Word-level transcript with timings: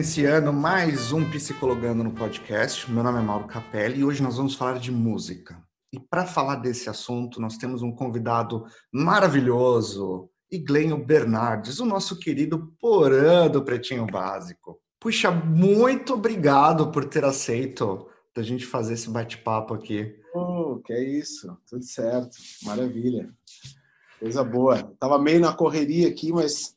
iniciando 0.00 0.50
mais 0.50 1.12
um 1.12 1.30
Psicologando 1.30 2.02
no 2.02 2.12
podcast. 2.12 2.90
Meu 2.90 3.04
nome 3.04 3.18
é 3.18 3.22
Mauro 3.22 3.46
Capelli 3.46 4.00
e 4.00 4.04
hoje 4.04 4.22
nós 4.22 4.38
vamos 4.38 4.54
falar 4.54 4.78
de 4.78 4.90
música. 4.90 5.62
E 5.92 6.00
para 6.00 6.24
falar 6.24 6.56
desse 6.56 6.88
assunto, 6.88 7.38
nós 7.38 7.58
temos 7.58 7.82
um 7.82 7.92
convidado 7.92 8.64
maravilhoso, 8.90 10.30
Iglenho 10.50 10.96
Bernardes, 10.96 11.80
o 11.80 11.84
nosso 11.84 12.18
querido 12.18 12.74
Porã 12.80 13.46
do 13.46 13.62
Pretinho 13.62 14.06
Básico. 14.06 14.80
Puxa, 14.98 15.30
muito 15.30 16.14
obrigado 16.14 16.90
por 16.90 17.04
ter 17.04 17.22
aceito 17.22 18.08
da 18.34 18.42
gente 18.42 18.64
fazer 18.64 18.94
esse 18.94 19.10
bate-papo 19.10 19.74
aqui. 19.74 20.16
Oh, 20.34 20.78
que 20.82 20.94
é 20.94 21.04
isso, 21.04 21.54
tudo 21.68 21.84
certo, 21.84 22.38
maravilha. 22.62 23.28
Coisa 24.18 24.42
boa. 24.42 24.82
Tava 24.98 25.18
meio 25.18 25.40
na 25.40 25.52
correria 25.52 26.08
aqui, 26.08 26.32
mas 26.32 26.74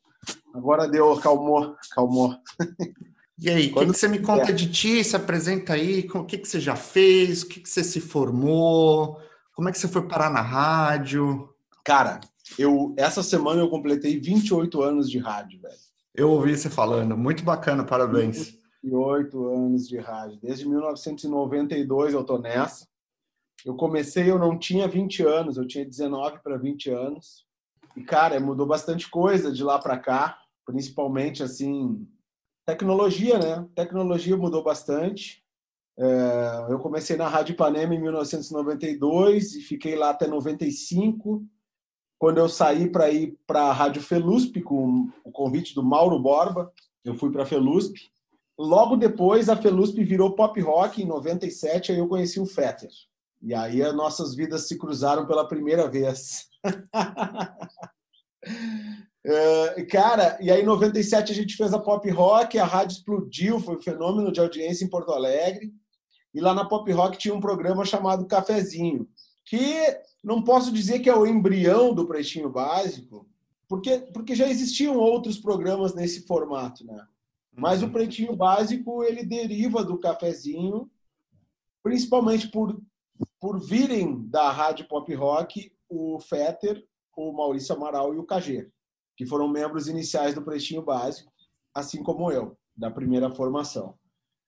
agora 0.54 0.90
deu, 0.90 1.16
calmou, 1.22 1.74
calmou. 1.96 2.36
E 3.44 3.50
aí, 3.50 3.72
o 3.72 3.74
que, 3.74 3.86
que, 3.88 3.94
você 3.94 4.08
me 4.08 4.20
conta 4.20 4.52
é. 4.52 4.54
de 4.54 4.72
ti? 4.72 5.04
Se 5.04 5.18
apresenta 5.18 5.74
aí, 5.74 6.08
o 6.14 6.24
que, 6.24 6.38
que 6.38 6.48
você 6.48 6.62
já 6.62 6.78
fez, 6.78 7.44
o 7.44 7.50
que, 7.50 7.60
que 7.60 7.70
você 7.70 7.84
se 7.84 8.00
formou, 8.00 9.20
como 9.54 9.68
é 9.68 9.72
que 9.74 9.78
você 9.78 9.90
foi 9.90 10.08
parar 10.08 10.30
na 10.30 10.40
rádio? 10.40 11.54
Cara, 11.84 12.22
eu 12.58 12.96
essa 12.98 13.22
semana 13.22 13.60
eu 13.60 13.70
completei 13.70 14.18
28 14.18 14.82
anos 14.82 15.12
de 15.12 15.20
rádio, 15.20 15.60
velho. 15.60 15.76
Eu 16.16 16.32
ouvi 16.32 16.56
você 16.56 16.70
falando, 16.70 17.18
muito 17.18 17.44
bacana, 17.44 17.84
parabéns. 17.84 18.58
28 18.82 19.48
anos 19.50 19.90
de 19.90 19.98
rádio. 19.98 20.40
Desde 20.42 20.66
1992 20.66 22.14
eu 22.14 22.23
tô 22.23 22.38
nessa. 22.38 22.88
Eu 23.66 23.76
comecei, 23.76 24.32
eu 24.32 24.40
não 24.40 24.58
tinha 24.58 24.88
20 24.88 25.22
anos, 25.23 25.58
eu 25.58 25.68
tinha 25.68 25.86
19 25.86 26.40
para 26.42 26.56
20 26.56 26.90
anos. 26.92 27.46
E 27.94 28.02
cara, 28.04 28.39
mudou 28.39 28.66
bastante 28.66 29.10
coisa 29.10 29.52
de 29.52 29.66
lá 29.66 29.78
para 29.80 30.00
cá, 30.00 30.39
principalmente 30.66 31.44
assim, 31.44 32.08
Tecnologia, 32.66 33.38
né? 33.38 33.67
Tecnologia 33.75 34.38
mudou 34.38 34.64
bastante. 34.64 35.44
É, 35.97 36.67
eu 36.70 36.80
comecei 36.80 37.16
na 37.16 37.28
Rádio 37.28 37.53
Ipanema 37.53 37.94
em 37.94 38.02
1992 38.02 39.55
e 39.55 39.61
fiquei 39.61 39.95
lá 39.95 40.09
até 40.09 40.28
95. 40.28 41.45
Quando 42.17 42.38
eu 42.38 42.47
saí 42.47 42.89
para 42.89 43.09
ir 43.09 43.38
para 43.45 43.64
a 43.64 43.73
Rádio 43.73 44.02
Felusp 44.02 44.61
com 44.61 45.09
o 45.23 45.31
convite 45.31 45.75
do 45.75 45.83
Mauro 45.83 46.17
Borba, 46.17 46.72
eu 47.03 47.16
fui 47.16 47.31
para 47.31 47.44
a 47.44 47.45
Felusp. 47.45 47.95
Logo 48.58 48.95
depois, 48.95 49.50
a 49.50 49.58
Felusp 49.58 50.02
virou 50.03 50.36
pop 50.36 50.59
rock 50.61 51.02
em 51.02 51.05
97, 51.05 51.92
aí 51.92 51.98
eu 51.98 52.08
conheci 52.08 52.39
o 52.39 52.45
Fetter. 52.45 52.89
E 53.42 53.53
aí 53.53 53.83
as 53.83 53.94
nossas 53.94 54.36
vidas 54.36 54.67
se 54.67 54.77
cruzaram 54.77 55.27
pela 55.27 55.48
primeira 55.48 55.89
vez. 55.89 56.48
Uh, 59.26 59.88
cara, 59.88 60.38
e 60.42 60.52
aí 60.52 60.62
em 60.62 60.66
97 60.66 61.32
a 61.32 61.36
gente 61.36 61.56
fez 61.56 61.74
a 61.74 61.80
Pop 61.80 62.10
Rock, 62.10 62.60
a 62.60 62.66
rádio 62.66 62.96
explodiu, 62.96 63.58
foi 63.58 63.78
um 63.78 63.82
fenômeno 63.82 64.34
de 64.34 64.42
audiência 64.42 64.84
em 64.84 64.90
Porto 64.90 65.14
Alegre. 65.14 65.74
E 66.34 66.42
lá 66.42 66.54
na 66.54 66.66
Pop 66.66 66.92
Rock 66.92 67.18
tinha 67.18 67.34
um 67.34 67.40
programa 67.40 67.86
chamado 67.86 68.26
Cafezinho, 68.26 69.08
que 69.46 69.76
não 70.22 70.44
posso 70.44 70.74
dizer 70.74 71.00
que 71.00 71.10
é 71.10 71.16
o 71.16 71.26
embrião 71.26 71.94
do 71.94 72.06
Pretinho 72.06 72.50
Básico, 72.50 73.26
porque, 73.68 74.00
porque 74.14 74.36
já 74.36 74.50
existiam 74.50 74.98
outros 74.98 75.38
programas 75.38 75.94
nesse 75.94 76.26
formato, 76.28 76.86
né? 76.86 77.08
Mas 77.56 77.82
o 77.82 77.86
uhum. 77.86 77.92
Pretinho 77.92 78.36
Básico, 78.36 79.04
ele 79.04 79.24
deriva 79.24 79.86
do 79.86 80.00
Cafezinho, 80.00 80.90
principalmente 81.82 82.50
por, 82.50 82.82
por 83.40 83.60
virem 83.60 84.28
da 84.28 84.52
rádio 84.52 84.88
Pop 84.88 85.14
Rock 85.14 85.72
o 85.88 86.20
Fetter, 86.20 86.84
o 87.16 87.32
Maurício 87.32 87.76
Amaral 87.76 88.14
e 88.16 88.18
o 88.18 88.24
Cagê 88.24 88.70
que 89.16 89.25
foram 89.25 89.47
membros 89.47 89.88
iniciais 89.88 90.33
do 90.33 90.42
Pretinho 90.42 90.81
Básico, 90.81 91.31
assim 91.73 92.02
como 92.04 92.32
eu, 92.32 92.58
da 92.76 92.89
primeira 92.89 93.30
formação. 93.30 93.98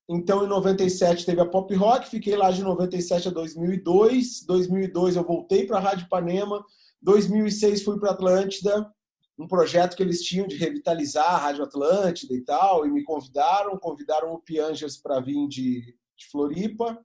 Então, 0.08 0.46
em 0.46 0.48
97 0.48 1.26
teve 1.26 1.42
a 1.42 1.46
Pop 1.46 1.74
Rock, 1.74 2.08
fiquei 2.10 2.36
lá 2.36 2.52
de 2.52 2.62
97 2.62 3.30
a 3.30 3.32
2002. 3.32 4.44
2002 4.46 5.16
eu 5.16 5.24
voltei 5.24 5.66
para 5.66 5.78
a 5.78 5.82
Rádio 5.82 6.08
Panema. 6.08 6.64
2006 7.02 7.84
fui 7.84 8.00
para 8.00 8.12
Atlântida, 8.12 8.92
um 9.38 9.48
projeto 9.48 9.96
que 9.96 10.04
eles 10.04 10.24
tinham 10.24 10.48
de 10.48 10.56
revitalizar 10.56 11.28
a 11.28 11.38
Rádio 11.38 11.64
Atlântida 11.64 12.34
e 12.34 12.42
tal, 12.42 12.86
e 12.86 12.92
me 12.92 13.04
convidaram, 13.04 13.78
convidaram 13.78 14.34
o 14.34 14.40
Piangers 14.40 14.98
para 14.98 15.20
vir 15.20 15.48
de, 15.48 15.96
de, 16.16 16.28
Floripa, 16.32 17.00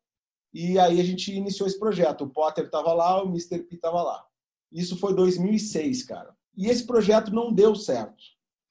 e 0.53 0.79
aí 0.79 1.01
a 1.01 1.05
gente 1.05 1.35
iniciou 1.35 1.67
esse 1.67 1.79
projeto. 1.79 2.25
O 2.25 2.31
Potter 2.31 2.65
estava 2.65 2.93
lá, 2.93 3.23
o 3.23 3.29
Mr. 3.29 3.63
P 3.63 3.75
estava 3.75 4.03
lá. 4.03 4.25
Isso 4.71 4.97
foi 4.97 5.15
2006, 5.15 6.05
cara. 6.05 6.35
E 6.57 6.67
esse 6.69 6.87
projeto 6.87 7.33
não 7.33 7.53
deu 7.53 7.75
certo. 7.75 8.23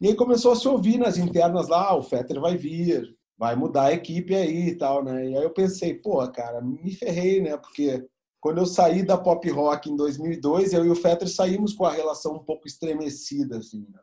E 0.02 0.08
aí 0.08 0.16
começou 0.16 0.52
a 0.52 0.56
se 0.56 0.68
ouvir 0.68 0.98
nas 0.98 1.18
internas 1.18 1.68
lá, 1.68 1.90
ah, 1.90 1.96
o 1.96 2.04
Fetter 2.04 2.40
vai 2.40 2.56
vir, 2.56 3.16
vai 3.38 3.56
mudar 3.56 3.86
a 3.86 3.94
equipe 3.94 4.34
aí 4.36 4.70
e 4.70 4.76
tal, 4.76 5.04
né? 5.04 5.30
E 5.30 5.38
aí 5.38 5.44
eu 5.44 5.50
pensei, 5.50 5.94
pô, 5.94 6.26
cara, 6.30 6.62
me 6.62 6.92
ferrei, 6.94 7.42
né? 7.42 7.58
Porque 7.58 8.06
quando 8.40 8.60
eu 8.60 8.66
saí 8.66 9.04
da 9.04 9.18
pop 9.18 9.50
rock 9.50 9.90
em 9.90 9.96
2002, 9.96 10.74
eu 10.74 10.86
e 10.86 10.90
o 10.90 10.96
Fetter 10.96 11.28
saímos 11.28 11.74
com 11.74 11.86
a 11.86 11.92
relação 11.92 12.36
um 12.36 12.44
pouco 12.44 12.68
estremecida, 12.68 13.58
assim, 13.58 13.86
né? 13.92 14.00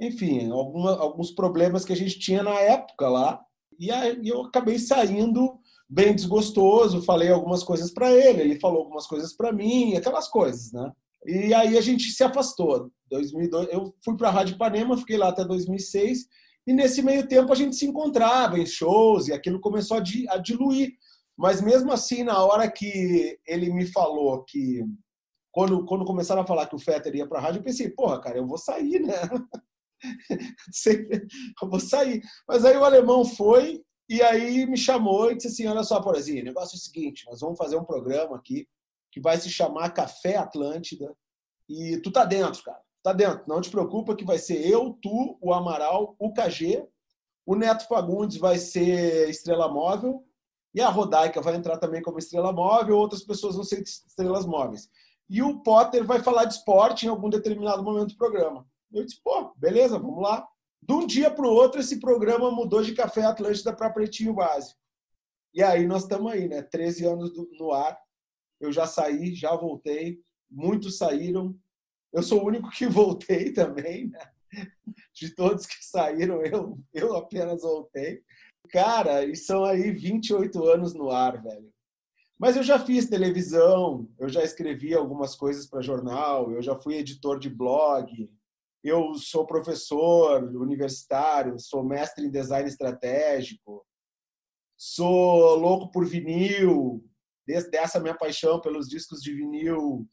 Enfim, 0.00 0.50
alguma, 0.50 0.96
alguns 0.98 1.30
problemas 1.30 1.84
que 1.84 1.92
a 1.92 1.96
gente 1.96 2.18
tinha 2.18 2.42
na 2.42 2.54
época 2.60 3.08
lá. 3.08 3.40
E 3.78 3.90
aí 3.90 4.20
eu 4.26 4.42
acabei 4.42 4.78
saindo 4.78 5.58
bem 5.88 6.14
desgostoso, 6.14 7.02
falei 7.02 7.30
algumas 7.30 7.62
coisas 7.62 7.90
para 7.90 8.12
ele, 8.12 8.42
ele 8.42 8.60
falou 8.60 8.80
algumas 8.80 9.06
coisas 9.06 9.32
para 9.32 9.52
mim, 9.52 9.94
aquelas 9.94 10.28
coisas, 10.28 10.72
né? 10.72 10.92
E 11.24 11.54
aí 11.54 11.78
a 11.78 11.80
gente 11.80 12.10
se 12.10 12.24
afastou. 12.24 12.90
2002, 13.10 13.68
eu 13.70 13.94
fui 14.04 14.16
para 14.16 14.28
a 14.28 14.32
Rádio 14.32 14.54
Ipanema, 14.54 14.96
fiquei 14.96 15.16
lá 15.16 15.28
até 15.28 15.44
2006, 15.44 16.26
e 16.66 16.72
nesse 16.72 17.00
meio 17.02 17.26
tempo 17.28 17.52
a 17.52 17.54
gente 17.54 17.76
se 17.76 17.86
encontrava 17.86 18.58
em 18.58 18.66
shows 18.66 19.28
e 19.28 19.32
aquilo 19.32 19.60
começou 19.60 19.98
a, 19.98 20.02
a 20.30 20.38
diluir. 20.38 20.92
Mas 21.38 21.60
mesmo 21.60 21.92
assim, 21.92 22.24
na 22.24 22.42
hora 22.44 22.70
que 22.70 23.38
ele 23.46 23.72
me 23.72 23.86
falou 23.86 24.42
que 24.44 24.82
quando, 25.52 25.84
quando 25.84 26.04
começaram 26.04 26.42
a 26.42 26.46
falar 26.46 26.66
que 26.66 26.74
o 26.74 26.78
Fetter 26.78 27.14
ia 27.14 27.26
para 27.26 27.38
a 27.38 27.42
rádio, 27.42 27.60
eu 27.60 27.64
pensei, 27.64 27.90
porra, 27.90 28.20
cara, 28.20 28.38
eu 28.38 28.46
vou 28.46 28.58
sair, 28.58 29.00
né? 29.00 29.14
eu 31.62 31.70
vou 31.70 31.78
sair. 31.78 32.20
Mas 32.48 32.64
aí 32.64 32.76
o 32.76 32.84
alemão 32.84 33.24
foi 33.24 33.82
e 34.08 34.22
aí 34.22 34.66
me 34.66 34.76
chamou 34.76 35.30
e 35.30 35.36
disse 35.36 35.48
assim: 35.48 35.66
olha 35.66 35.84
só, 35.84 36.00
Porazinho, 36.00 36.42
o 36.42 36.46
negócio 36.46 36.74
é 36.74 36.78
o 36.78 36.80
seguinte: 36.80 37.24
nós 37.26 37.40
vamos 37.40 37.58
fazer 37.58 37.76
um 37.76 37.84
programa 37.84 38.36
aqui 38.36 38.66
que 39.12 39.20
vai 39.20 39.38
se 39.38 39.48
chamar 39.48 39.90
Café 39.90 40.36
Atlântida 40.36 41.14
e 41.68 41.98
tu 42.02 42.10
tá 42.10 42.24
dentro, 42.24 42.62
cara 42.62 42.85
tá 43.06 43.12
dentro. 43.12 43.44
Não 43.46 43.60
te 43.60 43.70
preocupa 43.70 44.16
que 44.16 44.24
vai 44.24 44.36
ser 44.36 44.66
eu, 44.68 44.98
tu, 45.00 45.38
o 45.40 45.52
Amaral, 45.52 46.16
o 46.18 46.32
KG, 46.32 46.84
o 47.46 47.54
Neto 47.54 47.86
Fagundes 47.86 48.36
vai 48.36 48.58
ser 48.58 49.28
estrela 49.28 49.68
móvel 49.68 50.24
e 50.74 50.80
a 50.80 50.88
Rodaica 50.88 51.40
vai 51.40 51.54
entrar 51.54 51.78
também 51.78 52.02
como 52.02 52.18
estrela 52.18 52.52
móvel, 52.52 52.96
outras 52.96 53.22
pessoas 53.22 53.54
vão 53.54 53.64
ser 53.64 53.80
estrelas 53.82 54.44
móveis. 54.44 54.90
E 55.30 55.40
o 55.40 55.60
Potter 55.60 56.04
vai 56.04 56.20
falar 56.20 56.46
de 56.46 56.54
esporte 56.54 57.06
em 57.06 57.08
algum 57.08 57.30
determinado 57.30 57.82
momento 57.82 58.08
do 58.08 58.16
programa. 58.16 58.66
Eu 58.92 59.04
disse, 59.04 59.20
pô, 59.22 59.52
beleza, 59.56 59.98
vamos 59.98 60.22
lá. 60.22 60.46
De 60.82 60.92
um 60.92 61.06
dia 61.06 61.30
para 61.30 61.46
o 61.46 61.52
outro, 61.52 61.80
esse 61.80 62.00
programa 62.00 62.50
mudou 62.50 62.82
de 62.82 62.94
Café 62.94 63.24
Atlântida 63.24 63.72
para 63.72 63.90
Pretinho 63.90 64.34
Básico. 64.34 64.78
E 65.54 65.62
aí 65.62 65.86
nós 65.86 66.02
estamos 66.02 66.30
aí, 66.32 66.48
né? 66.48 66.62
13 66.62 67.06
anos 67.06 67.32
no 67.58 67.72
ar. 67.72 67.96
Eu 68.60 68.72
já 68.72 68.86
saí, 68.86 69.34
já 69.34 69.54
voltei. 69.54 70.20
Muitos 70.50 70.98
saíram, 70.98 71.56
eu 72.12 72.22
sou 72.22 72.42
o 72.42 72.46
único 72.46 72.70
que 72.70 72.86
voltei 72.86 73.52
também, 73.54 74.08
né? 74.08 74.30
De 75.12 75.34
todos 75.34 75.66
que 75.66 75.84
saíram, 75.84 76.42
eu, 76.42 76.78
eu 76.92 77.16
apenas 77.16 77.62
voltei. 77.62 78.22
Cara, 78.70 79.24
e 79.24 79.36
são 79.36 79.64
aí 79.64 79.90
28 79.90 80.64
anos 80.64 80.94
no 80.94 81.10
ar, 81.10 81.42
velho. 81.42 81.72
Mas 82.38 82.56
eu 82.56 82.62
já 82.62 82.78
fiz 82.78 83.08
televisão, 83.08 84.08
eu 84.18 84.28
já 84.28 84.42
escrevi 84.42 84.94
algumas 84.94 85.34
coisas 85.34 85.66
para 85.66 85.80
jornal, 85.80 86.52
eu 86.52 86.62
já 86.62 86.78
fui 86.78 86.96
editor 86.96 87.38
de 87.38 87.48
blog, 87.48 88.30
eu 88.84 89.14
sou 89.14 89.46
professor 89.46 90.44
universitário, 90.54 91.58
sou 91.58 91.82
mestre 91.82 92.26
em 92.26 92.30
design 92.30 92.68
estratégico, 92.68 93.86
sou 94.76 95.56
louco 95.56 95.90
por 95.90 96.04
vinil, 96.04 97.02
desde 97.46 97.74
essa 97.76 97.98
minha 97.98 98.14
paixão 98.14 98.60
pelos 98.60 98.86
discos 98.86 99.20
de 99.22 99.32
vinil 99.32 100.06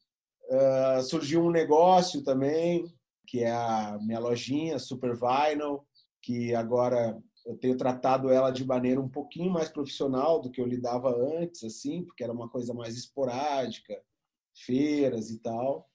Uh, 0.53 1.01
surgiu 1.01 1.41
um 1.41 1.49
negócio 1.49 2.23
também, 2.23 2.85
que 3.25 3.39
é 3.39 3.49
a 3.51 3.97
minha 3.99 4.19
lojinha 4.19 4.77
Super 4.77 5.15
Vinyl, 5.15 5.83
que 6.21 6.53
agora 6.53 7.19
eu 7.43 7.57
tenho 7.57 7.75
tratado 7.75 8.29
ela 8.29 8.51
de 8.51 8.63
maneira 8.63 9.01
um 9.01 9.09
pouquinho 9.09 9.51
mais 9.51 9.67
profissional 9.67 10.39
do 10.39 10.51
que 10.51 10.61
eu 10.61 10.67
lidava 10.67 11.09
antes, 11.09 11.63
assim, 11.63 12.03
porque 12.03 12.23
era 12.23 12.31
uma 12.31 12.47
coisa 12.47 12.71
mais 12.71 12.95
esporádica, 12.95 13.99
feiras 14.53 15.31
e 15.31 15.39
tal. 15.39 15.89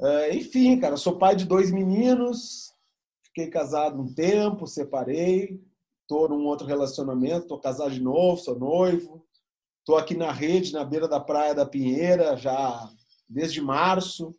Uh, 0.00 0.34
enfim, 0.34 0.80
cara, 0.80 0.96
sou 0.96 1.16
pai 1.16 1.36
de 1.36 1.44
dois 1.44 1.70
meninos, 1.70 2.74
fiquei 3.22 3.48
casado 3.48 4.02
um 4.02 4.12
tempo, 4.12 4.66
separei, 4.66 5.62
tô 6.08 6.26
num 6.26 6.46
outro 6.46 6.66
relacionamento, 6.66 7.46
tô 7.46 7.60
casado 7.60 7.92
de 7.92 8.02
novo, 8.02 8.42
sou 8.42 8.58
noivo, 8.58 9.24
tô 9.84 9.96
aqui 9.96 10.16
na 10.16 10.32
rede, 10.32 10.72
na 10.72 10.84
beira 10.84 11.06
da 11.06 11.20
praia 11.20 11.54
da 11.54 11.64
Pinheira, 11.64 12.36
já 12.36 12.90
desde 13.30 13.60
março, 13.60 14.34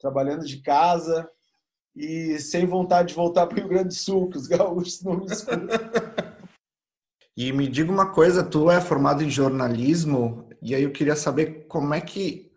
trabalhando 0.00 0.44
de 0.44 0.60
casa 0.60 1.30
e 1.94 2.38
sem 2.40 2.66
vontade 2.66 3.08
de 3.08 3.14
voltar 3.14 3.46
para 3.46 3.56
o 3.56 3.60
Rio 3.60 3.68
Grande 3.68 3.88
do 3.88 3.94
Sul, 3.94 4.28
que 4.28 4.36
os 4.36 4.46
gaúchos 4.48 5.02
não 5.02 5.18
me 5.18 5.26
escutam. 5.26 5.68
E 7.36 7.52
me 7.52 7.68
diga 7.68 7.90
uma 7.90 8.10
coisa, 8.10 8.42
tu 8.42 8.70
é 8.70 8.80
formado 8.80 9.22
em 9.22 9.30
jornalismo 9.30 10.48
e 10.60 10.74
aí 10.74 10.82
eu 10.82 10.92
queria 10.92 11.16
saber 11.16 11.66
como 11.68 11.94
é 11.94 12.00
que 12.00 12.50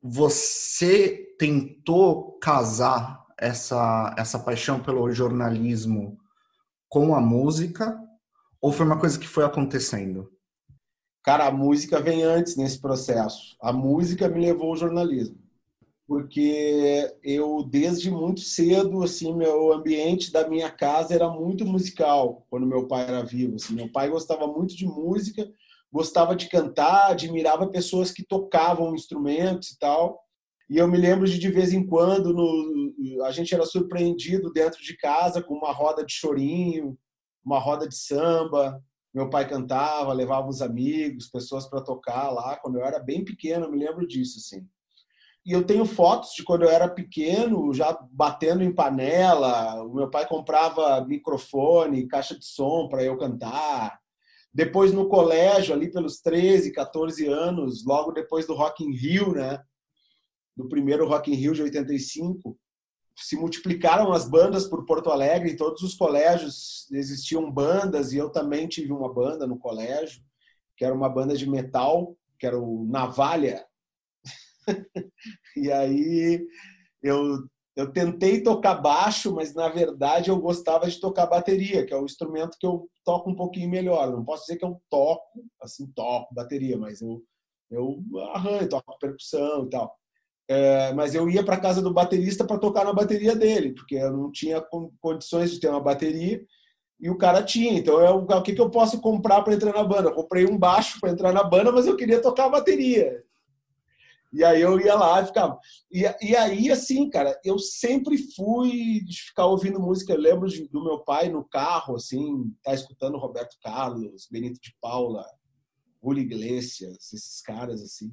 você 0.00 1.34
tentou 1.38 2.38
casar 2.38 3.26
essa 3.36 4.14
essa 4.16 4.38
paixão 4.38 4.80
pelo 4.80 5.10
jornalismo 5.12 6.18
com 6.88 7.14
a 7.14 7.20
música 7.20 8.00
ou 8.60 8.72
foi 8.72 8.86
uma 8.86 8.98
coisa 8.98 9.18
que 9.18 9.28
foi 9.28 9.44
acontecendo? 9.44 10.32
Cara, 11.28 11.46
a 11.46 11.52
música 11.52 12.00
vem 12.00 12.22
antes 12.22 12.56
nesse 12.56 12.80
processo. 12.80 13.54
A 13.60 13.70
música 13.70 14.30
me 14.30 14.40
levou 14.40 14.70
ao 14.70 14.76
jornalismo. 14.76 15.36
Porque 16.06 17.14
eu, 17.22 17.62
desde 17.62 18.10
muito 18.10 18.40
cedo, 18.40 19.02
assim, 19.02 19.34
meu 19.34 19.70
ambiente 19.74 20.32
da 20.32 20.48
minha 20.48 20.70
casa 20.70 21.12
era 21.12 21.28
muito 21.28 21.66
musical, 21.66 22.46
quando 22.48 22.66
meu 22.66 22.88
pai 22.88 23.02
era 23.02 23.22
vivo. 23.22 23.56
Assim. 23.56 23.74
Meu 23.74 23.92
pai 23.92 24.08
gostava 24.08 24.46
muito 24.46 24.74
de 24.74 24.86
música, 24.86 25.46
gostava 25.92 26.34
de 26.34 26.48
cantar, 26.48 27.10
admirava 27.10 27.68
pessoas 27.68 28.10
que 28.10 28.24
tocavam 28.24 28.94
instrumentos 28.94 29.72
e 29.72 29.78
tal. 29.78 30.24
E 30.70 30.78
eu 30.78 30.88
me 30.88 30.96
lembro 30.96 31.28
de, 31.28 31.38
de 31.38 31.50
vez 31.50 31.74
em 31.74 31.84
quando, 31.84 32.32
no, 32.32 33.22
a 33.26 33.30
gente 33.32 33.54
era 33.54 33.66
surpreendido 33.66 34.50
dentro 34.50 34.82
de 34.82 34.96
casa 34.96 35.42
com 35.42 35.52
uma 35.52 35.72
roda 35.72 36.06
de 36.06 36.14
chorinho, 36.14 36.96
uma 37.44 37.58
roda 37.58 37.86
de 37.86 37.96
samba, 37.96 38.82
meu 39.14 39.30
pai 39.30 39.48
cantava, 39.48 40.12
levava 40.12 40.48
os 40.48 40.60
amigos, 40.60 41.28
pessoas 41.28 41.66
para 41.66 41.80
tocar 41.80 42.30
lá. 42.30 42.56
Quando 42.56 42.78
eu 42.78 42.84
era 42.84 42.98
bem 42.98 43.24
pequeno, 43.24 43.66
eu 43.66 43.70
me 43.70 43.78
lembro 43.78 44.06
disso, 44.06 44.38
assim. 44.38 44.66
E 45.46 45.52
eu 45.52 45.64
tenho 45.64 45.86
fotos 45.86 46.34
de 46.34 46.44
quando 46.44 46.64
eu 46.64 46.68
era 46.68 46.88
pequeno, 46.88 47.72
já 47.72 47.98
batendo 48.10 48.62
em 48.62 48.74
panela. 48.74 49.82
O 49.82 49.94
meu 49.94 50.10
pai 50.10 50.28
comprava 50.28 51.04
microfone, 51.06 52.06
caixa 52.06 52.38
de 52.38 52.44
som 52.44 52.86
para 52.86 53.02
eu 53.02 53.16
cantar. 53.16 53.98
Depois 54.52 54.92
no 54.92 55.08
colégio, 55.08 55.74
ali 55.74 55.90
pelos 55.90 56.20
13, 56.20 56.72
14 56.72 57.26
anos, 57.26 57.84
logo 57.84 58.12
depois 58.12 58.46
do 58.46 58.54
Rock 58.54 58.84
in 58.84 58.92
Rio, 58.92 59.32
né? 59.32 59.62
Do 60.54 60.68
primeiro 60.68 61.08
Rock 61.08 61.30
in 61.30 61.34
Rio 61.34 61.54
de 61.54 61.62
85, 61.62 62.58
se 63.18 63.36
multiplicaram 63.36 64.12
as 64.12 64.28
bandas 64.28 64.66
por 64.66 64.84
Porto 64.84 65.10
Alegre, 65.10 65.50
em 65.50 65.56
todos 65.56 65.82
os 65.82 65.94
colégios 65.94 66.86
existiam 66.92 67.50
bandas, 67.50 68.12
e 68.12 68.16
eu 68.16 68.30
também 68.30 68.68
tive 68.68 68.92
uma 68.92 69.12
banda 69.12 69.46
no 69.46 69.58
colégio, 69.58 70.22
que 70.76 70.84
era 70.84 70.94
uma 70.94 71.08
banda 71.08 71.36
de 71.36 71.48
metal, 71.48 72.16
que 72.38 72.46
era 72.46 72.58
o 72.58 72.86
Navalha. 72.88 73.66
e 75.56 75.72
aí 75.72 76.46
eu, 77.02 77.44
eu 77.74 77.92
tentei 77.92 78.40
tocar 78.42 78.76
baixo, 78.76 79.34
mas 79.34 79.52
na 79.52 79.68
verdade 79.68 80.30
eu 80.30 80.38
gostava 80.40 80.88
de 80.88 81.00
tocar 81.00 81.26
bateria, 81.26 81.84
que 81.84 81.92
é 81.92 81.96
o 81.96 82.04
instrumento 82.04 82.56
que 82.58 82.66
eu 82.66 82.88
toco 83.04 83.30
um 83.30 83.34
pouquinho 83.34 83.68
melhor. 83.68 84.12
Não 84.12 84.24
posso 84.24 84.42
dizer 84.46 84.58
que 84.58 84.64
eu 84.64 84.80
toco, 84.88 85.44
assim, 85.60 85.86
toco 85.88 86.32
bateria, 86.32 86.78
mas 86.78 87.02
eu, 87.02 87.24
eu 87.68 88.00
arranho, 88.32 88.68
toco 88.68 88.96
percussão 89.00 89.66
e 89.66 89.70
tal. 89.70 89.97
É, 90.50 90.94
mas 90.94 91.14
eu 91.14 91.28
ia 91.28 91.44
para 91.44 91.60
casa 91.60 91.82
do 91.82 91.92
baterista 91.92 92.42
para 92.42 92.58
tocar 92.58 92.82
na 92.82 92.92
bateria 92.92 93.36
dele, 93.36 93.74
porque 93.74 93.96
eu 93.96 94.10
não 94.10 94.32
tinha 94.32 94.64
condições 94.98 95.50
de 95.50 95.60
ter 95.60 95.68
uma 95.68 95.80
bateria 95.80 96.42
e 96.98 97.10
o 97.10 97.18
cara 97.18 97.42
tinha. 97.42 97.74
Então, 97.78 98.00
eu, 98.00 98.16
o 98.16 98.42
que, 98.42 98.54
que 98.54 98.60
eu 98.60 98.70
posso 98.70 98.98
comprar 98.98 99.42
para 99.42 99.52
entrar 99.52 99.74
na 99.74 99.84
banda? 99.84 100.08
Eu 100.08 100.14
comprei 100.14 100.46
um 100.46 100.56
baixo 100.56 100.98
para 101.00 101.10
entrar 101.10 101.34
na 101.34 101.44
banda, 101.44 101.70
mas 101.70 101.86
eu 101.86 101.96
queria 101.96 102.22
tocar 102.22 102.46
a 102.46 102.50
bateria. 102.50 103.22
E 104.32 104.42
aí 104.42 104.60
eu 104.60 104.80
ia 104.80 104.94
lá 104.94 105.20
e 105.20 105.26
ficava. 105.26 105.58
E, 105.92 106.04
e 106.22 106.34
aí, 106.34 106.70
assim, 106.70 107.10
cara, 107.10 107.38
eu 107.44 107.58
sempre 107.58 108.16
fui 108.34 109.02
de 109.04 109.22
ficar 109.24 109.46
ouvindo 109.46 109.80
música. 109.80 110.14
Eu 110.14 110.20
lembro 110.20 110.48
de, 110.48 110.66
do 110.68 110.82
meu 110.82 111.00
pai 111.00 111.28
no 111.28 111.44
carro, 111.44 111.96
assim, 111.96 112.50
tá 112.62 112.72
escutando 112.72 113.18
Roberto 113.18 113.56
Carlos, 113.62 114.26
Benito 114.30 114.58
de 114.60 114.74
Paula, 114.80 115.26
Julio 116.02 116.22
Iglesias, 116.22 117.12
esses 117.12 117.42
caras, 117.42 117.82
assim 117.82 118.10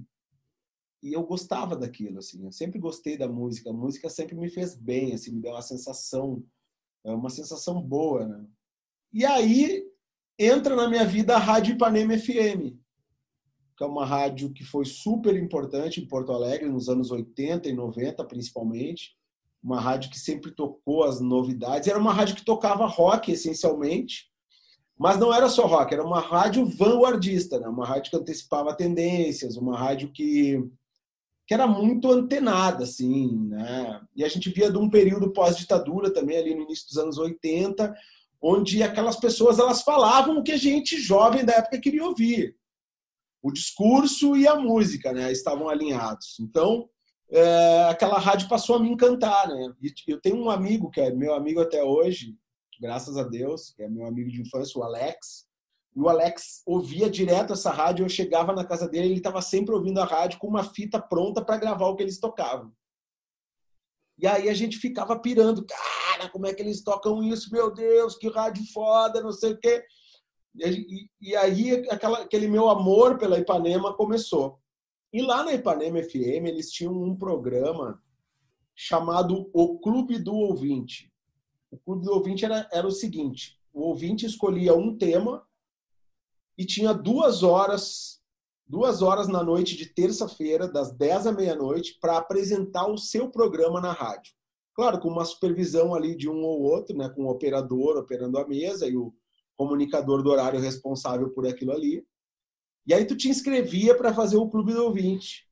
e 1.06 1.14
eu 1.14 1.24
gostava 1.24 1.76
daquilo, 1.76 2.18
assim. 2.18 2.44
Eu 2.44 2.52
sempre 2.52 2.80
gostei 2.80 3.16
da 3.16 3.28
música. 3.28 3.70
A 3.70 3.74
música 3.74 4.10
sempre 4.10 4.36
me 4.36 4.50
fez 4.50 4.76
bem, 4.76 5.14
assim, 5.14 5.36
me 5.36 5.40
deu 5.40 5.52
uma 5.52 5.62
sensação, 5.62 6.44
é 7.04 7.12
uma 7.12 7.30
sensação 7.30 7.80
boa, 7.80 8.26
né? 8.26 8.44
E 9.14 9.24
aí 9.24 9.84
entra 10.40 10.76
na 10.76 10.90
minha 10.90 11.06
vida 11.06 11.36
a 11.36 11.40
Rádio 11.40 11.76
Ipanema 11.76 12.18
FM, 12.18 12.74
que 13.78 13.84
é 13.84 13.86
uma 13.86 14.04
rádio 14.04 14.52
que 14.52 14.64
foi 14.64 14.84
super 14.84 15.36
importante 15.36 16.02
em 16.02 16.08
Porto 16.08 16.32
Alegre 16.32 16.68
nos 16.68 16.90
anos 16.90 17.12
80 17.12 17.70
e 17.70 17.74
90, 17.74 18.26
principalmente. 18.26 19.16
Uma 19.62 19.80
rádio 19.80 20.10
que 20.10 20.20
sempre 20.20 20.56
tocou 20.56 21.04
as 21.04 21.20
novidades. 21.20 21.88
Era 21.88 22.00
uma 22.00 22.14
rádio 22.14 22.36
que 22.36 22.44
tocava 22.44 22.88
rock, 22.88 23.32
essencialmente, 23.32 24.32
mas 24.98 25.20
não 25.20 25.32
era 25.32 25.50
só 25.50 25.68
rock, 25.68 25.94
era 25.94 26.04
uma 26.04 26.20
rádio 26.20 26.66
vanguardista, 26.66 27.60
né? 27.60 27.68
uma 27.68 27.86
rádio 27.86 28.10
que 28.10 28.18
antecipava 28.18 28.76
tendências, 28.76 29.56
uma 29.56 29.78
rádio 29.78 30.12
que 30.12 30.68
que 31.48 31.54
era 31.54 31.68
muito 31.68 32.12
antenada, 32.12 32.84
assim, 32.84 33.38
né? 33.48 34.02
E 34.16 34.24
a 34.24 34.28
gente 34.28 34.50
via 34.50 34.72
de 34.72 34.78
um 34.78 34.90
período 34.90 35.32
pós-ditadura 35.32 36.12
também, 36.12 36.38
ali 36.38 36.56
no 36.56 36.64
início 36.64 36.88
dos 36.88 36.98
anos 36.98 37.18
80, 37.18 37.94
onde 38.42 38.82
aquelas 38.82 39.16
pessoas 39.16 39.60
elas 39.60 39.82
falavam 39.84 40.38
o 40.38 40.44
que 40.44 40.52
a 40.52 40.58
gente 40.58 41.00
jovem 41.00 41.46
da 41.46 41.54
época 41.54 41.80
queria 41.80 42.04
ouvir. 42.04 42.56
O 43.44 43.52
discurso 43.52 44.36
e 44.36 44.48
a 44.48 44.56
música, 44.56 45.14
né? 45.14 45.32
Estavam 45.32 45.70
alinhados. 45.70 46.38
Então, 46.40 46.90
é, 47.30 47.84
aquela 47.90 48.18
rádio 48.18 48.50
passou 48.50 48.76
a 48.76 48.80
me 48.80 48.90
encantar, 48.90 49.48
né? 49.48 49.74
E 49.82 49.94
eu 50.08 50.20
tenho 50.20 50.38
um 50.38 50.50
amigo 50.50 50.90
que 50.90 51.00
é 51.00 51.12
meu 51.12 51.36
amigo 51.36 51.62
até 51.62 51.84
hoje, 51.84 52.36
graças 52.82 53.18
a 53.18 53.24
Deus, 53.24 53.72
que 53.72 53.84
é 53.84 53.90
meu 53.90 54.08
amigo 54.08 54.32
de 54.32 54.42
infância, 54.42 54.80
o 54.80 54.84
Alex, 54.84 55.46
e 55.96 56.02
o 56.02 56.10
Alex 56.10 56.62
ouvia 56.66 57.10
direto 57.10 57.54
essa 57.54 57.72
rádio. 57.72 58.04
Eu 58.04 58.10
chegava 58.10 58.52
na 58.52 58.66
casa 58.66 58.88
dele, 58.88 59.08
ele 59.08 59.16
estava 59.16 59.42
sempre 59.42 59.74
ouvindo 59.74 60.00
a 60.00 60.06
rádio 60.06 60.40
com 60.40 60.48
uma 60.48 60.64
fita 60.64 61.02
pronta 61.02 61.44
para 61.44 61.58
gravar 61.58 61.88
o 61.88 61.96
que 61.96 62.04
eles 62.04 62.20
tocavam. 62.20 62.74
E 64.18 64.28
aí 64.28 64.50
a 64.50 64.54
gente 64.54 64.78
ficava 64.78 65.18
pirando, 65.18 65.66
cara, 65.66 66.30
como 66.30 66.48
é 66.48 66.54
que 66.54 66.62
eles 66.62 66.84
tocam 66.84 67.24
isso? 67.24 67.52
Meu 67.52 67.74
Deus, 67.74 68.18
que 68.18 68.30
rádio 68.30 68.64
foda, 68.74 69.22
não 69.22 69.32
sei 69.32 69.54
o 69.54 69.58
quê. 69.58 69.84
E, 70.58 71.10
e 71.22 71.36
aí 71.36 71.86
aquela, 71.90 72.20
aquele 72.20 72.48
meu 72.48 72.70
amor 72.70 73.18
pela 73.18 73.40
Ipanema 73.40 73.94
começou. 73.94 74.60
E 75.14 75.22
lá 75.22 75.44
na 75.44 75.54
Ipanema 75.54 76.02
FM 76.04 76.46
eles 76.46 76.72
tinham 76.72 76.94
um 76.94 77.16
programa 77.16 78.02
chamado 78.74 79.50
O 79.54 79.80
Clube 79.80 80.20
do 80.20 80.34
Ouvinte. 80.34 81.10
O 81.72 81.78
Clube 81.78 82.04
do 82.04 82.14
Ouvinte 82.14 82.44
era, 82.44 82.68
era 82.72 82.86
o 82.86 82.92
seguinte: 82.92 83.60
o 83.74 83.82
ouvinte 83.82 84.26
escolhia 84.26 84.74
um 84.74 84.98
tema 84.98 85.46
e 86.58 86.66
tinha 86.66 86.94
duas 86.94 87.44
horas, 87.44 88.22
duas 88.68 89.02
horas 89.02 89.28
na 89.28 89.44
noite 89.44 89.76
de 89.76 89.88
terça-feira, 89.88 90.68
das 90.68 90.92
10 90.92 91.28
à 91.28 91.32
meia-noite, 91.32 91.98
para 92.00 92.18
apresentar 92.18 92.88
o 92.88 92.98
seu 92.98 93.30
programa 93.30 93.82
na 93.82 93.92
rádio. 93.92 94.34
Claro, 94.74 95.00
com 95.00 95.08
uma 95.08 95.26
supervisão 95.26 95.96
ali 95.96 96.16
de 96.16 96.30
um 96.30 96.44
ou 96.44 96.62
outro, 96.62 96.96
né, 96.96 97.10
com 97.10 97.26
o 97.26 97.30
operador 97.30 97.98
operando 97.98 98.38
a 98.38 98.48
mesa 98.48 98.88
e 98.88 98.96
o 98.96 99.14
comunicador 99.56 100.22
do 100.22 100.30
horário 100.30 100.60
responsável 100.60 101.30
por 101.30 101.48
aquilo 101.48 101.72
ali. 101.72 102.06
E 102.86 102.94
aí 102.94 103.06
tu 103.06 103.16
te 103.16 103.30
inscrevia 103.30 103.96
para 103.96 104.14
fazer 104.14 104.38
o 104.38 104.50
clube 104.50 104.74
do 104.74 104.84
ouvinte. 104.84 105.48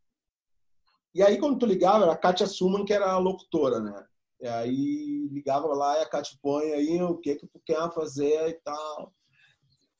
E 1.16 1.22
aí 1.22 1.38
quando 1.38 1.58
tu 1.58 1.66
ligava, 1.66 2.04
era 2.04 2.14
a 2.14 2.18
Kátia 2.18 2.48
Suman 2.48 2.84
que 2.84 2.94
era 2.94 3.12
a 3.12 3.18
locutora, 3.18 3.80
né? 3.80 4.06
E 4.42 4.48
aí 4.48 5.30
ligava 5.32 5.68
lá 5.68 5.98
e 6.00 6.02
a 6.02 6.10
Kátia 6.10 6.38
põe 6.42 6.74
aí 6.74 7.02
o 7.02 7.18
que 7.18 7.36
que 7.36 7.48
tu 7.48 7.62
quer 7.66 7.92
fazer 7.94 8.50
e 8.50 8.54
tal. 8.56 9.14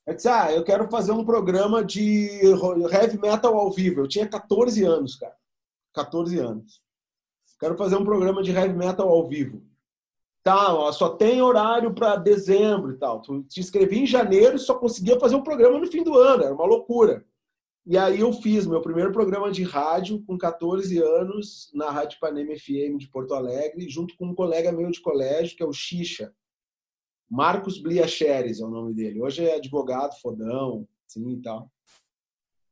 Eu 0.06 0.14
disse, 0.14 0.28
ah, 0.28 0.52
eu 0.52 0.62
quero 0.62 0.88
fazer 0.90 1.12
um 1.12 1.24
programa 1.24 1.82
de 1.82 2.28
heavy 2.92 3.18
metal 3.18 3.56
ao 3.56 3.70
vivo. 3.70 4.00
Eu 4.00 4.08
tinha 4.08 4.28
14 4.28 4.84
anos, 4.84 5.16
cara. 5.16 5.34
14 5.94 6.38
anos. 6.38 6.82
Quero 7.58 7.76
fazer 7.76 7.96
um 7.96 8.04
programa 8.04 8.42
de 8.42 8.50
heavy 8.50 8.74
metal 8.74 9.08
ao 9.08 9.26
vivo. 9.26 9.62
Tá, 10.42 10.74
ó, 10.74 10.92
só 10.92 11.08
tem 11.08 11.40
horário 11.40 11.94
para 11.94 12.16
dezembro 12.16 12.92
e 12.92 12.98
tal. 12.98 13.22
Tu 13.22 13.42
te 13.44 13.60
inscrevi 13.60 14.00
em 14.00 14.06
janeiro 14.06 14.56
e 14.56 14.58
só 14.58 14.74
conseguia 14.74 15.18
fazer 15.18 15.36
um 15.36 15.42
programa 15.42 15.78
no 15.78 15.86
fim 15.86 16.02
do 16.02 16.18
ano. 16.18 16.42
Era 16.42 16.54
uma 16.54 16.66
loucura. 16.66 17.24
E 17.86 17.96
aí 17.96 18.20
eu 18.20 18.32
fiz 18.32 18.66
meu 18.66 18.82
primeiro 18.82 19.12
programa 19.12 19.50
de 19.50 19.62
rádio 19.62 20.22
com 20.26 20.36
14 20.36 20.98
anos 20.98 21.70
na 21.72 21.90
Rádio 21.90 22.18
Panema 22.18 22.54
FM 22.54 22.98
de 22.98 23.08
Porto 23.08 23.34
Alegre, 23.34 23.88
junto 23.88 24.16
com 24.16 24.26
um 24.26 24.34
colega 24.34 24.72
meu 24.72 24.90
de 24.90 25.00
colégio, 25.00 25.56
que 25.56 25.62
é 25.62 25.66
o 25.66 25.72
Xixa. 25.72 26.34
Marcos 27.30 27.78
Bliacheres 27.80 28.60
é 28.60 28.64
o 28.64 28.70
nome 28.70 28.94
dele. 28.94 29.20
Hoje 29.20 29.44
é 29.44 29.56
advogado, 29.56 30.14
fodão, 30.20 30.86
sim 31.06 31.32
e 31.32 31.42
tal. 31.42 31.70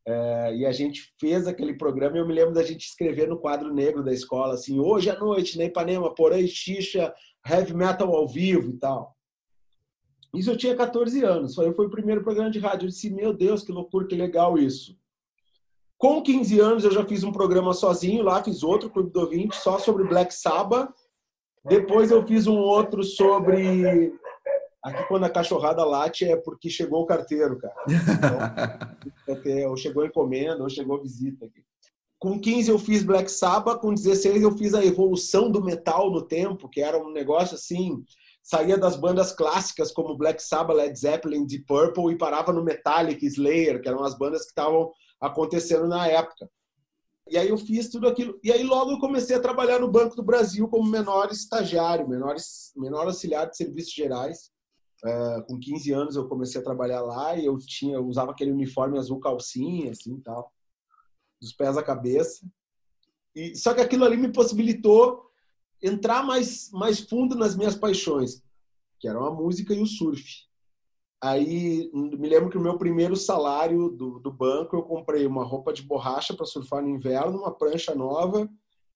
É, 0.06 0.56
e 0.56 0.66
a 0.66 0.72
gente 0.72 1.12
fez 1.18 1.46
aquele 1.46 1.74
programa 1.74 2.16
e 2.16 2.20
eu 2.20 2.26
me 2.26 2.34
lembro 2.34 2.52
da 2.52 2.62
gente 2.62 2.86
escrever 2.86 3.28
no 3.28 3.38
quadro 3.38 3.72
negro 3.72 4.02
da 4.02 4.12
escola, 4.12 4.54
assim, 4.54 4.80
hoje 4.80 5.08
à 5.08 5.18
noite, 5.18 5.56
na 5.56 5.64
Ipanema, 5.64 6.12
porém, 6.12 6.46
xixa, 6.46 7.14
heavy 7.48 7.72
metal 7.72 8.14
ao 8.14 8.26
vivo 8.26 8.70
e 8.70 8.78
tal. 8.78 9.16
Isso 10.34 10.50
eu 10.50 10.56
tinha 10.56 10.74
14 10.74 11.22
anos, 11.24 11.54
foi, 11.54 11.72
foi 11.72 11.86
o 11.86 11.90
primeiro 11.90 12.22
programa 12.22 12.50
de 12.50 12.58
rádio. 12.58 12.86
Eu 12.86 12.88
disse, 12.88 13.10
meu 13.10 13.32
Deus, 13.32 13.62
que 13.62 13.70
loucura, 13.70 14.06
que 14.06 14.16
legal 14.16 14.58
isso. 14.58 14.96
Com 15.98 16.20
15 16.20 16.58
anos 16.58 16.84
eu 16.84 16.90
já 16.90 17.04
fiz 17.04 17.22
um 17.22 17.30
programa 17.30 17.72
sozinho 17.72 18.24
lá, 18.24 18.42
fiz 18.42 18.64
outro, 18.64 18.90
Clube 18.90 19.12
do 19.12 19.20
Ouvinte, 19.20 19.54
só 19.54 19.78
sobre 19.78 20.02
Black 20.02 20.34
Sabbath. 20.34 20.92
Depois 21.64 22.10
eu 22.10 22.26
fiz 22.26 22.48
um 22.48 22.58
outro 22.58 23.04
sobre 23.04 24.12
Aqui, 24.82 25.06
quando 25.06 25.24
a 25.24 25.30
cachorrada 25.30 25.84
late, 25.84 26.24
é 26.24 26.36
porque 26.36 26.68
chegou 26.68 27.02
o 27.02 27.06
carteiro, 27.06 27.58
cara. 27.58 27.74
Então, 29.28 29.70
ou 29.70 29.76
chegou 29.76 30.04
encomenda, 30.04 30.62
ou 30.62 30.68
chegou 30.68 31.00
visita 31.00 31.46
aqui. 31.46 31.62
Com 32.18 32.38
15 32.38 32.70
eu 32.70 32.78
fiz 32.78 33.02
Black 33.02 33.30
Sabbath, 33.30 33.80
com 33.80 33.94
16 33.94 34.42
eu 34.42 34.56
fiz 34.56 34.74
a 34.74 34.84
evolução 34.84 35.50
do 35.50 35.62
metal 35.62 36.10
no 36.10 36.22
tempo, 36.22 36.68
que 36.68 36.80
era 36.80 36.98
um 36.98 37.10
negócio 37.10 37.54
assim, 37.54 38.04
saía 38.42 38.76
das 38.76 38.96
bandas 38.96 39.32
clássicas 39.32 39.92
como 39.92 40.16
Black 40.16 40.42
Sabbath, 40.42 40.76
Led 40.76 40.98
Zeppelin, 40.98 41.46
Deep 41.46 41.64
Purple 41.66 42.12
e 42.12 42.18
parava 42.18 42.52
no 42.52 42.62
Metallica, 42.62 43.24
Slayer, 43.24 43.80
que 43.80 43.88
eram 43.88 44.04
as 44.04 44.16
bandas 44.16 44.42
que 44.42 44.50
estavam 44.50 44.92
acontecendo 45.20 45.86
na 45.86 46.06
época. 46.06 46.48
E 47.28 47.38
aí 47.38 47.48
eu 47.48 47.56
fiz 47.56 47.88
tudo 47.88 48.08
aquilo. 48.08 48.38
E 48.42 48.52
aí 48.52 48.62
logo 48.62 48.92
eu 48.92 48.98
comecei 48.98 49.34
a 49.36 49.40
trabalhar 49.40 49.78
no 49.78 49.90
Banco 49.90 50.16
do 50.16 50.22
Brasil 50.22 50.68
como 50.68 50.90
menor 50.90 51.30
estagiário, 51.30 52.08
menor, 52.08 52.36
menor 52.76 53.06
auxiliar 53.06 53.48
de 53.48 53.56
serviços 53.56 53.92
gerais. 53.92 54.50
Uh, 55.04 55.42
com 55.48 55.58
15 55.58 55.92
anos 55.92 56.16
eu 56.16 56.28
comecei 56.28 56.60
a 56.60 56.64
trabalhar 56.64 57.00
lá 57.00 57.36
e 57.36 57.44
eu 57.44 57.58
tinha 57.58 57.96
eu 57.96 58.06
usava 58.06 58.30
aquele 58.30 58.52
uniforme 58.52 58.96
azul 58.96 59.18
calcinha 59.18 59.90
assim 59.90 60.20
tal 60.20 60.52
dos 61.40 61.52
pés 61.52 61.76
à 61.76 61.82
cabeça. 61.82 62.46
E 63.34 63.56
só 63.56 63.74
que 63.74 63.80
aquilo 63.80 64.04
ali 64.04 64.16
me 64.16 64.32
possibilitou 64.32 65.28
entrar 65.82 66.22
mais 66.22 66.70
mais 66.70 67.00
fundo 67.00 67.34
nas 67.34 67.56
minhas 67.56 67.74
paixões 67.74 68.42
que 69.00 69.08
eram 69.08 69.24
a 69.24 69.34
música 69.34 69.74
e 69.74 69.82
o 69.82 69.86
surf. 69.86 70.46
Aí 71.20 71.90
me 71.92 72.28
lembro 72.28 72.50
que 72.50 72.56
o 72.56 72.60
meu 72.60 72.78
primeiro 72.78 73.16
salário 73.16 73.90
do, 73.90 74.20
do 74.20 74.32
banco 74.32 74.76
eu 74.76 74.82
comprei 74.82 75.26
uma 75.26 75.44
roupa 75.44 75.72
de 75.72 75.82
borracha 75.82 76.34
para 76.34 76.46
surfar 76.46 76.82
no 76.82 76.88
inverno 76.88 77.38
uma 77.38 77.52
prancha 77.52 77.94
nova 77.94 78.48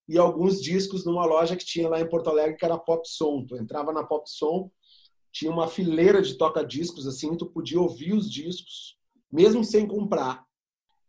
e 0.09 0.17
alguns 0.17 0.63
discos 0.63 1.05
numa 1.05 1.25
loja 1.25 1.57
que 1.57 1.65
tinha 1.65 1.89
lá 1.89 2.01
em 2.01 2.09
Porto 2.09 2.31
Alegre 2.31 2.57
que 2.57 2.65
era 2.65 2.79
Pop 2.79 3.09
Som. 3.09 3.45
Tu 3.45 3.57
entrava 3.57 3.93
na 3.93 4.05
Pop 4.05 4.29
Som 4.31 4.71
tinha 5.37 5.53
uma 5.53 5.69
fileira 5.69 6.23
de 6.23 6.33
toca-discos, 6.39 7.07
assim, 7.07 7.37
tu 7.37 7.45
podia 7.45 7.79
ouvir 7.79 8.15
os 8.15 8.31
discos, 8.31 8.97
mesmo 9.31 9.63
sem 9.63 9.87
comprar. 9.87 10.43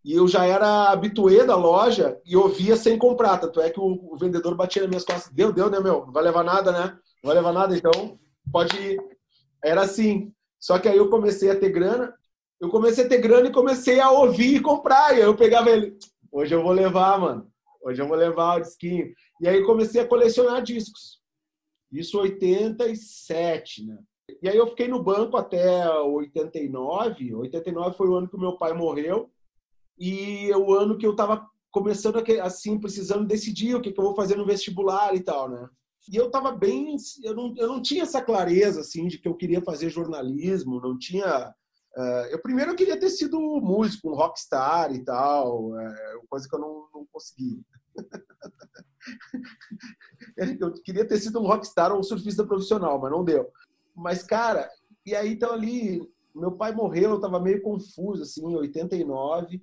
E 0.03 0.11
eu 0.11 0.27
já 0.27 0.45
era 0.45 0.91
habituê 0.91 1.45
da 1.45 1.55
loja 1.55 2.19
e 2.25 2.35
ouvia 2.35 2.75
sem 2.75 2.97
comprar. 2.97 3.37
Tanto 3.37 3.61
é 3.61 3.69
que 3.69 3.79
o, 3.79 3.85
o 4.11 4.17
vendedor 4.17 4.53
batia 4.53 4.81
nas 4.81 4.89
minhas 4.89 5.05
costas. 5.05 5.31
Deu, 5.31 5.53
deu, 5.53 5.69
né, 5.69 5.79
meu? 5.79 6.05
Não 6.05 6.11
vai 6.11 6.23
levar 6.23 6.43
nada, 6.43 6.73
né? 6.73 6.99
Não 7.23 7.29
vai 7.29 7.35
levar 7.35 7.53
nada, 7.53 7.75
então 7.75 8.19
pode 8.51 8.75
ir. 8.77 8.99
Era 9.63 9.83
assim. 9.83 10.33
Só 10.59 10.77
que 10.77 10.89
aí 10.89 10.97
eu 10.97 11.09
comecei 11.09 11.49
a 11.49 11.57
ter 11.57 11.69
grana. 11.69 12.13
Eu 12.59 12.69
comecei 12.69 13.05
a 13.05 13.09
ter 13.09 13.19
grana 13.19 13.47
e 13.47 13.53
comecei 13.53 14.01
a 14.01 14.11
ouvir 14.11 14.55
e 14.55 14.61
comprar. 14.61 15.13
E 15.13 15.21
aí 15.21 15.27
eu 15.27 15.37
pegava 15.37 15.69
ele. 15.69 15.97
Hoje 16.29 16.53
eu 16.53 16.61
vou 16.61 16.73
levar, 16.73 17.17
mano. 17.17 17.49
Hoje 17.81 18.01
eu 18.01 18.07
vou 18.09 18.17
levar 18.17 18.57
o 18.57 18.61
disquinho. 18.61 19.13
E 19.39 19.47
aí 19.47 19.63
comecei 19.63 20.01
a 20.01 20.07
colecionar 20.07 20.61
discos. 20.61 21.21
Isso 21.89 22.19
87, 22.19 23.85
né? 23.85 23.97
E 24.41 24.49
aí 24.49 24.57
eu 24.57 24.67
fiquei 24.67 24.87
no 24.87 25.01
banco 25.01 25.37
até 25.37 25.89
89. 25.89 27.35
89 27.35 27.97
foi 27.97 28.09
o 28.09 28.15
ano 28.15 28.27
que 28.27 28.37
meu 28.37 28.57
pai 28.57 28.73
morreu 28.73 29.31
e 29.97 30.51
o 30.53 30.73
ano 30.73 30.97
que 30.97 31.05
eu 31.05 31.11
estava 31.11 31.47
começando 31.71 32.21
assim 32.41 32.79
precisando 32.79 33.25
decidir 33.25 33.75
o 33.75 33.81
que, 33.81 33.91
que 33.91 33.99
eu 33.99 34.03
vou 34.03 34.15
fazer 34.15 34.35
no 34.35 34.45
vestibular 34.45 35.15
e 35.15 35.21
tal, 35.21 35.49
né? 35.49 35.69
E 36.11 36.15
eu 36.15 36.27
estava 36.27 36.51
bem, 36.51 36.95
eu 37.23 37.35
não, 37.35 37.53
eu 37.57 37.67
não 37.67 37.81
tinha 37.81 38.03
essa 38.03 38.21
clareza 38.21 38.81
assim 38.81 39.07
de 39.07 39.17
que 39.17 39.27
eu 39.27 39.35
queria 39.35 39.61
fazer 39.61 39.89
jornalismo, 39.89 40.81
não 40.81 40.97
tinha. 40.97 41.53
Uh, 41.95 42.25
eu 42.29 42.41
primeiro 42.41 42.71
eu 42.71 42.75
queria 42.75 42.97
ter 42.97 43.09
sido 43.09 43.39
músico, 43.39 44.09
um 44.09 44.15
rockstar 44.15 44.93
e 44.93 45.03
tal, 45.03 45.71
uh, 45.71 46.27
coisa 46.29 46.47
que 46.47 46.55
eu 46.55 46.59
não, 46.59 46.87
não 46.93 47.07
consegui. 47.11 47.61
eu 50.59 50.73
queria 50.83 51.05
ter 51.05 51.19
sido 51.19 51.39
um 51.39 51.47
rockstar 51.47 51.91
ou 51.91 51.99
um 51.99 52.03
surfista 52.03 52.45
profissional, 52.45 52.99
mas 52.99 53.11
não 53.11 53.23
deu. 53.23 53.51
Mas, 53.97 54.21
cara, 54.21 54.69
e 55.03 55.15
aí 55.15 55.33
então 55.33 55.51
ali, 55.51 56.07
meu 56.35 56.51
pai 56.51 56.71
morreu, 56.71 57.11
eu 57.11 57.19
tava 57.19 57.39
meio 57.39 57.63
confuso, 57.63 58.21
assim, 58.21 58.45
em 58.45 58.55
89. 58.55 59.59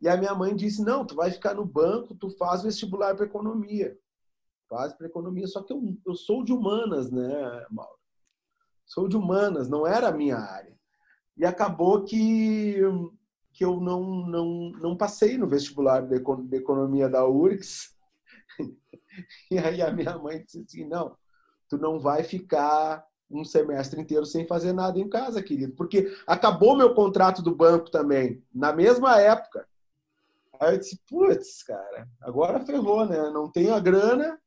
E 0.00 0.08
a 0.08 0.16
minha 0.16 0.34
mãe 0.34 0.54
disse: 0.54 0.82
Não, 0.84 1.06
tu 1.06 1.14
vai 1.14 1.30
ficar 1.30 1.54
no 1.54 1.64
banco, 1.64 2.14
tu 2.14 2.28
faz 2.36 2.62
vestibular 2.62 3.16
para 3.16 3.24
economia. 3.24 3.96
Faz 4.68 4.92
para 4.92 5.06
economia. 5.06 5.46
Só 5.46 5.62
que 5.62 5.72
eu, 5.72 5.96
eu 6.06 6.14
sou 6.14 6.44
de 6.44 6.52
humanas, 6.52 7.10
né, 7.10 7.66
Mauro? 7.70 7.98
Sou 8.84 9.08
de 9.08 9.16
humanas, 9.16 9.68
não 9.70 9.86
era 9.86 10.08
a 10.08 10.12
minha 10.12 10.36
área. 10.36 10.76
E 11.36 11.46
acabou 11.46 12.04
que, 12.04 12.76
que 13.54 13.64
eu 13.64 13.80
não, 13.80 14.26
não, 14.26 14.70
não 14.72 14.96
passei 14.96 15.38
no 15.38 15.48
vestibular 15.48 16.02
de 16.02 16.16
economia 16.56 17.08
da 17.08 17.26
URGS. 17.26 17.90
E 19.50 19.58
aí 19.58 19.82
a 19.82 19.92
minha 19.92 20.16
mãe 20.16 20.42
disse 20.42 20.60
assim: 20.60 20.88
Não, 20.88 21.14
tu 21.68 21.76
não 21.76 22.00
vai 22.00 22.22
ficar 22.24 23.06
um 23.32 23.44
semestre 23.44 24.00
inteiro 24.00 24.26
sem 24.26 24.46
fazer 24.46 24.72
nada 24.72 24.98
em 24.98 25.08
casa, 25.08 25.42
querido. 25.42 25.72
Porque 25.74 26.14
acabou 26.26 26.76
meu 26.76 26.94
contrato 26.94 27.42
do 27.42 27.54
banco 27.54 27.90
também, 27.90 28.44
na 28.54 28.72
mesma 28.72 29.18
época. 29.20 29.66
Aí 30.60 30.74
eu 30.74 30.78
disse, 30.78 31.00
putz, 31.08 31.62
cara, 31.62 32.08
agora 32.20 32.64
ferrou, 32.64 33.06
né? 33.06 33.30
Não 33.30 33.50
tenho 33.50 33.74
a 33.74 33.80
grana, 33.80 34.38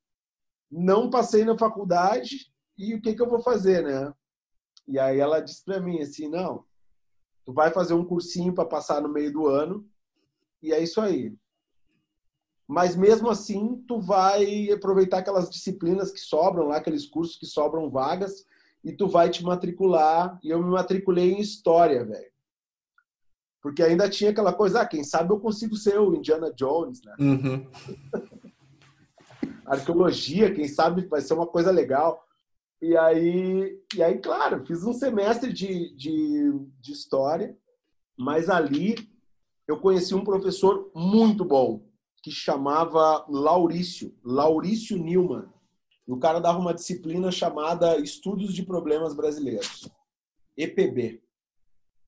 não 0.71 1.09
passei 1.09 1.43
na 1.43 1.57
faculdade, 1.57 2.51
e 2.77 2.93
o 2.93 3.01
que, 3.01 3.13
que 3.13 3.21
eu 3.21 3.29
vou 3.29 3.41
fazer, 3.41 3.83
né? 3.83 4.13
E 4.87 4.99
aí 4.99 5.19
ela 5.19 5.39
disse 5.39 5.63
para 5.63 5.79
mim 5.79 5.99
assim, 6.01 6.29
não, 6.29 6.63
tu 7.43 7.53
vai 7.53 7.71
fazer 7.71 7.93
um 7.93 8.05
cursinho 8.05 8.53
para 8.53 8.65
passar 8.65 9.01
no 9.01 9.09
meio 9.09 9.31
do 9.31 9.47
ano, 9.47 9.87
e 10.61 10.71
é 10.71 10.81
isso 10.81 11.01
aí. 11.01 11.35
Mas 12.67 12.95
mesmo 12.95 13.29
assim, 13.29 13.83
tu 13.87 13.99
vai 13.99 14.71
aproveitar 14.71 15.19
aquelas 15.19 15.49
disciplinas 15.49 16.11
que 16.11 16.19
sobram 16.19 16.67
lá, 16.67 16.77
aqueles 16.77 17.05
cursos 17.05 17.37
que 17.37 17.45
sobram 17.45 17.89
vagas, 17.89 18.45
e 18.85 18.93
tu 18.93 19.07
vai 19.07 19.29
te 19.31 19.43
matricular. 19.43 20.39
E 20.43 20.51
eu 20.51 20.61
me 20.61 20.69
matriculei 20.69 21.33
em 21.33 21.41
História, 21.41 22.05
velho. 22.05 22.31
Porque 23.59 23.81
ainda 23.81 24.07
tinha 24.07 24.29
aquela 24.29 24.53
coisa, 24.53 24.81
ah, 24.81 24.85
quem 24.85 25.03
sabe 25.03 25.33
eu 25.33 25.39
consigo 25.39 25.75
ser 25.75 25.99
o 25.99 26.13
Indiana 26.13 26.53
Jones, 26.53 27.01
né? 27.03 27.15
Uhum. 27.19 27.67
Arqueologia, 29.65 30.53
quem 30.53 30.67
sabe 30.67 31.07
vai 31.07 31.19
ser 31.19 31.33
uma 31.33 31.47
coisa 31.47 31.71
legal. 31.71 32.23
E 32.79 32.95
aí, 32.95 33.81
e 33.95 34.03
aí 34.03 34.19
claro, 34.19 34.63
fiz 34.67 34.83
um 34.83 34.93
semestre 34.93 35.51
de, 35.51 35.95
de, 35.95 36.53
de 36.79 36.91
História, 36.91 37.57
mas 38.15 38.47
ali 38.49 38.95
eu 39.67 39.79
conheci 39.79 40.13
um 40.13 40.23
professor 40.23 40.91
muito 40.93 41.43
bom, 41.43 41.83
que 42.21 42.29
chamava 42.29 43.25
Laurício, 43.27 44.15
Laurício 44.23 44.95
Newman. 46.07 46.17
O 46.17 46.17
cara 46.17 46.39
dava 46.39 46.59
uma 46.59 46.73
disciplina 46.73 47.31
chamada 47.31 47.97
Estudos 47.97 48.53
de 48.53 48.63
Problemas 48.63 49.15
Brasileiros, 49.15 49.89
EPB. 50.57 51.21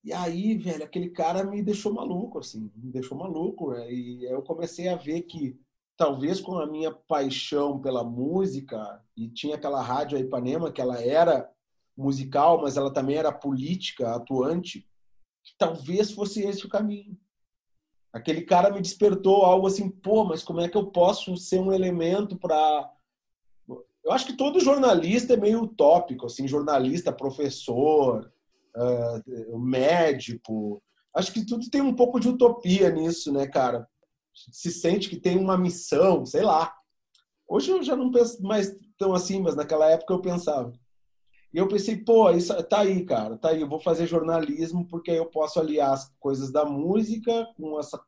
E 0.03 0.13
aí, 0.13 0.57
velho, 0.57 0.83
aquele 0.83 1.09
cara 1.09 1.43
me 1.43 1.61
deixou 1.61 1.93
maluco, 1.93 2.39
assim, 2.39 2.71
me 2.75 2.91
deixou 2.91 3.17
maluco. 3.17 3.71
Né? 3.71 3.91
E 3.91 4.25
eu 4.25 4.41
comecei 4.41 4.87
a 4.87 4.95
ver 4.95 5.23
que, 5.23 5.59
talvez 5.97 6.39
com 6.39 6.57
a 6.57 6.65
minha 6.65 6.91
paixão 6.91 7.79
pela 7.79 8.03
música, 8.03 9.03
e 9.15 9.27
tinha 9.27 9.55
aquela 9.55 9.81
rádio 9.81 10.17
Ipanema, 10.17 10.71
que 10.71 10.79
ela 10.79 11.01
era 11.01 11.49
musical, 11.97 12.61
mas 12.61 12.77
ela 12.77 12.93
também 12.93 13.17
era 13.17 13.31
política, 13.31 14.15
atuante, 14.15 14.87
que 15.43 15.53
talvez 15.57 16.11
fosse 16.11 16.41
esse 16.41 16.65
o 16.65 16.69
caminho. 16.69 17.17
Aquele 18.13 18.43
cara 18.43 18.71
me 18.71 18.81
despertou 18.81 19.43
algo 19.43 19.67
assim, 19.67 19.89
pô, 19.89 20.23
mas 20.23 20.43
como 20.43 20.61
é 20.61 20.69
que 20.69 20.77
eu 20.77 20.87
posso 20.87 21.35
ser 21.35 21.59
um 21.59 21.73
elemento 21.73 22.37
para 22.37 22.89
eu 24.07 24.13
acho 24.13 24.25
que 24.25 24.37
todo 24.37 24.61
jornalista 24.61 25.33
é 25.33 25.37
meio 25.37 25.63
utópico, 25.63 26.27
assim, 26.27 26.47
jornalista, 26.47 27.11
professor, 27.11 28.31
uh, 28.73 29.59
médico. 29.59 30.81
Acho 31.13 31.33
que 31.33 31.45
tudo 31.45 31.69
tem 31.69 31.81
um 31.81 31.93
pouco 31.93 32.17
de 32.17 32.29
utopia 32.29 32.89
nisso, 32.89 33.33
né, 33.33 33.45
cara? 33.45 33.85
Se 34.33 34.71
sente 34.71 35.09
que 35.09 35.19
tem 35.19 35.37
uma 35.37 35.57
missão, 35.57 36.25
sei 36.25 36.41
lá. 36.41 36.73
Hoje 37.49 37.69
eu 37.69 37.83
já 37.83 37.97
não 37.97 38.09
penso 38.09 38.41
mais 38.41 38.73
tão 38.97 39.13
assim, 39.13 39.41
mas 39.41 39.57
naquela 39.57 39.91
época 39.91 40.13
eu 40.13 40.21
pensava. 40.21 40.71
E 41.53 41.57
eu 41.57 41.67
pensei, 41.67 41.97
pô, 41.97 42.31
isso 42.31 42.53
tá 42.63 42.79
aí, 42.79 43.03
cara, 43.03 43.37
tá 43.37 43.49
aí, 43.49 43.59
eu 43.59 43.67
vou 43.67 43.79
fazer 43.81 44.07
jornalismo 44.07 44.87
porque 44.87 45.11
aí 45.11 45.17
eu 45.17 45.25
posso 45.25 45.59
aliar 45.59 45.91
as 45.91 46.09
coisas 46.17 46.49
da 46.49 46.63
música 46.63 47.45
com 47.57 47.77
essa 47.77 48.01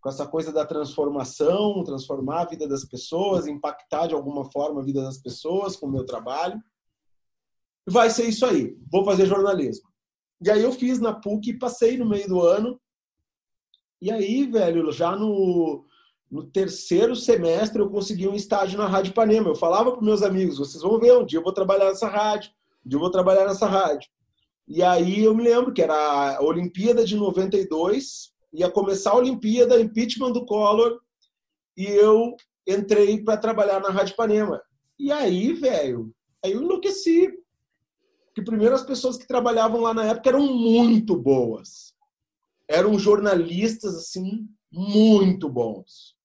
com 0.00 0.08
essa 0.08 0.26
coisa 0.26 0.52
da 0.52 0.64
transformação, 0.64 1.84
transformar 1.84 2.42
a 2.42 2.46
vida 2.46 2.66
das 2.66 2.84
pessoas, 2.84 3.46
impactar 3.46 4.06
de 4.06 4.14
alguma 4.14 4.50
forma 4.50 4.80
a 4.80 4.84
vida 4.84 5.02
das 5.02 5.18
pessoas 5.18 5.76
com 5.76 5.86
o 5.86 5.90
meu 5.90 6.04
trabalho. 6.06 6.60
Vai 7.86 8.08
ser 8.08 8.26
isso 8.26 8.46
aí. 8.46 8.76
Vou 8.90 9.04
fazer 9.04 9.26
jornalismo. 9.26 9.88
E 10.42 10.50
aí 10.50 10.62
eu 10.62 10.72
fiz 10.72 10.98
na 10.98 11.12
PUC, 11.12 11.58
passei 11.58 11.98
no 11.98 12.08
meio 12.08 12.26
do 12.26 12.40
ano. 12.40 12.80
E 14.00 14.10
aí, 14.10 14.46
velho, 14.46 14.90
já 14.90 15.14
no, 15.14 15.84
no 16.30 16.44
terceiro 16.44 17.14
semestre 17.14 17.82
eu 17.82 17.90
consegui 17.90 18.26
um 18.26 18.34
estágio 18.34 18.78
na 18.78 18.86
Rádio 18.86 19.12
Panema. 19.12 19.48
Eu 19.48 19.54
falava 19.54 19.92
para 19.92 20.00
meus 20.00 20.22
amigos, 20.22 20.56
vocês 20.56 20.82
vão 20.82 20.98
ver, 20.98 21.18
um 21.18 21.26
dia 21.26 21.38
eu 21.38 21.44
vou 21.44 21.52
trabalhar 21.52 21.86
nessa 21.86 22.08
rádio, 22.08 22.52
um 22.86 22.88
dia 22.88 22.96
eu 22.96 23.00
vou 23.00 23.10
trabalhar 23.10 23.46
nessa 23.46 23.66
rádio. 23.66 24.08
E 24.66 24.82
aí 24.82 25.24
eu 25.24 25.34
me 25.34 25.42
lembro 25.42 25.74
que 25.74 25.82
era 25.82 26.38
a 26.38 26.42
Olimpíada 26.42 27.04
de 27.04 27.16
92, 27.16 28.32
ia 28.52 28.70
começar 28.70 29.10
a 29.10 29.16
Olimpíada, 29.16 29.80
impeachment 29.80 30.32
do 30.32 30.44
Collor, 30.44 31.00
e 31.76 31.84
eu 31.84 32.36
entrei 32.66 33.22
para 33.22 33.36
trabalhar 33.36 33.80
na 33.80 33.90
Rádio 33.90 34.16
Panema. 34.16 34.60
E 34.98 35.10
aí, 35.10 35.52
velho, 35.52 36.14
aí 36.44 36.52
eu 36.52 36.62
enlouqueci. 36.62 37.32
que 38.34 38.42
primeiro 38.42 38.74
as 38.74 38.84
pessoas 38.84 39.16
que 39.16 39.26
trabalhavam 39.26 39.80
lá 39.80 39.94
na 39.94 40.04
época 40.04 40.28
eram 40.28 40.46
muito 40.46 41.16
boas. 41.16 41.94
Eram 42.68 42.98
jornalistas 42.98 43.96
assim 43.96 44.48
muito 44.70 45.48
bons. 45.48 46.16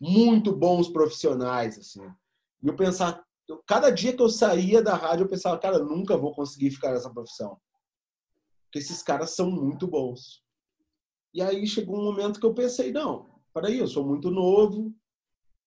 Muito 0.00 0.54
bons 0.54 0.88
profissionais 0.88 1.78
assim. 1.78 2.02
E 2.62 2.68
eu 2.68 2.76
pensava, 2.76 3.24
cada 3.66 3.90
dia 3.90 4.14
que 4.14 4.22
eu 4.22 4.28
saía 4.28 4.82
da 4.82 4.94
rádio 4.94 5.24
eu 5.24 5.28
pensava, 5.28 5.58
cara, 5.58 5.76
eu 5.76 5.86
nunca 5.86 6.16
vou 6.16 6.34
conseguir 6.34 6.70
ficar 6.70 6.92
nessa 6.92 7.10
profissão. 7.10 7.58
Porque 8.64 8.80
esses 8.80 9.02
caras 9.02 9.30
são 9.30 9.50
muito 9.50 9.86
bons. 9.86 10.42
E 11.38 11.40
aí 11.40 11.68
chegou 11.68 12.00
um 12.00 12.02
momento 12.02 12.40
que 12.40 12.46
eu 12.46 12.52
pensei, 12.52 12.90
não, 12.90 13.24
peraí, 13.54 13.78
eu 13.78 13.86
sou 13.86 14.04
muito 14.04 14.28
novo, 14.28 14.92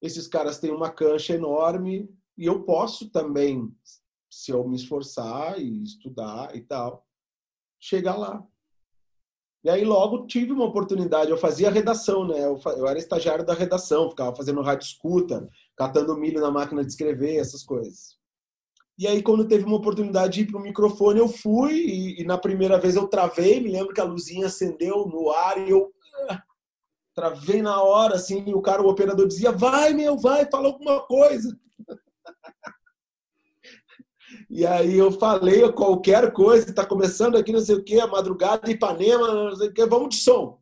esses 0.01 0.27
caras 0.27 0.59
têm 0.59 0.69
uma 0.69 0.91
cancha 0.91 1.33
enorme 1.33 2.13
e 2.37 2.45
eu 2.45 2.63
posso 2.63 3.09
também 3.09 3.73
se 4.29 4.51
eu 4.51 4.67
me 4.67 4.75
esforçar 4.75 5.57
e 5.61 5.81
estudar 5.81 6.53
e 6.57 6.59
tal, 6.59 7.07
chegar 7.79 8.17
lá. 8.17 8.45
E 9.63 9.69
aí 9.69 9.85
logo 9.85 10.27
tive 10.27 10.51
uma 10.51 10.65
oportunidade, 10.65 11.31
eu 11.31 11.37
fazia 11.37 11.71
redação, 11.71 12.27
né? 12.27 12.43
Eu, 12.43 12.59
eu 12.75 12.85
era 12.85 12.99
estagiário 12.99 13.45
da 13.45 13.53
redação, 13.53 14.09
ficava 14.09 14.35
fazendo 14.35 14.61
rádio 14.61 14.87
escuta, 14.87 15.49
catando 15.77 16.17
milho 16.17 16.41
na 16.41 16.51
máquina 16.51 16.83
de 16.83 16.91
escrever, 16.91 17.37
essas 17.37 17.63
coisas. 17.63 18.17
E 18.97 19.07
aí 19.07 19.21
quando 19.23 19.47
teve 19.47 19.63
uma 19.63 19.77
oportunidade 19.77 20.33
de 20.33 20.41
ir 20.41 20.47
para 20.47 20.59
o 20.59 20.63
microfone, 20.63 21.19
eu 21.19 21.27
fui 21.27 21.73
e, 21.73 22.21
e, 22.21 22.23
na 22.23 22.37
primeira 22.37 22.79
vez 22.79 22.95
eu 22.95 23.07
travei, 23.07 23.59
me 23.59 23.71
lembro 23.71 23.93
que 23.93 24.01
a 24.01 24.05
luzinha 24.05 24.47
acendeu 24.47 25.05
no 25.07 25.31
ar 25.31 25.57
e 25.57 25.71
eu 25.71 25.91
ah, 26.29 26.41
travei 27.15 27.61
na 27.61 27.81
hora, 27.81 28.15
assim, 28.15 28.43
e 28.47 28.53
o 28.53 28.61
cara, 28.61 28.81
o 28.81 28.89
operador 28.89 29.27
dizia, 29.27 29.51
vai 29.51 29.93
meu, 29.93 30.17
vai, 30.17 30.47
fala 30.49 30.67
alguma 30.67 31.01
coisa. 31.01 31.57
E 34.49 34.65
aí 34.65 34.97
eu 34.97 35.13
falei 35.13 35.71
qualquer 35.71 36.33
coisa, 36.33 36.69
está 36.69 36.85
começando 36.85 37.37
aqui, 37.37 37.53
não 37.53 37.61
sei 37.61 37.75
o 37.75 37.83
quê, 37.83 38.01
a 38.01 38.07
madrugada 38.07 38.69
Ipanema, 38.69 39.33
não 39.33 39.55
sei 39.55 39.69
o 39.69 39.73
quê, 39.73 39.85
vamos 39.85 40.09
de 40.09 40.21
som. 40.21 40.59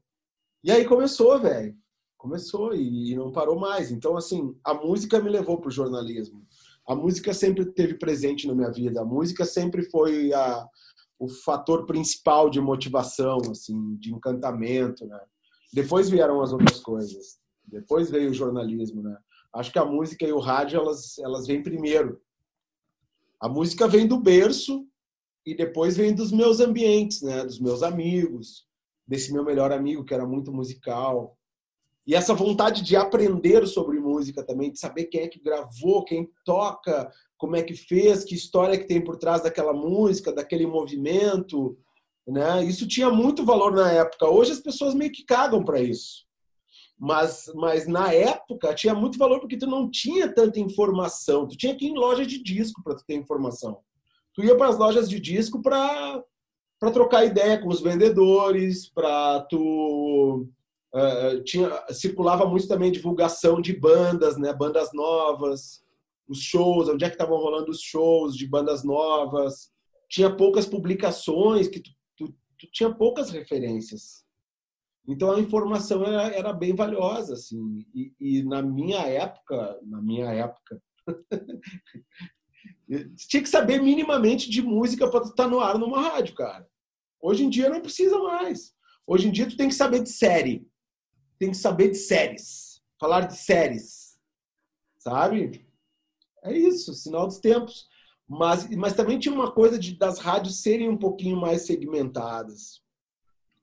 E 0.64 0.72
aí 0.72 0.86
começou, 0.86 1.40
velho. 1.40 1.76
Começou 2.18 2.76
e 2.76 3.16
não 3.16 3.32
parou 3.32 3.58
mais. 3.58 3.92
Então, 3.92 4.18
assim, 4.18 4.56
a 4.64 4.74
música 4.74 5.20
me 5.20 5.30
levou 5.30 5.58
para 5.58 5.70
o 5.70 5.72
jornalismo. 5.72 6.46
A 6.90 6.96
música 6.96 7.36
sempre 7.36 7.66
teve 7.66 8.00
presente 8.00 8.48
na 8.48 8.56
minha 8.56 8.72
vida. 8.72 9.02
A 9.02 9.06
música 9.06 9.46
sempre 9.46 9.84
foi 9.92 10.34
a, 10.34 10.68
o 11.20 11.28
fator 11.30 11.86
principal 11.86 12.50
de 12.50 12.60
motivação, 12.60 13.38
assim, 13.52 13.96
de 13.98 14.12
encantamento, 14.12 15.06
né? 15.06 15.20
Depois 15.72 16.10
vieram 16.10 16.42
as 16.42 16.52
outras 16.52 16.80
coisas. 16.80 17.38
Depois 17.64 18.10
veio 18.10 18.32
o 18.32 18.34
jornalismo, 18.34 19.04
né? 19.04 19.16
Acho 19.54 19.72
que 19.72 19.78
a 19.78 19.86
música 19.86 20.26
e 20.26 20.34
o 20.34 20.40
rádio, 20.40 20.80
elas, 20.80 21.20
elas 21.20 21.46
vêm 21.46 21.62
primeiro. 21.62 22.20
A 23.40 23.48
música 23.48 23.88
vem 23.88 24.08
do 24.08 24.20
berço 24.20 24.84
e 25.46 25.56
depois 25.56 25.96
vem 25.96 26.12
dos 26.16 26.32
meus 26.32 26.60
ambientes, 26.60 27.22
né? 27.22 27.46
Dos 27.46 27.60
meus 27.60 27.84
amigos, 27.84 28.66
desse 29.08 29.32
meu 29.32 29.46
melhor 29.46 29.72
amigo 29.72 30.04
que 30.04 30.14
era 30.16 30.26
muito 30.26 30.52
musical. 30.52 31.38
E 32.08 32.16
essa 32.16 32.34
vontade 32.34 32.82
de 32.82 32.96
aprender 32.96 33.68
sobre 33.68 33.99
música 34.20 34.44
também, 34.44 34.72
de 34.72 34.80
saber 34.80 35.06
quem 35.06 35.22
é 35.22 35.28
que 35.28 35.40
gravou, 35.42 36.04
quem 36.04 36.30
toca, 36.46 37.10
como 37.38 37.56
é 37.56 37.64
que 37.64 37.74
fez, 37.74 38.26
que 38.26 38.36
história 38.36 38.78
que 38.78 38.86
tem 38.86 39.02
por 39.02 39.18
trás 39.18 39.42
daquela 39.42 39.74
música, 39.74 40.34
daquele 40.34 40.68
movimento, 40.68 41.78
né? 42.28 42.64
Isso 42.66 42.88
tinha 42.88 43.10
muito 43.10 43.46
valor 43.46 43.72
na 43.72 43.92
época. 43.92 44.30
Hoje 44.30 44.52
as 44.52 44.60
pessoas 44.60 44.94
meio 44.94 45.12
que 45.12 45.24
cagam 45.24 45.64
para 45.64 45.80
isso. 45.80 46.28
Mas, 46.98 47.50
mas 47.56 47.88
na 47.88 48.14
época 48.14 48.76
tinha 48.76 48.94
muito 48.94 49.18
valor 49.18 49.40
porque 49.40 49.58
tu 49.58 49.66
não 49.66 49.90
tinha 49.90 50.28
tanta 50.28 50.60
informação. 50.60 51.48
Tu 51.48 51.56
tinha 51.56 51.76
que 51.76 51.86
ir 51.86 51.92
em 51.92 51.98
loja 51.98 52.26
de 52.26 52.44
disco 52.44 52.84
para 52.84 52.96
ter 52.96 53.16
informação. 53.16 53.80
Tu 54.34 54.44
ia 54.44 54.56
para 54.56 54.68
as 54.68 54.78
lojas 54.78 55.10
de 55.10 55.20
disco 55.20 55.62
para 55.62 56.22
para 56.80 56.92
trocar 56.92 57.26
ideia 57.26 57.62
com 57.62 57.68
os 57.68 57.82
vendedores, 57.82 58.88
para 58.88 59.42
tu 59.42 60.48
uh, 60.94 61.44
tinha 61.44 61.70
circulava 61.92 62.46
muito 62.46 62.68
também 62.68 62.92
divulgação 62.92 63.62
de 63.62 63.74
bandas, 63.74 64.38
né, 64.38 64.54
bandas 64.54 64.90
novas, 64.94 65.84
os 66.28 66.42
shows, 66.42 66.88
onde 66.88 67.04
é 67.04 67.10
que 67.10 67.16
estavam 67.16 67.38
rolando 67.38 67.72
os 67.72 67.82
shows 67.82 68.36
de 68.36 68.48
bandas 68.48 68.84
novas. 68.84 69.72
Tinha 70.08 70.36
poucas 70.36 70.66
publicações 70.66 71.68
que 71.68 71.80
tu, 71.80 71.90
tu, 72.18 72.28
tu 72.58 72.68
tinha 72.72 72.94
poucas 72.94 73.30
referências. 73.30 74.24
Então 75.08 75.32
a 75.32 75.40
informação 75.40 76.04
era, 76.04 76.36
era 76.36 76.54
bem 76.54 76.76
valiosa, 76.76 77.34
assim. 77.34 77.86
E, 77.96 78.14
e, 78.20 78.44
na 78.44 78.62
minha 78.62 79.02
época, 79.02 79.80
na 79.84 80.00
minha 80.00 80.32
época, 80.32 80.80
tinha 83.28 83.42
que 83.42 83.50
saber 83.50 83.82
minimamente 83.82 84.50
de 84.50 84.62
música 84.62 85.10
para 85.10 85.26
estar 85.26 85.48
no 85.48 85.60
ar 85.60 85.80
numa 85.80 86.00
rádio, 86.00 86.36
cara. 86.36 86.68
Hoje 87.20 87.44
em 87.44 87.50
dia 87.50 87.70
não 87.70 87.82
precisa 87.82 88.20
mais. 88.20 88.72
Hoje 89.06 89.28
em 89.28 89.32
dia 89.32 89.48
tu 89.48 89.58
tem 89.58 89.68
que 89.68 89.74
saber 89.74 90.04
de 90.04 90.10
série, 90.10 90.70
tem 91.40 91.52
que 91.52 91.58
saber 91.58 91.90
de 91.90 91.98
séries, 91.98 92.82
falar 93.00 93.22
de 93.22 93.36
séries, 93.36 94.20
sabe? 94.98 95.66
É 96.44 96.56
isso, 96.56 96.94
sinal 96.94 97.26
dos 97.26 97.40
tempos. 97.40 97.88
Mas, 98.28 98.70
mas 98.76 98.94
também 98.94 99.18
tinha 99.18 99.34
uma 99.34 99.52
coisa 99.52 99.80
de, 99.80 99.98
das 99.98 100.20
rádios 100.20 100.62
serem 100.62 100.88
um 100.88 100.98
pouquinho 100.98 101.38
mais 101.38 101.66
segmentadas 101.66 102.84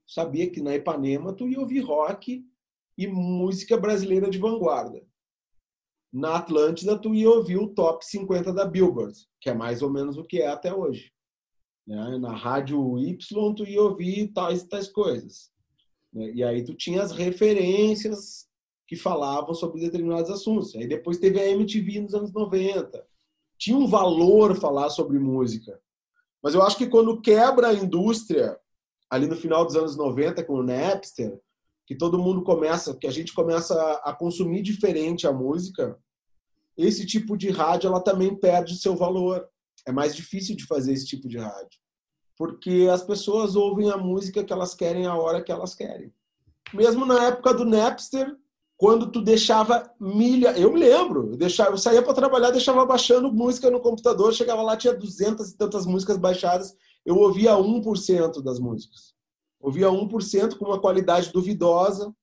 sabia 0.07 0.49
que 0.49 0.63
na 0.63 0.77
Ipanema 0.77 1.33
tu 1.33 1.49
ia 1.49 1.61
ouvir 1.61 1.81
rock 1.81 2.47
e 2.97 3.07
música 3.07 3.77
brasileira 3.77 4.31
de 4.31 4.39
vanguarda. 4.39 5.05
Na 6.13 6.37
Atlântida 6.37 6.97
tu 6.97 7.15
ia 7.15 7.29
ouvir 7.29 7.57
o 7.57 7.75
top 7.75 8.07
50 8.07 8.53
da 8.53 8.65
Billboard, 8.65 9.19
que 9.41 9.51
é 9.51 9.55
mais 9.55 9.83
ou 9.83 9.91
menos 9.91 10.17
o 10.17 10.25
que 10.25 10.41
é 10.41 10.47
até 10.47 10.73
hoje. 10.73 11.13
Né? 11.87 12.19
Na 12.19 12.35
rádio 12.35 12.99
Y 12.99 13.19
tu 13.55 13.65
ia 13.65 13.83
ouvir 13.83 14.29
tais 14.29 14.63
tais 14.65 14.89
coisas. 14.89 15.53
Né? 16.17 16.33
E 16.35 16.43
aí 16.43 16.65
tu 16.65 16.75
tinha 16.75 17.03
as 17.03 17.13
referências 17.13 18.47
que 18.89 18.97
falavam 18.97 19.55
sobre 19.55 19.81
determinados 19.81 20.31
assuntos. 20.31 20.75
Aí 20.75 20.87
depois 20.87 21.19
teve 21.19 21.39
a 21.39 21.49
MTV 21.49 22.01
nos 22.01 22.15
anos 22.15 22.33
90. 22.33 23.07
Tinha 23.59 23.77
um 23.77 23.87
valor 23.87 24.57
falar 24.57 24.89
sobre 24.91 25.19
música. 25.19 25.79
Mas 26.43 26.55
eu 26.55 26.63
acho 26.63 26.77
que 26.77 26.87
quando 26.87 27.21
quebra 27.21 27.69
a 27.69 27.75
indústria 27.75 28.59
ali 29.11 29.27
no 29.27 29.37
final 29.37 29.65
dos 29.65 29.77
anos 29.77 29.97
90 29.97 30.43
com 30.45 30.55
o 30.55 30.63
Napster, 30.63 31.39
que 31.87 31.95
todo 31.95 32.19
mundo 32.19 32.43
começa, 32.43 32.97
que 32.97 33.07
a 33.07 33.11
gente 33.11 33.33
começa 33.33 33.75
a 34.05 34.13
consumir 34.13 34.63
diferente 34.63 35.27
a 35.27 35.33
música, 35.33 35.99
esse 36.77 37.07
tipo 37.07 37.37
de 37.37 37.51
rádio 37.51 37.89
ela 37.89 38.01
também 38.01 38.35
perde 38.35 38.75
o 38.75 38.77
seu 38.77 38.97
valor. 38.97 39.49
É 39.87 39.93
mais 39.93 40.15
difícil 40.15 40.57
de 40.57 40.67
fazer 40.67 40.93
esse 40.93 41.07
tipo 41.07 41.29
de 41.29 41.39
rádio. 41.39 41.79
Porque 42.37 42.89
as 42.93 43.03
pessoas 43.03 43.57
ouvem 43.57 43.91
a 43.91 43.97
música 43.97 44.45
que 44.45 44.53
elas 44.53 44.75
querem 44.75 45.07
a 45.07 45.15
hora 45.15 45.43
que 45.43 45.51
elas 45.51 45.75
querem. 45.75 46.13
Mesmo 46.75 47.07
na 47.07 47.25
época 47.25 47.55
do 47.55 47.65
Napster, 47.65 48.37
quando 48.77 49.11
tu 49.11 49.23
deixava 49.23 49.91
milha, 49.99 50.57
eu 50.59 50.71
me 50.73 50.81
lembro, 50.81 51.31
eu, 51.31 51.37
deixava, 51.37 51.71
eu 51.71 51.79
saía 51.79 52.03
para 52.03 52.13
trabalhar, 52.13 52.51
deixava 52.51 52.85
baixando 52.85 53.33
música 53.33 53.71
no 53.71 53.81
computador, 53.81 54.35
chegava 54.35 54.63
lá, 54.63 54.77
tinha 54.77 54.93
duzentas 54.93 55.51
e 55.51 55.57
tantas 55.57 55.87
músicas 55.87 56.19
baixadas, 56.19 56.77
eu 57.05 57.17
ouvia 57.17 57.53
1% 57.53 58.43
das 58.43 58.59
músicas. 58.59 59.15
Ouvia 59.59 59.89
1% 59.89 60.59
com 60.59 60.67
uma 60.67 60.79
qualidade 60.79 61.33
duvidosa, 61.33 62.15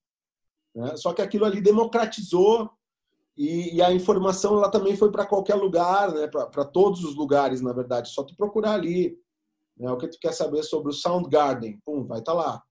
né? 0.76 0.96
só 0.96 1.12
que 1.12 1.22
aquilo 1.22 1.46
ali 1.46 1.60
democratizou 1.60 2.70
e, 3.36 3.76
e 3.76 3.82
a 3.82 3.92
informação 3.92 4.58
ela 4.58 4.70
também 4.70 4.96
foi 4.96 5.12
para 5.12 5.26
qualquer 5.26 5.56
lugar, 5.56 6.14
né? 6.14 6.28
para 6.28 6.66
todos 6.66 7.04
os 7.04 7.16
lugares, 7.16 7.62
na 7.62 7.74
verdade. 7.74 8.10
Só 8.10 8.22
tu 8.22 8.36
procurar 8.36 8.74
ali 8.74 9.18
né? 9.78 9.92
o 9.92 9.98
que 9.98 10.08
tu 10.08 10.18
quer 10.20 10.34
saber 10.34 10.64
sobre 10.64 10.90
o 10.90 10.94
Soundgarden, 10.94 11.80
pum, 11.86 12.06
vai 12.06 12.20
estar 12.20 12.34
tá 12.34 12.38
lá. 12.38 12.64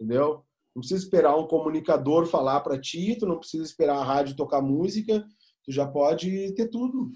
Entendeu? 0.00 0.44
Não 0.74 0.80
precisa 0.80 1.02
esperar 1.02 1.36
um 1.36 1.46
comunicador 1.46 2.26
falar 2.26 2.60
para 2.60 2.80
ti, 2.80 3.16
tu 3.18 3.26
não 3.26 3.38
precisa 3.38 3.64
esperar 3.64 3.98
a 3.98 4.04
rádio 4.04 4.36
tocar 4.36 4.62
música, 4.62 5.26
tu 5.64 5.72
já 5.72 5.86
pode 5.86 6.54
ter 6.54 6.68
tudo 6.68 7.10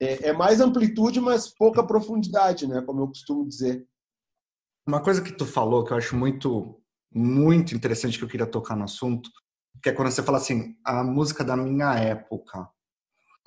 é, 0.00 0.28
é 0.28 0.32
mais 0.32 0.60
amplitude, 0.60 1.20
mas 1.20 1.48
pouca 1.48 1.84
profundidade, 1.84 2.66
né? 2.66 2.80
Como 2.82 3.02
eu 3.02 3.08
costumo 3.08 3.46
dizer. 3.46 3.86
Uma 4.86 5.02
coisa 5.02 5.22
que 5.22 5.32
tu 5.32 5.44
falou 5.44 5.84
que 5.84 5.92
eu 5.92 5.96
acho 5.96 6.16
muito, 6.16 6.80
muito 7.12 7.74
interessante 7.74 8.16
que 8.16 8.24
eu 8.24 8.28
queria 8.28 8.46
tocar 8.46 8.76
no 8.76 8.84
assunto, 8.84 9.28
que 9.82 9.90
é 9.90 9.92
quando 9.92 10.10
você 10.10 10.22
fala 10.22 10.38
assim, 10.38 10.76
a 10.84 11.02
música 11.02 11.44
da 11.44 11.56
minha 11.56 11.94
época. 11.94 12.68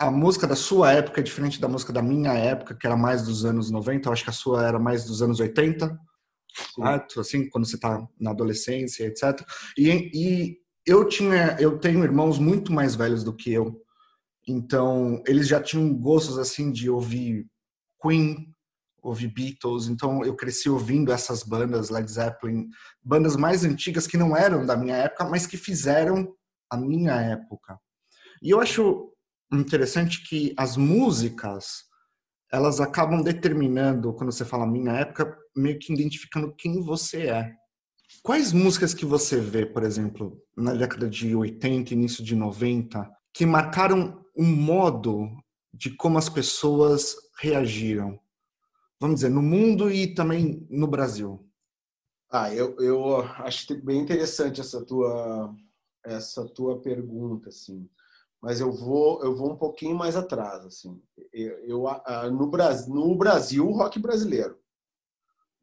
A 0.02 0.10
música 0.10 0.48
da 0.48 0.56
sua 0.56 0.92
época 0.92 1.22
é 1.22 1.24
diferente 1.24 1.62
da 1.62 1.68
música 1.68 1.94
da 1.94 2.02
minha 2.02 2.34
época, 2.34 2.76
que 2.76 2.88
era 2.88 2.98
mais 2.98 3.24
dos 3.24 3.46
anos 3.46 3.70
90, 3.70 4.10
eu 4.10 4.14
acho 4.14 4.24
que 4.24 4.30
a 4.30 4.34
sua 4.34 4.66
era 4.66 4.80
mais 4.80 5.06
dos 5.06 5.22
anos 5.22 5.40
80, 5.40 6.00
certo? 6.76 7.20
Assim, 7.20 7.50
quando 7.50 7.66
você 7.66 7.76
está 7.76 8.08
na 8.20 8.32
adolescência, 8.32 9.06
etc. 9.06 9.46
E, 9.78 9.90
e 10.14 10.58
eu 10.86 11.08
tinha, 11.08 11.56
eu 11.60 11.78
tenho 11.78 12.04
irmãos 12.04 12.40
muito 12.40 12.74
mais 12.74 12.96
velhos 12.96 13.24
do 13.24 13.36
que 13.36 13.54
eu, 13.54 13.80
então, 14.48 15.22
eles 15.28 15.48
já 15.48 15.62
tinham 15.62 15.94
gostos 15.94 16.38
assim 16.38 16.72
de 16.72 16.90
ouvir 16.90 17.48
Queen, 18.02 18.54
ouvir 19.02 19.28
Beatles. 19.28 19.88
Então, 19.88 20.24
eu 20.26 20.36
cresci 20.36 20.70
ouvindo 20.70 21.12
essas 21.12 21.44
bandas, 21.44 21.90
Led 21.90 22.12
Zeppelin, 22.12 22.68
bandas 23.04 23.36
mais 23.36 23.64
antigas 23.64 24.08
que 24.08 24.18
não 24.18 24.36
eram 24.36 24.66
da 24.66 24.76
minha 24.76 24.96
época, 24.96 25.26
mas 25.26 25.46
que 25.46 25.58
fizeram 25.58 26.36
a 26.70 26.78
minha 26.78 27.14
época. 27.14 27.80
E 28.42 28.50
eu 28.50 28.60
acho 28.60 29.11
interessante 29.52 30.24
que 30.24 30.54
as 30.58 30.78
músicas 30.78 31.90
elas 32.52 32.82
acabam 32.82 33.22
determinando, 33.22 34.14
quando 34.14 34.32
você 34.32 34.44
fala 34.44 34.68
minha 34.68 34.92
época, 34.92 35.38
meio 35.56 35.80
que 35.80 35.94
identificando 35.94 36.54
quem 36.56 36.82
você 36.82 37.28
é. 37.28 37.54
Quais 38.22 38.52
músicas 38.52 38.94
que 38.94 39.06
você 39.06 39.40
vê, 39.40 39.66
por 39.66 39.84
exemplo, 39.84 40.38
na 40.56 40.74
década 40.74 41.10
de 41.10 41.34
80, 41.34 41.94
início 41.94 42.24
de 42.24 42.36
90, 42.36 43.10
que 43.34 43.46
marcaram 43.46 44.22
um 44.36 44.46
modo 44.46 45.30
de 45.74 45.96
como 45.96 46.18
as 46.18 46.28
pessoas 46.28 47.16
reagiram? 47.40 48.20
Vamos 49.00 49.16
dizer, 49.16 49.30
no 49.30 49.42
mundo 49.42 49.90
e 49.90 50.14
também 50.14 50.68
no 50.70 50.88
Brasil. 50.88 51.48
Ah, 52.30 52.54
eu, 52.54 52.78
eu 52.80 53.22
acho 53.44 53.74
bem 53.82 54.00
interessante 54.00 54.60
essa 54.60 54.86
tua 54.86 55.56
essa 56.04 56.48
tua 56.48 56.82
pergunta, 56.82 57.50
assim. 57.50 57.88
Mas 58.42 58.60
eu 58.60 58.72
vou 58.72 59.24
eu 59.24 59.36
vou 59.36 59.52
um 59.52 59.56
pouquinho 59.56 59.96
mais 59.96 60.16
atrás, 60.16 60.66
assim. 60.66 61.02
Eu, 61.32 61.86
eu 61.86 62.32
no 62.32 62.48
Brasil, 62.48 62.94
no 62.94 63.16
Brasil, 63.16 63.68
o 63.68 63.74
rock 63.74 64.00
brasileiro 64.00 64.62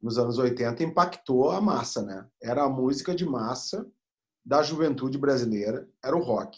nos 0.01 0.17
anos 0.17 0.37
80 0.37 0.83
impactou 0.83 1.51
a 1.51 1.59
massa, 1.59 2.01
né? 2.01 2.25
Era 2.41 2.63
a 2.63 2.69
música 2.69 3.13
de 3.13 3.25
massa 3.25 3.85
da 4.45 4.63
juventude 4.63 5.17
brasileira, 5.17 5.87
era 6.03 6.15
o 6.15 6.21
rock. 6.21 6.57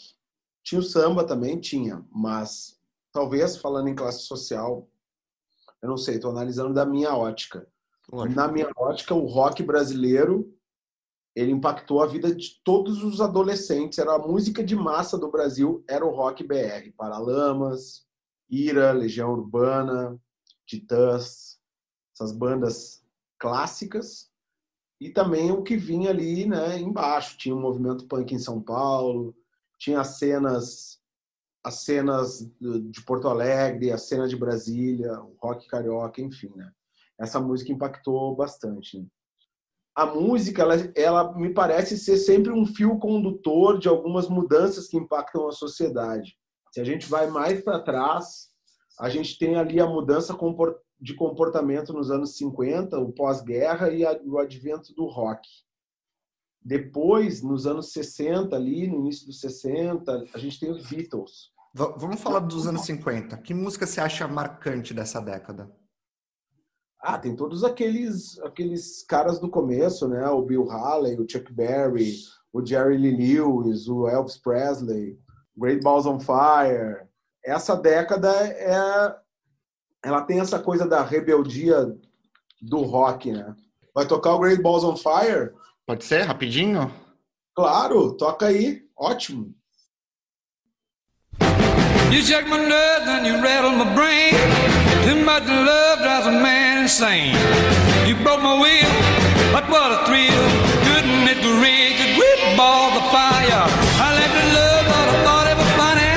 Tinha 0.63 0.79
o 0.79 0.84
samba 0.84 1.23
também, 1.23 1.60
tinha, 1.60 2.05
mas 2.12 2.79
talvez 3.12 3.57
falando 3.57 3.88
em 3.89 3.95
classe 3.95 4.21
social, 4.21 4.88
eu 5.81 5.89
não 5.89 5.97
sei, 5.97 6.15
estou 6.15 6.29
analisando 6.29 6.73
da 6.73 6.86
minha 6.86 7.15
ótica. 7.15 7.67
Lógico. 8.12 8.36
Na 8.36 8.47
minha 8.47 8.69
ótica, 8.77 9.15
o 9.15 9.25
rock 9.25 9.63
brasileiro 9.63 10.55
ele 11.36 11.52
impactou 11.52 12.02
a 12.02 12.08
vida 12.08 12.34
de 12.34 12.62
todos 12.63 13.04
os 13.04 13.22
adolescentes. 13.22 14.00
Era 14.00 14.15
a 14.15 14.20
música 14.20 14.63
de 14.63 14.76
massa 14.76 15.17
do 15.17 15.32
Brasil, 15.32 15.84
era 15.88 16.06
o 16.06 16.13
rock 16.13 16.44
BR. 16.44 16.91
Paralamas, 16.98 18.06
Ira, 18.50 18.91
Legião 18.91 19.32
Urbana, 19.32 20.20
Titãs, 20.65 21.60
essas 22.13 22.32
bandas 22.32 23.04
clássicas. 23.39 24.30
E 25.00 25.10
também 25.10 25.52
o 25.52 25.63
que 25.63 25.78
vinha 25.78 26.10
ali 26.10 26.46
né, 26.46 26.78
embaixo. 26.80 27.38
Tinha 27.38 27.56
o 27.56 27.58
um 27.58 27.62
movimento 27.62 28.08
punk 28.08 28.34
em 28.34 28.39
São 28.39 28.62
Paulo, 28.62 29.36
tinha 29.80 30.02
as 30.02 30.20
cenas 30.20 31.02
as 31.63 31.84
cenas 31.84 32.39
de 32.60 33.06
Porto 33.06 33.28
Alegre, 33.28 33.91
a 33.91 33.98
cena 33.98 34.28
de 34.28 34.36
Brasília, 34.36 35.22
o 35.22 35.36
rock 35.39 35.67
carioca, 35.67 36.20
enfim, 36.20 36.52
né? 36.56 36.72
Essa 37.20 37.39
música 37.39 37.72
impactou 37.72 38.36
bastante. 38.36 39.00
Né? 39.00 39.06
A 40.01 40.05
música, 40.07 40.63
ela, 40.63 40.75
ela 40.95 41.37
me 41.37 41.53
parece 41.53 41.95
ser 41.95 42.17
sempre 42.17 42.51
um 42.51 42.65
fio 42.65 42.97
condutor 42.97 43.77
de 43.77 43.87
algumas 43.87 44.27
mudanças 44.27 44.87
que 44.87 44.97
impactam 44.97 45.47
a 45.47 45.51
sociedade. 45.51 46.35
Se 46.71 46.81
a 46.81 46.83
gente 46.83 47.07
vai 47.07 47.27
mais 47.27 47.63
para 47.63 47.83
trás, 47.83 48.49
a 48.99 49.09
gente 49.09 49.37
tem 49.37 49.57
ali 49.57 49.79
a 49.79 49.85
mudança 49.85 50.35
de 50.99 51.13
comportamento 51.13 51.93
nos 51.93 52.09
anos 52.09 52.35
50, 52.35 52.97
o 52.97 53.11
pós-guerra 53.11 53.91
e 53.91 54.03
o 54.25 54.39
advento 54.39 54.91
do 54.95 55.05
rock. 55.05 55.47
Depois, 56.63 57.43
nos 57.43 57.67
anos 57.67 57.91
60, 57.91 58.55
ali, 58.55 58.87
no 58.87 59.01
início 59.01 59.27
dos 59.27 59.39
60, 59.39 60.25
a 60.33 60.37
gente 60.39 60.59
tem 60.59 60.71
os 60.71 60.89
Beatles. 60.89 61.51
Vamos 61.75 62.19
falar 62.19 62.39
dos 62.39 62.65
anos 62.65 62.81
50. 62.85 63.37
Que 63.37 63.53
música 63.53 63.85
você 63.85 64.01
acha 64.01 64.27
marcante 64.27 64.95
dessa 64.95 65.21
década? 65.21 65.71
Ah, 67.01 67.17
tem 67.17 67.35
todos 67.35 67.63
aqueles 67.63 68.39
aqueles 68.39 69.03
caras 69.03 69.39
do 69.39 69.49
começo, 69.49 70.07
né? 70.07 70.27
O 70.29 70.43
Bill 70.43 70.69
Haley, 70.69 71.19
o 71.19 71.25
Chuck 71.27 71.51
Berry, 71.51 72.15
o 72.53 72.63
Jerry 72.63 72.97
Lee 72.97 73.15
Lewis, 73.15 73.87
o 73.87 74.07
Elvis 74.07 74.37
Presley, 74.37 75.17
Great 75.57 75.81
Balls 75.81 76.05
on 76.05 76.19
Fire. 76.19 77.07
Essa 77.43 77.75
década 77.75 78.29
é 78.29 79.15
ela 80.03 80.21
tem 80.21 80.39
essa 80.39 80.59
coisa 80.59 80.87
da 80.87 81.03
rebeldia 81.03 81.95
do 82.61 82.81
rock, 82.81 83.31
né? 83.31 83.55
Vai 83.93 84.07
tocar 84.07 84.33
o 84.35 84.39
Great 84.39 84.61
Balls 84.61 84.83
on 84.83 84.95
Fire? 84.95 85.51
Pode 85.85 86.03
ser, 86.03 86.23
rapidinho? 86.23 86.91
Claro, 87.55 88.13
toca 88.13 88.47
aí. 88.47 88.83
Ótimo. 88.97 89.53
You 92.11 92.21
shake 92.21 92.49
my 92.49 92.57
nerves 92.57 93.07
and 93.07 93.25
you 93.25 93.41
rattle 93.41 93.71
my 93.71 93.85
brain. 93.95 94.81
Too 95.05 95.17
much 95.25 95.45
love 95.47 95.99
drives 95.99 96.27
a 96.27 96.31
man 96.31 96.83
insane. 96.83 97.35
You 98.07 98.15
broke 98.23 98.41
my 98.41 98.53
will, 98.53 98.93
but 99.51 99.65
what 99.69 99.91
a 99.91 100.05
thrill. 100.05 100.45
Couldn't 100.87 101.25
it 101.33 101.41
reach 101.63 101.99
a 102.07 102.09
great 102.17 102.41
ball 102.55 102.91
of 102.93 103.05
fire? 103.11 103.65
I 104.05 104.07
left 104.19 104.33
the 104.39 104.45
love, 104.59 104.85
but 104.91 105.07
I 105.13 105.17
thought 105.25 105.47
it 105.51 105.57
was 105.61 105.71
funny. 105.81 106.11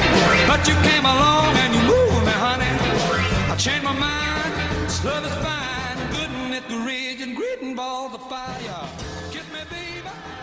But 0.50 0.60
you 0.68 0.76
came 0.88 1.04
along 1.04 1.56
and 1.62 1.70
you 1.74 1.82
moved 1.92 2.24
me, 2.28 2.34
honey. 2.46 2.72
I 3.52 3.56
changed 3.56 3.84
my 3.84 3.96
mind. 3.96 4.52
Love 5.04 5.24
is 5.24 5.36
fine. 5.40 5.96
Couldn't 6.14 6.52
it 6.52 6.68
reach 6.86 7.20
a 7.26 7.34
great 7.34 7.76
ball 7.76 8.14
of 8.14 8.22
fire? 8.28 8.88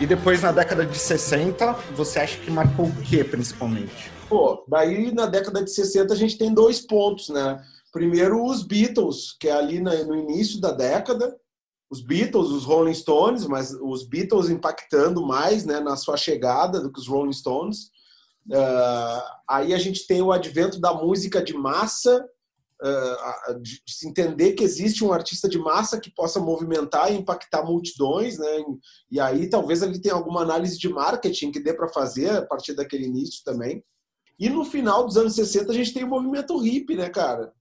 E 0.00 0.06
depois, 0.06 0.42
na 0.42 0.50
década 0.50 0.84
de 0.84 0.98
60, 0.98 1.76
você 1.94 2.18
acha 2.18 2.36
que 2.36 2.50
marcou 2.50 2.86
o 2.86 2.92
que, 3.02 3.22
principalmente? 3.22 4.10
Pô, 4.28 4.64
daí 4.66 5.12
na 5.14 5.26
década 5.26 5.62
de 5.62 5.70
60 5.70 6.12
a 6.12 6.16
gente 6.16 6.36
tem 6.36 6.52
dois 6.52 6.80
pontos, 6.80 7.28
né? 7.28 7.62
Primeiro, 7.92 8.42
os 8.44 8.62
Beatles, 8.62 9.36
que 9.38 9.48
é 9.48 9.52
ali 9.52 9.78
no 9.78 10.16
início 10.16 10.58
da 10.60 10.72
década, 10.72 11.38
os 11.90 12.00
Beatles, 12.00 12.48
os 12.48 12.64
Rolling 12.64 12.94
Stones, 12.94 13.46
mas 13.46 13.74
os 13.74 14.02
Beatles 14.08 14.48
impactando 14.48 15.26
mais 15.26 15.66
né, 15.66 15.78
na 15.78 15.94
sua 15.94 16.16
chegada 16.16 16.80
do 16.80 16.90
que 16.90 16.98
os 16.98 17.06
Rolling 17.06 17.34
Stones. 17.34 17.90
Uh, 18.48 19.22
aí 19.46 19.74
a 19.74 19.78
gente 19.78 20.06
tem 20.06 20.22
o 20.22 20.32
advento 20.32 20.80
da 20.80 20.94
música 20.94 21.42
de 21.42 21.52
massa, 21.52 22.26
uh, 22.82 23.60
de, 23.60 23.82
se 23.86 24.08
entender 24.08 24.54
que 24.54 24.64
existe 24.64 25.04
um 25.04 25.12
artista 25.12 25.46
de 25.46 25.58
massa 25.58 26.00
que 26.00 26.10
possa 26.10 26.40
movimentar 26.40 27.12
e 27.12 27.16
impactar 27.18 27.62
multidões, 27.62 28.38
né? 28.38 28.64
E 29.10 29.20
aí 29.20 29.50
talvez 29.50 29.82
ele 29.82 30.00
tenha 30.00 30.14
alguma 30.14 30.40
análise 30.40 30.78
de 30.78 30.88
marketing 30.88 31.52
que 31.52 31.60
dê 31.60 31.74
para 31.74 31.90
fazer 31.90 32.30
a 32.30 32.42
partir 32.46 32.72
daquele 32.72 33.04
início 33.04 33.44
também. 33.44 33.84
E 34.38 34.48
no 34.48 34.64
final 34.64 35.04
dos 35.04 35.18
anos 35.18 35.34
60 35.34 35.70
a 35.70 35.74
gente 35.74 35.92
tem 35.92 36.04
o 36.04 36.08
movimento 36.08 36.56
hippie, 36.56 36.96
né, 36.96 37.10
cara? 37.10 37.52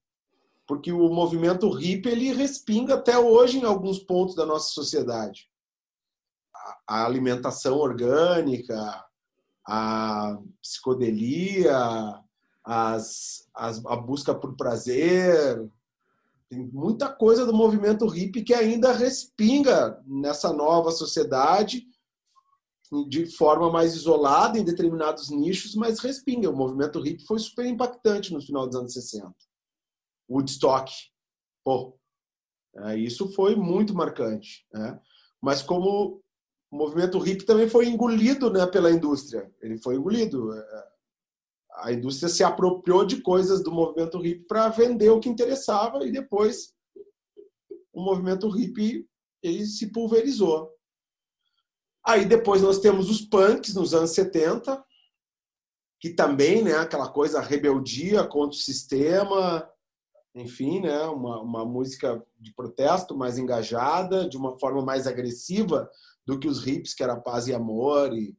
Porque 0.72 0.90
o 0.90 1.10
movimento 1.10 1.70
hippie 1.70 2.08
ele 2.08 2.32
respinga 2.32 2.94
até 2.94 3.20
hoje 3.20 3.58
em 3.58 3.66
alguns 3.66 4.00
pontos 4.00 4.36
da 4.36 4.46
nossa 4.46 4.70
sociedade. 4.70 5.50
A 6.88 7.06
alimentação 7.06 7.78
orgânica, 7.78 9.04
a 9.68 10.40
psicodelia, 10.62 12.24
as, 12.64 13.50
as, 13.54 13.86
a 13.86 13.98
busca 13.98 14.34
por 14.34 14.56
prazer. 14.56 15.70
Tem 16.48 16.66
muita 16.72 17.10
coisa 17.10 17.46
do 17.46 17.54
movimento 17.54 18.08
hippie 18.08 18.42
que 18.42 18.54
ainda 18.54 18.94
respinga 18.94 20.02
nessa 20.08 20.54
nova 20.54 20.92
sociedade 20.92 21.86
de 23.10 23.26
forma 23.26 23.70
mais 23.70 23.94
isolada 23.94 24.58
em 24.58 24.64
determinados 24.64 25.30
nichos, 25.30 25.76
mas 25.76 26.00
respinga. 26.00 26.50
O 26.50 26.56
movimento 26.56 27.02
hippie 27.02 27.26
foi 27.26 27.40
super 27.40 27.66
impactante 27.66 28.34
no 28.34 28.42
final 28.42 28.66
dos 28.68 28.78
anos 28.78 28.94
60. 28.94 29.51
Woodstock, 30.32 30.92
pô, 31.64 31.98
é, 32.76 32.98
isso 32.98 33.32
foi 33.34 33.56
muito 33.56 33.94
marcante. 33.94 34.66
Né? 34.74 35.00
Mas 35.42 35.62
como 35.62 36.22
o 36.72 36.78
movimento 36.78 37.20
hippie 37.20 37.46
também 37.46 37.70
foi 37.70 37.88
engolido 37.88 38.50
né, 38.52 38.66
pela 38.66 38.92
indústria, 38.92 39.52
ele 39.62 39.78
foi 39.78 39.96
engolido. 39.96 40.54
É, 40.54 40.92
a 41.76 41.92
indústria 41.92 42.30
se 42.30 42.44
apropriou 42.44 43.06
de 43.06 43.22
coisas 43.22 43.64
do 43.64 43.72
movimento 43.72 44.20
hippie 44.20 44.46
para 44.46 44.70
vender 44.70 45.10
o 45.10 45.20
que 45.20 45.30
interessava 45.30 46.06
e 46.06 46.12
depois 46.12 46.74
o 47.94 48.02
movimento 48.02 48.50
hippie 48.50 49.08
ele 49.44 49.66
se 49.66 49.92
pulverizou. 49.92 50.72
Aí 52.06 52.26
depois 52.26 52.62
nós 52.62 52.80
temos 52.80 53.10
os 53.10 53.22
punks 53.22 53.76
nos 53.76 53.94
anos 53.94 54.12
70, 54.12 54.84
que 56.00 56.10
também, 56.10 56.64
né, 56.64 56.74
aquela 56.74 57.12
coisa 57.12 57.40
rebeldia 57.40 58.26
contra 58.26 58.58
o 58.58 58.62
sistema, 58.62 59.68
enfim, 60.34 60.80
né, 60.82 61.02
uma, 61.04 61.42
uma 61.42 61.66
música 61.66 62.22
de 62.40 62.54
protesto 62.54 63.18
mais 63.18 63.38
engajada, 63.38 64.28
de 64.28 64.38
uma 64.38 64.58
forma 64.58 64.82
mais 64.82 65.08
agressiva 65.08 65.90
do 66.26 66.40
que 66.40 66.48
os 66.48 66.66
hips, 66.66 66.94
que 66.94 67.04
era 67.04 67.20
paz 67.20 67.48
e 67.48 67.54
amor 67.54 68.14
e, 68.14 68.36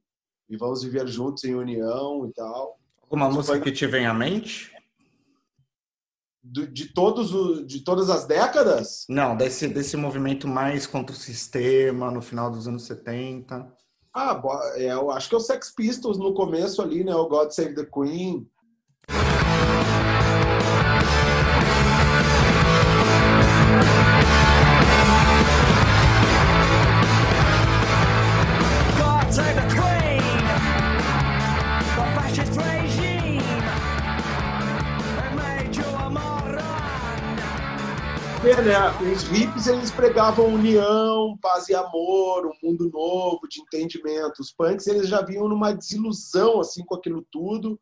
e 0.48 0.57
vamos 0.57 0.83
viver 0.83 1.07
juntos 1.07 1.44
em 1.44 1.55
união 1.55 2.26
e 2.26 2.33
tal. 2.33 2.78
Alguma 3.02 3.28
música 3.31 3.61
que 3.61 3.72
te 3.72 3.87
vem 3.87 4.07
à 4.07 4.14
mente? 4.14 4.72
De, 6.42 6.66
de, 6.66 6.92
todos 6.92 7.66
de 7.66 7.85
todas 7.85 8.11
as 8.11 8.24
décadas? 8.24 9.05
Não, 9.09 9.37
desse, 9.37 9.68
desse 9.68 9.96
movimento 9.96 10.48
mais 10.48 10.87
contra 10.87 11.14
o 11.14 11.18
sistema 11.18 12.11
no 12.11 12.22
final 12.22 12.50
dos 12.50 12.66
anos 12.66 12.85
70. 12.85 13.70
Ah, 14.14 14.42
é, 14.74 14.92
eu 14.92 15.11
acho 15.11 15.28
que 15.28 15.35
é 15.35 15.38
o 15.38 15.40
Sex 15.40 15.72
Pistols 15.74 16.18
no 16.18 16.35
começo 16.35 16.83
ali, 16.83 17.05
né? 17.05 17.14
O 17.14 17.28
God 17.28 17.50
Save 17.50 17.74
the 17.74 17.85
Queen. 17.85 18.46
Ver, 38.42 38.61
né? 38.64 38.76
Os 39.12 39.22
hippies 39.22 39.68
eles 39.68 39.92
pregavam 39.92 40.52
união, 40.52 41.38
paz 41.40 41.68
e 41.68 41.74
amor, 41.76 42.44
um 42.44 42.52
mundo 42.61 42.90
novo 42.90 43.46
de 43.48 43.61
entendimento. 43.61 44.40
Os 44.40 44.50
punks 44.50 44.88
eles 44.88 45.07
já 45.07 45.22
vinham 45.22 45.48
numa 45.48 45.72
desilusão 45.72 46.61
assim 46.61 46.85
com 46.85 46.96
aquilo 46.96 47.24
tudo 47.31 47.81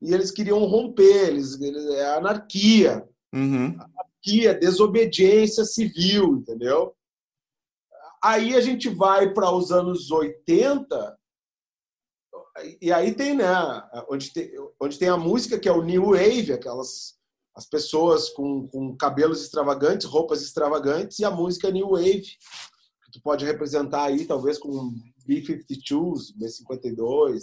e 0.00 0.14
eles 0.14 0.30
queriam 0.30 0.64
romper, 0.64 1.28
eles, 1.28 1.60
é 1.60 2.16
anarquia, 2.16 3.06
uhum. 3.34 3.76
anarquia, 3.78 4.54
desobediência 4.54 5.64
civil, 5.66 6.38
entendeu? 6.38 6.94
Aí 8.24 8.56
a 8.56 8.62
gente 8.62 8.88
vai 8.88 9.34
para 9.34 9.50
os 9.50 9.70
anos 9.70 10.10
80 10.10 11.18
e 12.80 12.90
aí 12.90 13.14
tem, 13.14 13.34
né, 13.34 13.46
onde 14.08 14.32
tem, 14.32 14.50
onde 14.80 14.98
tem 14.98 15.08
a 15.08 15.18
música 15.18 15.58
que 15.58 15.68
é 15.68 15.72
o 15.72 15.82
New 15.82 16.12
Wave, 16.12 16.54
aquelas 16.54 17.17
as 17.58 17.66
pessoas 17.66 18.30
com, 18.30 18.68
com 18.68 18.96
cabelos 18.96 19.42
extravagantes, 19.42 20.06
roupas 20.06 20.42
extravagantes, 20.42 21.18
e 21.18 21.24
a 21.24 21.30
música 21.30 21.72
New 21.72 21.90
Wave, 21.90 22.22
que 22.22 23.10
tu 23.12 23.20
pode 23.20 23.44
representar 23.44 24.04
aí, 24.04 24.24
talvez 24.24 24.58
com 24.58 24.94
B-52s, 25.26 26.32
B-52. 26.36 27.40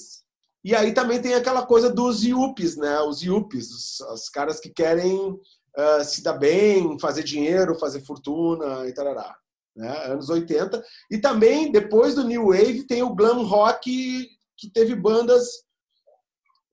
E 0.63 0.73
aí 0.73 0.93
também 0.93 1.21
tem 1.21 1.33
aquela 1.33 1.65
coisa 1.65 1.89
dos 1.89 2.23
yuppies, 2.23 2.77
né? 2.77 2.97
Os 3.01 3.21
yuppies, 3.21 3.69
os, 3.69 3.99
os 3.99 4.29
caras 4.29 4.57
que 4.61 4.69
querem 4.69 5.17
uh, 5.17 6.03
se 6.05 6.23
dar 6.23 6.37
bem, 6.37 6.97
fazer 6.97 7.23
dinheiro, 7.23 7.77
fazer 7.77 7.99
fortuna 7.99 8.87
e 8.87 8.93
tarará. 8.93 9.35
Né? 9.75 9.89
Anos 10.05 10.29
80. 10.29 10.81
E 11.11 11.17
também, 11.17 11.73
depois 11.73 12.15
do 12.15 12.23
New 12.23 12.51
Wave, 12.51 12.87
tem 12.87 13.03
o 13.03 13.13
glam 13.13 13.43
rock 13.43 14.29
que 14.57 14.69
teve 14.71 14.95
bandas 14.95 15.64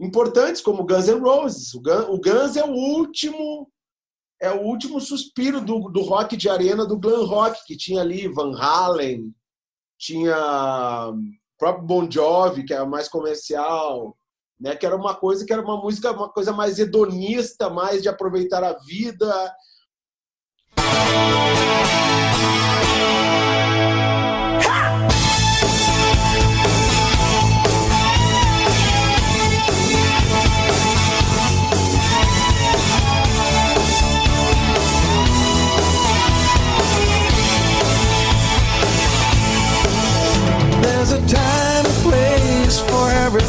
importantes 0.02 0.60
como 0.60 0.84
Guns 0.84 1.06
N' 1.06 1.20
Roses. 1.20 1.74
O 1.74 1.80
Guns 1.80 2.56
é 2.56 2.64
o 2.64 2.72
último 2.72 3.70
é 4.40 4.50
o 4.50 4.62
último 4.62 5.00
suspiro 5.00 5.60
do, 5.60 5.88
do 5.88 6.02
rock 6.02 6.36
de 6.36 6.48
arena 6.48 6.84
do 6.84 6.98
glam 6.98 7.24
rock 7.24 7.64
que 7.64 7.76
tinha 7.76 8.00
ali 8.00 8.26
Van 8.26 8.58
Halen, 8.58 9.32
tinha 9.96 10.36
o 11.12 11.16
próprio 11.56 11.86
Bon 11.86 12.10
Jovi 12.10 12.64
que 12.64 12.74
era 12.74 12.84
mais 12.84 13.08
comercial, 13.08 14.16
né? 14.58 14.74
Que 14.74 14.84
era 14.84 14.96
uma 14.96 15.14
coisa 15.14 15.46
que 15.46 15.52
era 15.52 15.62
uma 15.62 15.80
música 15.80 16.10
uma 16.10 16.28
coisa 16.28 16.52
mais 16.52 16.80
hedonista, 16.80 17.70
mais 17.70 18.02
de 18.02 18.08
aproveitar 18.08 18.64
a 18.64 18.76
vida. 18.78 19.54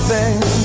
Things. 0.04 0.63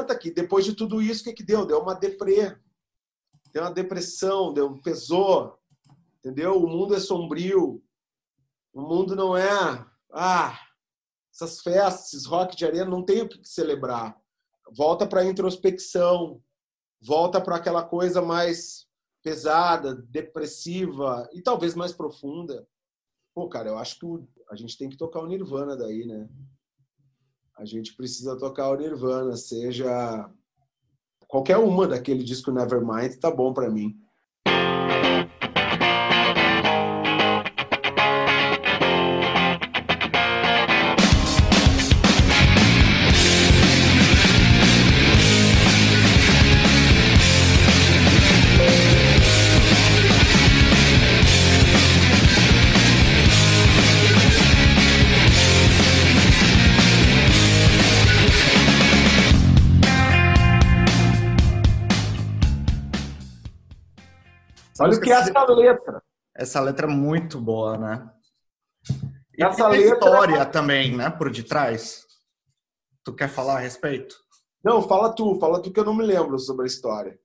Anos 0.00 0.08
90, 0.08 0.18
que 0.18 0.30
depois 0.30 0.64
de 0.64 0.74
tudo 0.74 1.02
isso, 1.02 1.22
o 1.22 1.24
que, 1.24 1.34
que 1.34 1.42
deu? 1.42 1.66
Deu 1.66 1.80
uma 1.80 1.94
deprê. 1.94 2.56
Deu 3.52 3.62
uma 3.62 3.72
depressão, 3.72 4.52
deu, 4.52 4.78
pesou. 4.78 5.58
Entendeu? 6.18 6.62
O 6.62 6.68
mundo 6.68 6.94
é 6.94 7.00
sombrio. 7.00 7.82
O 8.72 8.82
mundo 8.82 9.14
não 9.14 9.36
é. 9.36 9.86
Ah, 10.12 10.58
essas 11.32 11.60
festas, 11.60 12.08
esses 12.08 12.26
rock 12.26 12.56
de 12.56 12.64
arena, 12.64 12.90
não 12.90 13.04
tem 13.04 13.22
o 13.22 13.28
que 13.28 13.40
celebrar. 13.44 14.16
Volta 14.72 15.06
para 15.06 15.20
a 15.20 15.26
introspecção. 15.26 16.42
Volta 17.00 17.40
para 17.40 17.56
aquela 17.56 17.82
coisa 17.82 18.20
mais 18.20 18.86
pesada, 19.22 19.94
depressiva 19.94 21.28
e 21.32 21.42
talvez 21.42 21.74
mais 21.74 21.92
profunda. 21.92 22.66
Pô, 23.34 23.48
cara, 23.48 23.68
eu 23.68 23.78
acho 23.78 23.98
que 23.98 24.06
a 24.50 24.56
gente 24.56 24.76
tem 24.76 24.88
que 24.88 24.96
tocar 24.96 25.20
o 25.20 25.26
Nirvana 25.26 25.76
daí, 25.76 26.04
né? 26.06 26.28
A 27.60 27.64
gente 27.66 27.94
precisa 27.94 28.38
tocar 28.38 28.70
o 28.70 28.76
Nirvana, 28.76 29.36
seja 29.36 30.30
qualquer 31.28 31.58
uma 31.58 31.86
daquele 31.86 32.24
disco 32.24 32.50
Nevermind, 32.50 33.16
tá 33.20 33.30
bom 33.30 33.52
para 33.52 33.68
mim. 33.68 33.94
Que 65.10 65.30
essa 65.30 65.44
letra. 65.44 66.02
Essa 66.34 66.60
letra 66.60 66.86
é 66.86 66.90
muito 66.90 67.40
boa, 67.40 67.76
né? 67.76 68.10
E 69.36 69.42
essa 69.42 69.68
letra 69.68 69.94
história 69.94 70.38
é... 70.38 70.44
também, 70.44 70.96
né, 70.96 71.10
por 71.10 71.30
detrás. 71.30 72.06
Tu 73.04 73.14
quer 73.14 73.28
falar 73.28 73.56
a 73.56 73.60
respeito? 73.60 74.16
Não, 74.62 74.82
fala 74.82 75.14
tu, 75.14 75.38
fala 75.40 75.62
tu 75.62 75.72
que 75.72 75.80
eu 75.80 75.84
não 75.84 75.94
me 75.94 76.04
lembro 76.04 76.38
sobre 76.38 76.64
a 76.64 76.66
história. 76.66 77.18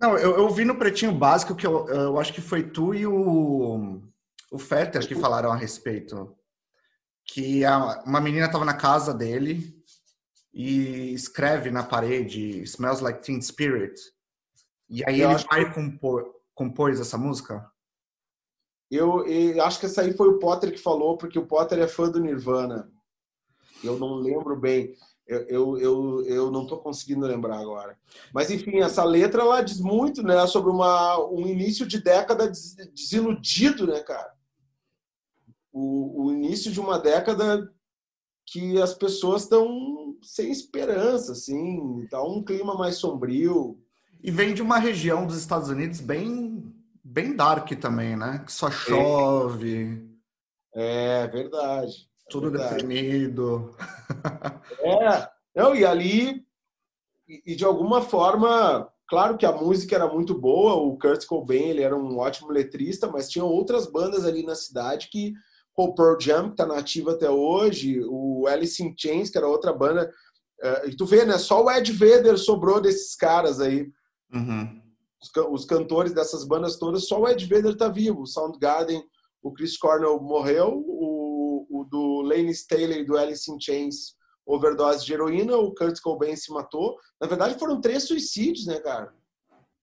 Não, 0.00 0.16
eu, 0.18 0.38
eu 0.38 0.50
vi 0.50 0.64
no 0.64 0.76
Pretinho 0.76 1.12
Básico 1.12 1.54
que 1.54 1.66
eu, 1.66 1.86
eu 1.88 2.18
acho 2.18 2.32
que 2.32 2.40
foi 2.40 2.62
tu 2.62 2.94
e 2.94 3.06
o, 3.06 4.00
o 4.50 4.58
Fetter 4.58 5.06
que 5.06 5.14
falaram 5.14 5.52
a 5.52 5.56
respeito. 5.56 6.34
Que 7.24 7.64
a, 7.64 8.02
uma 8.04 8.20
menina 8.20 8.46
estava 8.46 8.64
na 8.64 8.74
casa 8.74 9.14
dele 9.14 9.78
e 10.52 11.12
escreve 11.12 11.70
na 11.70 11.84
parede 11.84 12.62
Smells 12.62 13.02
Like 13.02 13.22
Teen 13.22 13.40
Spirit. 13.40 13.94
E 14.88 15.04
aí 15.06 15.20
eu 15.20 15.30
ele 15.30 15.44
vai 15.44 15.66
que... 15.66 15.74
compor, 15.74 16.39
compôs 16.60 17.00
essa 17.00 17.16
música? 17.16 17.66
Eu, 18.90 19.26
eu, 19.26 19.64
acho 19.64 19.80
que 19.80 19.86
essa 19.86 20.02
aí 20.02 20.12
foi 20.12 20.28
o 20.28 20.38
Potter 20.38 20.70
que 20.70 20.78
falou, 20.78 21.16
porque 21.16 21.38
o 21.38 21.46
Potter 21.46 21.78
é 21.78 21.88
fã 21.88 22.10
do 22.10 22.20
Nirvana. 22.20 22.92
Eu 23.82 23.98
não 23.98 24.16
lembro 24.16 24.54
bem. 24.60 24.94
Eu, 25.26 25.40
eu, 25.46 25.78
eu, 25.78 26.24
eu 26.26 26.50
não 26.50 26.64
estou 26.64 26.78
conseguindo 26.78 27.24
lembrar 27.24 27.58
agora. 27.58 27.98
Mas, 28.34 28.50
enfim, 28.50 28.80
essa 28.80 29.02
letra 29.04 29.40
ela 29.40 29.62
diz 29.62 29.80
muito 29.80 30.22
né, 30.22 30.46
sobre 30.46 30.70
uma, 30.70 31.18
um 31.30 31.46
início 31.46 31.86
de 31.86 31.98
década 31.98 32.52
desiludido, 32.92 33.86
né, 33.86 34.00
cara? 34.00 34.34
O, 35.72 36.24
o 36.24 36.32
início 36.32 36.70
de 36.70 36.80
uma 36.80 36.98
década 36.98 37.72
que 38.44 38.82
as 38.82 38.92
pessoas 38.92 39.44
estão 39.44 40.18
sem 40.22 40.50
esperança, 40.50 41.32
assim, 41.32 42.06
tá 42.10 42.22
um 42.22 42.42
clima 42.42 42.74
mais 42.74 42.96
sombrio. 42.96 43.80
E 44.22 44.30
vem 44.30 44.52
de 44.52 44.62
uma 44.62 44.78
região 44.78 45.26
dos 45.26 45.38
Estados 45.38 45.68
Unidos 45.68 46.00
bem, 46.00 46.74
bem 47.02 47.34
dark 47.34 47.70
também, 47.80 48.16
né? 48.16 48.42
Que 48.44 48.52
só 48.52 48.70
chove. 48.70 50.06
É, 50.74 51.26
verdade. 51.28 51.92
É 52.26 52.30
tudo 52.30 52.50
verdade. 52.50 52.76
deprimido. 52.76 53.74
É, 54.80 55.28
não, 55.54 55.74
e 55.74 55.84
ali, 55.84 56.44
e, 57.46 57.54
de 57.54 57.64
alguma 57.64 58.02
forma, 58.02 58.88
claro 59.08 59.36
que 59.36 59.46
a 59.46 59.52
música 59.52 59.94
era 59.94 60.06
muito 60.06 60.38
boa, 60.38 60.74
o 60.74 60.98
Kurt 60.98 61.26
Cobain 61.26 61.68
ele 61.68 61.82
era 61.82 61.96
um 61.96 62.18
ótimo 62.18 62.50
letrista, 62.50 63.06
mas 63.06 63.28
tinha 63.28 63.44
outras 63.44 63.86
bandas 63.86 64.24
ali 64.24 64.44
na 64.44 64.54
cidade 64.54 65.08
que 65.10 65.32
o 65.76 65.94
Pearl 65.94 66.18
Jam, 66.20 66.46
que 66.46 66.50
está 66.52 66.66
nativa 66.66 67.12
até 67.12 67.30
hoje, 67.30 68.02
o 68.04 68.46
Alice 68.46 68.82
in 68.82 68.94
Chains, 68.96 69.30
que 69.30 69.38
era 69.38 69.48
outra 69.48 69.72
banda. 69.72 70.12
Uh, 70.62 70.88
e 70.88 70.96
tu 70.96 71.06
vê, 71.06 71.24
né? 71.24 71.38
Só 71.38 71.64
o 71.64 71.70
Ed 71.70 71.90
Vedder 71.90 72.36
sobrou 72.36 72.80
desses 72.80 73.16
caras 73.16 73.60
aí. 73.60 73.90
Uhum. 74.32 74.80
Os, 75.20 75.30
os, 75.50 75.64
cantores 75.64 76.12
dessas 76.12 76.44
bandas 76.44 76.76
todas, 76.76 77.06
só 77.06 77.20
o 77.20 77.28
Ed 77.28 77.44
Vedder 77.46 77.76
tá 77.76 77.88
vivo. 77.88 78.22
O 78.22 78.26
Soundgarden, 78.26 79.02
o 79.42 79.52
Chris 79.52 79.76
Cornell 79.76 80.20
morreu, 80.20 80.82
o, 80.86 81.66
o 81.70 81.84
do 81.84 82.22
Lane 82.22 82.50
Staley 82.50 83.04
do 83.04 83.16
Alice 83.16 83.50
in 83.50 83.60
Chains 83.60 84.14
overdose 84.46 85.04
de 85.04 85.12
heroína, 85.12 85.56
o 85.56 85.74
Kurt 85.74 86.00
Cobain 86.00 86.34
se 86.34 86.52
matou. 86.52 86.96
Na 87.20 87.26
verdade, 87.26 87.58
foram 87.58 87.80
três 87.80 88.04
suicídios, 88.04 88.66
né, 88.66 88.80
cara? 88.80 89.14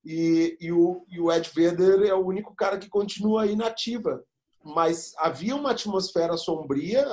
E, 0.04 0.58
e, 0.60 0.72
o, 0.72 1.06
e 1.10 1.20
o 1.20 1.32
Ed 1.32 1.50
Vedder 1.54 2.06
é 2.06 2.14
o 2.14 2.26
único 2.26 2.56
cara 2.56 2.78
que 2.78 2.90
continua 2.90 3.44
aí 3.44 3.56
nativa 3.56 4.24
mas 4.68 5.14
havia 5.18 5.56
uma 5.56 5.72
atmosfera 5.72 6.38
sombria 6.38 7.06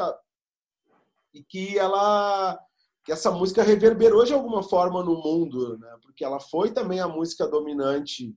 e 1.32 1.42
que 1.42 1.78
ela 1.78 2.58
que 3.04 3.12
essa 3.12 3.30
música 3.30 3.62
reverberou 3.62 4.24
de 4.24 4.32
alguma 4.32 4.62
forma 4.62 5.04
no 5.04 5.20
mundo, 5.22 5.78
né? 5.78 5.96
Porque 6.02 6.24
ela 6.24 6.40
foi 6.40 6.72
também 6.72 7.00
a 7.00 7.06
música 7.06 7.46
dominante 7.46 8.34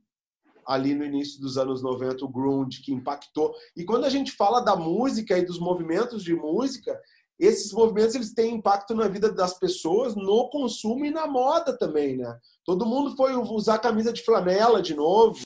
ali 0.66 0.94
no 0.94 1.06
início 1.06 1.40
dos 1.40 1.58
anos 1.58 1.82
90, 1.82 2.26
o 2.26 2.28
grunge 2.28 2.82
que 2.82 2.94
impactou. 2.94 3.56
E 3.76 3.86
quando 3.86 4.04
a 4.04 4.10
gente 4.10 4.34
fala 4.34 4.60
da 4.60 4.76
música 4.76 5.38
e 5.38 5.46
dos 5.46 5.58
movimentos 5.58 6.22
de 6.22 6.36
música, 6.36 7.02
esses 7.40 7.72
movimentos 7.72 8.16
eles 8.16 8.34
têm 8.34 8.56
impacto 8.56 8.94
na 8.94 9.08
vida 9.08 9.32
das 9.32 9.58
pessoas, 9.58 10.16
no 10.16 10.50
consumo 10.50 11.06
e 11.06 11.12
na 11.12 11.26
moda 11.26 11.78
também, 11.78 12.18
né? 12.18 12.38
Todo 12.66 12.86
mundo 12.86 13.16
foi 13.16 13.34
usar 13.36 13.80
camisa 13.80 14.12
de 14.12 14.22
flanela 14.22 14.82
de 14.82 14.94
novo. 14.94 15.40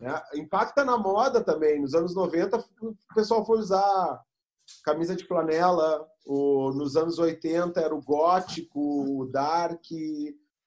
Né? 0.00 0.22
Impacta 0.34 0.82
na 0.82 0.96
moda 0.96 1.42
também. 1.42 1.82
Nos 1.82 1.94
anos 1.94 2.14
90, 2.14 2.64
o 2.80 2.96
pessoal 3.14 3.44
foi 3.44 3.58
usar 3.58 4.24
camisa 4.84 5.14
de 5.14 5.24
flanela. 5.24 6.06
O, 6.26 6.72
nos 6.72 6.96
anos 6.96 7.18
80 7.18 7.80
era 7.80 7.94
o 7.94 8.02
gótico, 8.02 8.80
o 9.20 9.26
dark, 9.26 9.84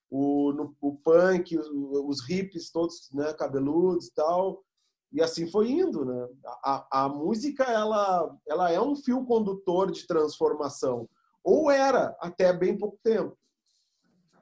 o, 0.10 0.52
no, 0.54 0.76
o 0.82 0.96
punk, 0.98 1.58
os, 1.58 1.68
os 1.70 2.28
hippies 2.28 2.72
todos 2.72 3.10
né, 3.14 3.34
cabeludos 3.34 4.08
e 4.08 4.14
tal. 4.14 4.64
E 5.12 5.22
assim 5.22 5.50
foi 5.50 5.72
indo. 5.72 6.06
Né? 6.06 6.28
A, 6.64 7.04
a 7.04 7.10
música 7.10 7.64
ela, 7.64 8.36
ela 8.48 8.72
é 8.72 8.80
um 8.82 8.96
fio 8.96 9.26
condutor 9.26 9.92
de 9.92 10.08
transformação. 10.08 11.08
Ou 11.44 11.70
era 11.70 12.16
até 12.20 12.54
bem 12.54 12.78
pouco 12.78 13.00
tempo. 13.04 13.38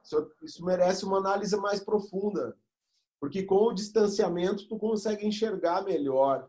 Isso, 0.04 0.32
isso 0.44 0.66
merece 0.66 1.06
uma 1.06 1.18
análise 1.18 1.56
mais 1.58 1.80
profunda. 1.80 2.56
Porque 3.20 3.44
com 3.44 3.68
o 3.68 3.74
distanciamento 3.74 4.68
tu 4.68 4.78
consegue 4.78 5.26
enxergar 5.26 5.84
melhor 5.84 6.48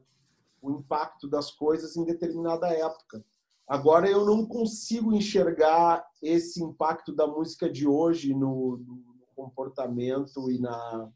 o 0.62 0.70
impacto 0.70 1.28
das 1.28 1.50
coisas 1.50 1.96
em 1.96 2.04
determinada 2.04 2.68
época. 2.68 3.24
Agora 3.66 4.08
eu 4.10 4.24
não 4.24 4.44
consigo 4.44 5.12
enxergar 5.12 6.04
esse 6.20 6.62
impacto 6.62 7.14
da 7.14 7.26
música 7.26 7.70
de 7.70 7.86
hoje 7.86 8.34
no, 8.34 8.78
no 8.78 9.26
comportamento 9.36 10.50
e 10.50 10.58
na, 10.58 11.08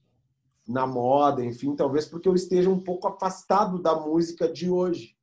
na 0.66 0.86
moda, 0.86 1.44
enfim, 1.44 1.74
talvez 1.74 2.06
porque 2.06 2.28
eu 2.28 2.34
esteja 2.34 2.70
um 2.70 2.80
pouco 2.80 3.08
afastado 3.08 3.82
da 3.82 3.94
música 3.94 4.50
de 4.50 4.70
hoje, 4.70 5.16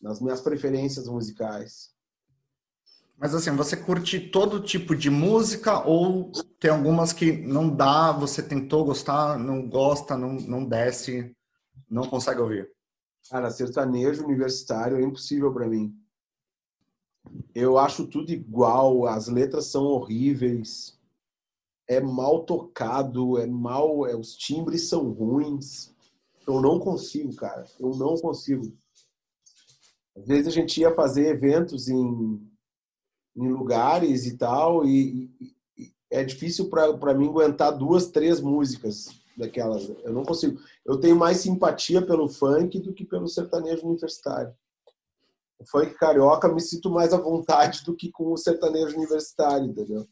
nas 0.00 0.20
minhas 0.20 0.40
preferências 0.40 1.08
musicais. 1.08 1.94
Mas 3.18 3.34
assim, 3.34 3.54
você 3.54 3.76
curte 3.76 4.18
todo 4.18 4.62
tipo 4.62 4.94
de 4.94 5.10
música 5.10 5.86
ou 5.86 6.30
tem 6.58 6.70
algumas 6.70 7.12
que 7.12 7.32
não 7.32 7.68
dá, 7.68 8.12
você 8.12 8.42
tentou 8.42 8.84
gostar, 8.84 9.38
não 9.38 9.68
gosta, 9.68 10.16
não, 10.16 10.34
não 10.34 10.64
desce, 10.64 11.36
não 11.88 12.08
consegue 12.08 12.40
ouvir? 12.40 12.70
Cara, 13.30 13.48
sertanejo 13.48 14.24
universitário 14.24 14.98
é 14.98 15.02
impossível 15.02 15.52
para 15.52 15.68
mim. 15.68 15.96
Eu 17.54 17.78
acho 17.78 18.08
tudo 18.08 18.32
igual, 18.32 19.06
as 19.06 19.28
letras 19.28 19.66
são 19.66 19.84
horríveis, 19.84 20.98
é 21.86 22.00
mal 22.00 22.44
tocado, 22.44 23.38
é 23.38 23.46
mal, 23.46 24.04
é, 24.04 24.16
os 24.16 24.36
timbres 24.36 24.88
são 24.88 25.12
ruins. 25.12 25.94
Eu 26.44 26.60
não 26.60 26.80
consigo, 26.80 27.36
cara, 27.36 27.64
eu 27.78 27.90
não 27.90 28.16
consigo. 28.16 28.76
Às 30.16 30.26
vezes 30.26 30.48
a 30.48 30.50
gente 30.50 30.80
ia 30.80 30.92
fazer 30.92 31.28
eventos 31.28 31.88
em 31.88 32.50
em 33.36 33.48
lugares 33.48 34.26
e 34.26 34.36
tal, 34.36 34.84
e, 34.84 35.30
e 35.78 35.92
é 36.10 36.24
difícil 36.24 36.68
para 36.68 37.14
mim 37.14 37.28
aguentar 37.28 37.70
duas, 37.78 38.08
três 38.08 38.40
músicas 38.40 39.19
daquelas. 39.40 39.88
Eu 40.04 40.12
não 40.12 40.22
consigo. 40.22 40.60
Eu 40.86 40.98
tenho 40.98 41.16
mais 41.16 41.38
simpatia 41.38 42.00
pelo 42.00 42.28
funk 42.28 42.78
do 42.78 42.92
que 42.92 43.04
pelo 43.04 43.26
sertanejo 43.26 43.86
universitário. 43.86 44.54
O 45.58 45.66
funk 45.66 45.94
carioca 45.94 46.48
me 46.48 46.60
sinto 46.60 46.90
mais 46.90 47.12
à 47.12 47.18
vontade 47.18 47.84
do 47.84 47.94
que 47.96 48.10
com 48.10 48.32
o 48.32 48.36
sertanejo 48.36 48.96
universitário, 48.96 49.66
entendeu? 49.66 50.06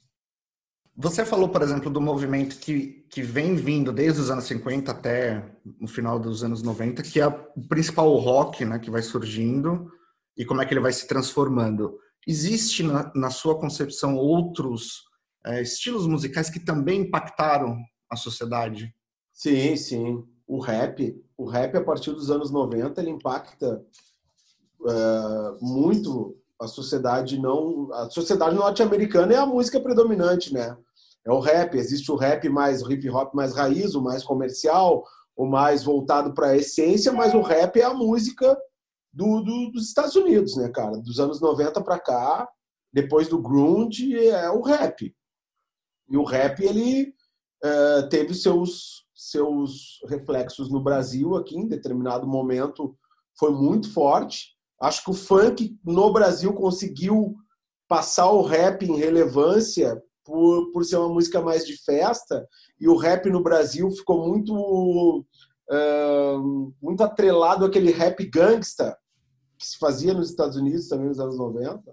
Você 1.01 1.25
falou, 1.25 1.49
por 1.49 1.63
exemplo, 1.63 1.89
do 1.89 2.01
movimento 2.01 2.59
que, 2.59 3.07
que 3.09 3.23
vem 3.23 3.55
vindo 3.55 3.93
desde 3.93 4.21
os 4.21 4.31
anos 4.31 4.45
50 4.47 4.91
até 4.91 5.49
o 5.81 5.87
final 5.87 6.19
dos 6.19 6.43
anos 6.43 6.61
90, 6.61 7.05
que 7.05 7.21
é 7.21 7.27
o 7.27 7.69
principal 7.69 8.13
rock 8.17 8.65
né, 8.65 8.81
que 8.81 8.91
vai 8.91 9.01
surgindo 9.01 9.89
e 10.37 10.45
como 10.45 10.61
é 10.61 10.67
que 10.67 10.75
ele 10.75 10.81
vai 10.81 10.93
se 10.93 11.07
transformando. 11.07 11.97
Existe 12.27 12.83
na, 12.83 13.13
na 13.15 13.31
sua 13.31 13.59
concepção 13.61 14.17
outros 14.17 15.05
é, 15.47 15.63
estilos 15.63 16.07
musicais 16.07 16.51
que 16.51 16.59
também 16.59 17.03
impactaram 17.03 17.79
a 18.11 18.17
sociedade? 18.17 18.93
Sim, 19.39 19.77
sim. 19.77 20.25
O 20.49 20.59
rap, 20.59 21.17
o 21.37 21.45
rap 21.45 21.77
a 21.77 21.85
partir 21.85 22.11
dos 22.11 22.29
anos 22.29 22.51
90, 22.51 23.01
ele 23.01 23.11
impacta 23.11 23.85
uh, 24.81 25.65
muito 25.65 26.37
a 26.61 26.67
sociedade 26.67 27.39
não, 27.39 27.89
a 27.93 28.11
sociedade 28.11 28.57
norte-americana 28.57 29.35
é 29.35 29.37
a 29.37 29.47
música 29.47 29.81
predominante, 29.81 30.53
né? 30.53 30.77
É 31.25 31.31
o 31.31 31.39
rap, 31.39 31.77
existe 31.77 32.11
o 32.11 32.17
rap 32.17 32.49
mais 32.49 32.83
o 32.83 32.91
hip 32.91 33.09
hop 33.09 33.33
mais 33.33 33.55
raiz, 33.55 33.95
o 33.95 34.03
mais 34.03 34.25
comercial, 34.25 35.05
o 35.37 35.47
mais 35.47 35.85
voltado 35.85 36.35
para 36.35 36.49
a 36.49 36.57
essência, 36.57 37.13
mas 37.13 37.33
o 37.33 37.41
rap 37.41 37.79
é 37.79 37.85
a 37.85 37.95
música 37.95 38.59
do, 39.13 39.41
do, 39.41 39.71
dos 39.71 39.87
Estados 39.87 40.17
Unidos, 40.17 40.57
né, 40.57 40.69
cara? 40.71 40.99
Dos 40.99 41.21
anos 41.21 41.41
90 41.41 41.81
para 41.85 42.01
cá, 42.01 42.49
depois 42.93 43.29
do 43.29 43.41
grunge, 43.41 44.19
é 44.19 44.51
o 44.51 44.63
rap. 44.63 45.15
E 46.11 46.17
o 46.17 46.25
rap, 46.25 46.59
ele 46.61 47.15
é, 47.63 48.03
teve 48.03 48.35
seus, 48.35 49.07
seus 49.19 49.99
reflexos 50.07 50.71
no 50.71 50.81
Brasil 50.81 51.35
aqui, 51.35 51.57
em 51.57 51.67
determinado 51.67 52.25
momento, 52.25 52.97
foi 53.37 53.51
muito 53.51 53.93
forte. 53.93 54.57
Acho 54.81 55.03
que 55.03 55.11
o 55.11 55.15
funk 55.15 55.77
no 55.85 56.13
Brasil 56.13 56.53
conseguiu 56.53 57.35
passar 57.89 58.31
o 58.31 58.43
rap 58.43 58.85
em 58.85 58.97
relevância 58.97 60.01
por, 60.25 60.71
por 60.71 60.85
ser 60.85 60.99
uma 60.99 61.09
música 61.09 61.41
mais 61.41 61.67
de 61.67 61.77
festa, 61.83 62.47
e 62.79 62.87
o 62.87 62.97
rap 62.97 63.29
no 63.29 63.43
Brasil 63.43 63.91
ficou 63.91 64.29
muito 64.29 65.27
muito 66.81 67.03
atrelado 67.03 67.63
àquele 67.63 67.91
rap 67.91 68.25
gangsta 68.25 68.97
que 69.59 69.67
se 69.67 69.77
fazia 69.77 70.15
nos 70.15 70.31
Estados 70.31 70.57
Unidos 70.57 70.89
também 70.89 71.09
nos 71.09 71.21
anos 71.21 71.37
90. 71.37 71.93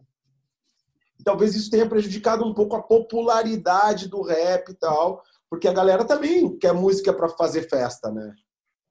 E 1.19 1.23
talvez 1.23 1.55
isso 1.55 1.69
tenha 1.69 1.89
prejudicado 1.89 2.45
um 2.45 2.53
pouco 2.53 2.77
a 2.77 2.81
popularidade 2.81 4.07
do 4.07 4.21
rap 4.21 4.69
e 4.69 4.75
tal, 4.75 5.21
porque 5.55 5.69
a 5.69 5.73
galera 5.73 6.03
também 6.03 6.57
quer 6.57 6.73
música 6.73 7.13
para 7.13 7.29
fazer 7.29 7.69
festa, 7.69 8.11
né? 8.11 8.35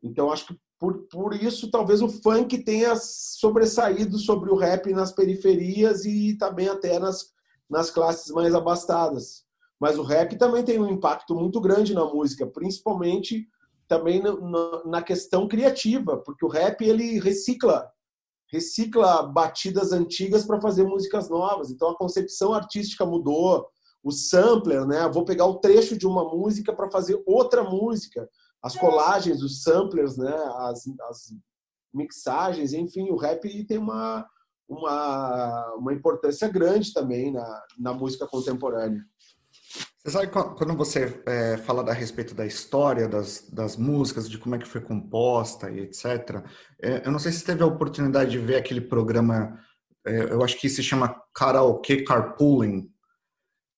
Então 0.03 0.33
acho 0.33 0.47
que 0.47 0.59
por, 0.79 1.07
por 1.09 1.35
isso 1.35 1.71
talvez 1.71 2.01
o 2.01 2.09
funk 2.09 2.65
tenha 2.65 2.97
sobressaído 2.97 4.19
sobre 4.19 4.51
o 4.51 4.57
rap 4.57 4.91
nas 4.91 5.13
periferias 5.13 6.07
e 6.07 6.39
também 6.39 6.69
até 6.69 6.99
nas, 6.99 7.33
nas 7.69 7.91
classes 7.91 8.33
mais 8.33 8.55
abastadas. 8.55 9.45
Mas 9.79 9.99
o 9.99 10.03
rap 10.03 10.39
também 10.39 10.65
tem 10.65 10.81
um 10.81 10.89
impacto 10.89 11.35
muito 11.35 11.61
grande 11.61 11.93
na 11.93 12.07
música, 12.07 12.47
principalmente 12.47 13.47
também 13.87 14.23
na, 14.23 14.85
na 14.87 15.03
questão 15.03 15.47
criativa, 15.47 16.17
porque 16.17 16.47
o 16.47 16.49
rap 16.49 16.83
ele 16.83 17.21
recicla 17.21 17.91
recicla 18.51 19.23
batidas 19.25 19.93
antigas 19.93 20.47
para 20.47 20.61
fazer 20.61 20.85
músicas 20.85 21.29
novas. 21.29 21.71
Então 21.71 21.91
a 21.91 21.97
concepção 21.97 22.55
artística 22.55 23.05
mudou, 23.05 23.69
o 24.05 24.13
sampler, 24.13 24.87
né? 24.87 25.09
Vou 25.09 25.25
pegar 25.25 25.47
o 25.47 25.59
trecho 25.59 25.97
de 25.97 26.07
uma 26.07 26.23
música 26.23 26.75
para 26.75 26.91
fazer 26.91 27.21
outra 27.27 27.65
música. 27.65 28.29
As 28.63 28.77
colagens, 28.77 29.43
os 29.43 29.63
samplers, 29.63 30.19
né? 30.19 30.35
As, 30.59 30.85
as 31.09 31.35
mixagens, 31.93 32.75
enfim, 32.75 33.11
o 33.11 33.17
rap 33.17 33.65
tem 33.65 33.79
uma, 33.79 34.27
uma, 34.69 35.75
uma 35.77 35.95
importância 35.95 36.47
grande 36.49 36.93
também 36.93 37.33
na, 37.33 37.63
na 37.79 37.95
música 37.95 38.27
contemporânea. 38.27 39.03
Você 40.05 40.11
sabe 40.11 40.27
quando 40.31 40.77
você 40.77 41.23
é, 41.25 41.57
fala 41.57 41.91
a 41.91 41.95
respeito 41.95 42.35
da 42.35 42.45
história 42.45 43.09
das, 43.09 43.49
das 43.51 43.75
músicas, 43.75 44.29
de 44.29 44.37
como 44.37 44.55
é 44.55 44.59
que 44.59 44.69
foi 44.69 44.83
composta 44.83 45.71
e 45.71 45.81
etc. 45.81 46.45
É, 46.83 47.07
eu 47.07 47.11
não 47.11 47.19
sei 47.19 47.33
se 47.33 47.43
teve 47.43 47.63
a 47.63 47.67
oportunidade 47.67 48.33
de 48.33 48.39
ver 48.39 48.57
aquele 48.57 48.83
programa, 48.83 49.59
é, 50.07 50.25
eu 50.25 50.45
acho 50.45 50.61
que 50.61 50.69
se 50.69 50.83
chama 50.83 51.19
Karaoke 51.35 52.05
Carpooling, 52.05 52.93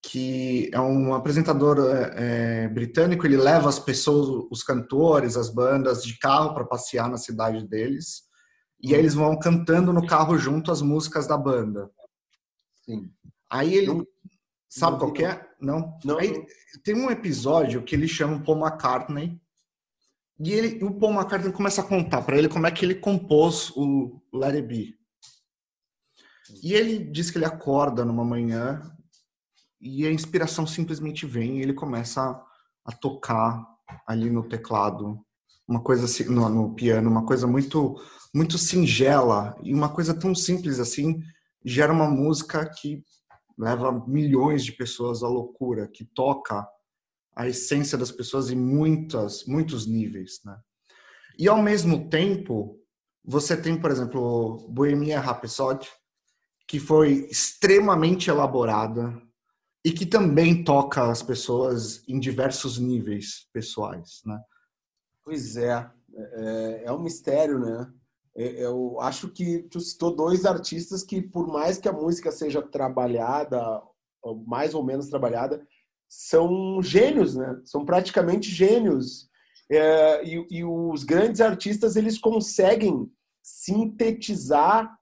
que 0.08 0.70
é 0.72 0.80
um 0.80 1.14
apresentador 1.14 1.78
é, 1.78 2.64
é, 2.64 2.68
britânico, 2.68 3.26
ele 3.26 3.36
leva 3.36 3.68
as 3.68 3.78
pessoas, 3.78 4.46
os 4.50 4.62
cantores, 4.62 5.36
as 5.36 5.50
bandas 5.50 6.02
de 6.02 6.18
carro 6.18 6.54
para 6.54 6.64
passear 6.64 7.08
na 7.08 7.16
cidade 7.16 7.66
deles, 7.66 8.22
e 8.80 8.94
aí 8.94 9.00
eles 9.00 9.14
vão 9.14 9.38
cantando 9.38 9.92
no 9.92 10.06
carro 10.06 10.38
junto 10.38 10.70
as 10.70 10.80
músicas 10.80 11.26
da 11.26 11.36
banda. 11.36 11.90
Sim. 12.84 13.10
Aí 13.50 13.74
ele 13.74 14.06
Sabe 14.68 14.92
não, 14.92 14.98
qual 14.98 15.12
que 15.12 15.24
é? 15.24 15.48
Não? 15.60 15.98
não 16.04 16.18
Aí, 16.18 16.46
tem 16.84 16.94
um 16.94 17.10
episódio 17.10 17.82
que 17.82 17.94
ele 17.94 18.06
chama 18.06 18.36
o 18.36 18.44
Paul 18.44 18.58
McCartney 18.58 19.40
e 20.38 20.52
ele, 20.52 20.84
o 20.84 20.92
Paul 20.92 21.14
McCartney 21.14 21.52
começa 21.52 21.80
a 21.80 21.84
contar 21.84 22.22
para 22.22 22.36
ele 22.36 22.48
como 22.48 22.66
é 22.66 22.70
que 22.70 22.84
ele 22.84 22.96
compôs 22.96 23.70
o 23.74 24.20
Let 24.32 24.54
It 24.54 24.66
Be. 24.66 24.94
E 26.62 26.74
ele 26.74 26.98
diz 26.98 27.30
que 27.30 27.38
ele 27.38 27.46
acorda 27.46 28.04
numa 28.04 28.24
manhã 28.24 28.95
e 29.86 30.06
a 30.06 30.12
inspiração 30.12 30.66
simplesmente 30.66 31.24
vem 31.26 31.58
e 31.58 31.62
ele 31.62 31.72
começa 31.72 32.42
a, 32.84 32.92
tocar 32.92 33.64
ali 34.06 34.28
no 34.28 34.48
teclado, 34.48 35.20
uma 35.66 35.80
coisa 35.80 36.06
assim, 36.06 36.24
no, 36.24 36.48
no 36.48 36.74
piano, 36.74 37.08
uma 37.08 37.24
coisa 37.24 37.46
muito 37.46 37.96
muito 38.34 38.58
singela 38.58 39.56
e 39.62 39.72
uma 39.72 39.88
coisa 39.88 40.12
tão 40.12 40.34
simples 40.34 40.78
assim 40.78 41.22
gera 41.64 41.92
uma 41.92 42.08
música 42.08 42.68
que 42.68 43.02
leva 43.56 44.04
milhões 44.06 44.64
de 44.64 44.72
pessoas 44.72 45.22
à 45.22 45.28
loucura, 45.28 45.88
que 45.88 46.04
toca 46.04 46.68
a 47.34 47.48
essência 47.48 47.96
das 47.96 48.10
pessoas 48.10 48.50
em 48.50 48.56
muitas, 48.56 49.44
muitos 49.46 49.86
níveis, 49.86 50.40
né? 50.44 50.58
E 51.38 51.48
ao 51.48 51.62
mesmo 51.62 52.08
tempo, 52.08 52.78
você 53.24 53.56
tem, 53.56 53.78
por 53.78 53.90
exemplo, 53.90 54.66
Bohemia 54.70 55.20
Rhapsody, 55.20 55.88
que 56.66 56.78
foi 56.78 57.28
extremamente 57.30 58.30
elaborada 58.30 59.20
e 59.86 59.92
que 59.92 60.04
também 60.04 60.64
toca 60.64 61.08
as 61.08 61.22
pessoas 61.22 62.02
em 62.08 62.18
diversos 62.18 62.76
níveis 62.76 63.46
pessoais, 63.52 64.20
né? 64.26 64.36
Pois 65.22 65.56
é, 65.56 65.88
é, 66.12 66.82
é 66.86 66.92
um 66.92 66.98
mistério, 66.98 67.60
né? 67.60 67.88
É, 68.36 68.64
eu 68.64 69.00
acho 69.00 69.28
que 69.28 69.60
tu 69.70 69.78
citou 69.78 70.12
dois 70.12 70.44
artistas 70.44 71.04
que, 71.04 71.22
por 71.22 71.46
mais 71.46 71.78
que 71.78 71.88
a 71.88 71.92
música 71.92 72.32
seja 72.32 72.60
trabalhada, 72.60 73.80
mais 74.44 74.74
ou 74.74 74.82
menos 74.82 75.06
trabalhada, 75.06 75.64
são 76.08 76.82
gênios, 76.82 77.36
né? 77.36 77.60
São 77.64 77.84
praticamente 77.84 78.50
gênios. 78.50 79.30
É, 79.70 80.24
e, 80.24 80.44
e, 80.50 80.64
os 80.64 81.04
grandes 81.04 81.40
artistas 81.40 81.94
eles 81.94 82.18
conseguem 82.18 83.08
sintetizar 83.40 84.98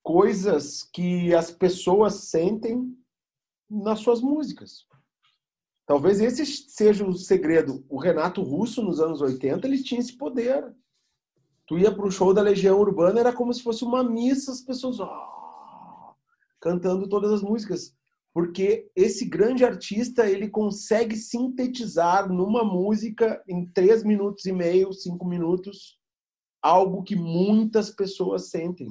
coisas 0.00 0.84
que 0.92 1.34
as 1.34 1.50
pessoas 1.50 2.14
sentem 2.30 2.96
nas 3.68 4.00
suas 4.00 4.20
músicas. 4.20 4.86
Talvez 5.86 6.20
esse 6.20 6.44
seja 6.46 7.06
o 7.06 7.12
segredo. 7.12 7.84
O 7.88 7.98
Renato 7.98 8.42
Russo, 8.42 8.82
nos 8.82 9.00
anos 9.00 9.20
80, 9.20 9.66
ele 9.66 9.82
tinha 9.82 10.00
esse 10.00 10.16
poder 10.16 10.74
tu 11.66 11.76
ia 11.78 11.92
para 11.92 12.06
o 12.06 12.10
show 12.10 12.32
da 12.32 12.40
Legião 12.40 12.78
Urbana, 12.78 13.20
era 13.20 13.32
como 13.32 13.52
se 13.52 13.62
fosse 13.62 13.84
uma 13.84 14.02
missa, 14.02 14.52
as 14.52 14.60
pessoas 14.60 15.00
oh, 15.00 16.14
cantando 16.60 17.08
todas 17.08 17.32
as 17.32 17.42
músicas. 17.42 17.94
Porque 18.32 18.90
esse 18.94 19.24
grande 19.24 19.64
artista, 19.64 20.28
ele 20.28 20.48
consegue 20.48 21.16
sintetizar 21.16 22.30
numa 22.30 22.62
música, 22.62 23.42
em 23.48 23.66
três 23.66 24.04
minutos 24.04 24.44
e 24.44 24.52
meio, 24.52 24.92
cinco 24.92 25.26
minutos, 25.26 25.98
algo 26.62 27.02
que 27.02 27.16
muitas 27.16 27.90
pessoas 27.90 28.50
sentem. 28.50 28.88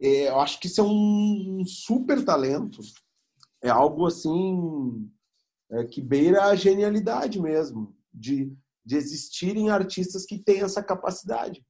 É, 0.00 0.28
eu 0.28 0.38
acho 0.38 0.60
que 0.60 0.66
isso 0.66 0.80
é 0.82 0.84
um 0.84 1.64
super 1.66 2.24
talento. 2.24 2.80
É 3.62 3.68
algo 3.68 4.06
assim 4.06 5.10
é, 5.70 5.84
que 5.84 6.00
beira 6.00 6.44
a 6.44 6.54
genialidade 6.54 7.40
mesmo, 7.40 7.94
de, 8.12 8.56
de 8.84 8.96
existirem 8.96 9.70
artistas 9.70 10.24
que 10.24 10.38
têm 10.38 10.62
essa 10.62 10.82
capacidade. 10.82 11.64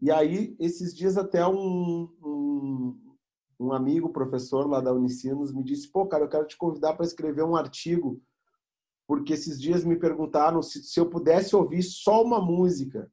E 0.00 0.10
aí, 0.10 0.54
esses 0.58 0.94
dias 0.94 1.16
até 1.16 1.46
um, 1.46 2.08
um, 2.22 3.16
um 3.58 3.72
amigo, 3.72 4.12
professor 4.12 4.66
lá 4.68 4.80
da 4.80 4.92
Unicinos, 4.92 5.52
me 5.52 5.64
disse, 5.64 5.90
pô, 5.90 6.06
cara, 6.06 6.24
eu 6.24 6.28
quero 6.28 6.46
te 6.46 6.56
convidar 6.56 6.94
para 6.94 7.06
escrever 7.06 7.42
um 7.42 7.56
artigo, 7.56 8.20
porque 9.06 9.32
esses 9.32 9.60
dias 9.60 9.84
me 9.84 9.96
perguntaram 9.96 10.62
se, 10.62 10.82
se 10.82 10.98
eu 10.98 11.08
pudesse 11.08 11.54
ouvir 11.54 11.82
só 11.82 12.22
uma 12.22 12.44
música 12.44 13.10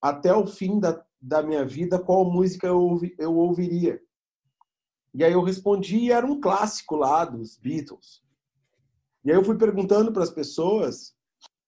até 0.00 0.34
o 0.34 0.46
fim 0.46 0.78
da, 0.78 1.04
da 1.20 1.42
minha 1.42 1.64
vida, 1.64 1.98
qual 1.98 2.30
música 2.30 2.66
eu, 2.66 3.00
eu 3.18 3.34
ouviria. 3.36 4.00
E 5.14 5.22
aí 5.22 5.32
eu 5.32 5.42
respondi 5.42 6.10
era 6.10 6.26
um 6.26 6.40
clássico 6.40 6.96
lá 6.96 7.24
dos 7.24 7.56
Beatles. 7.56 8.22
E 9.24 9.30
aí 9.30 9.36
eu 9.36 9.44
fui 9.44 9.56
perguntando 9.56 10.12
para 10.12 10.24
as 10.24 10.30
pessoas 10.30 11.14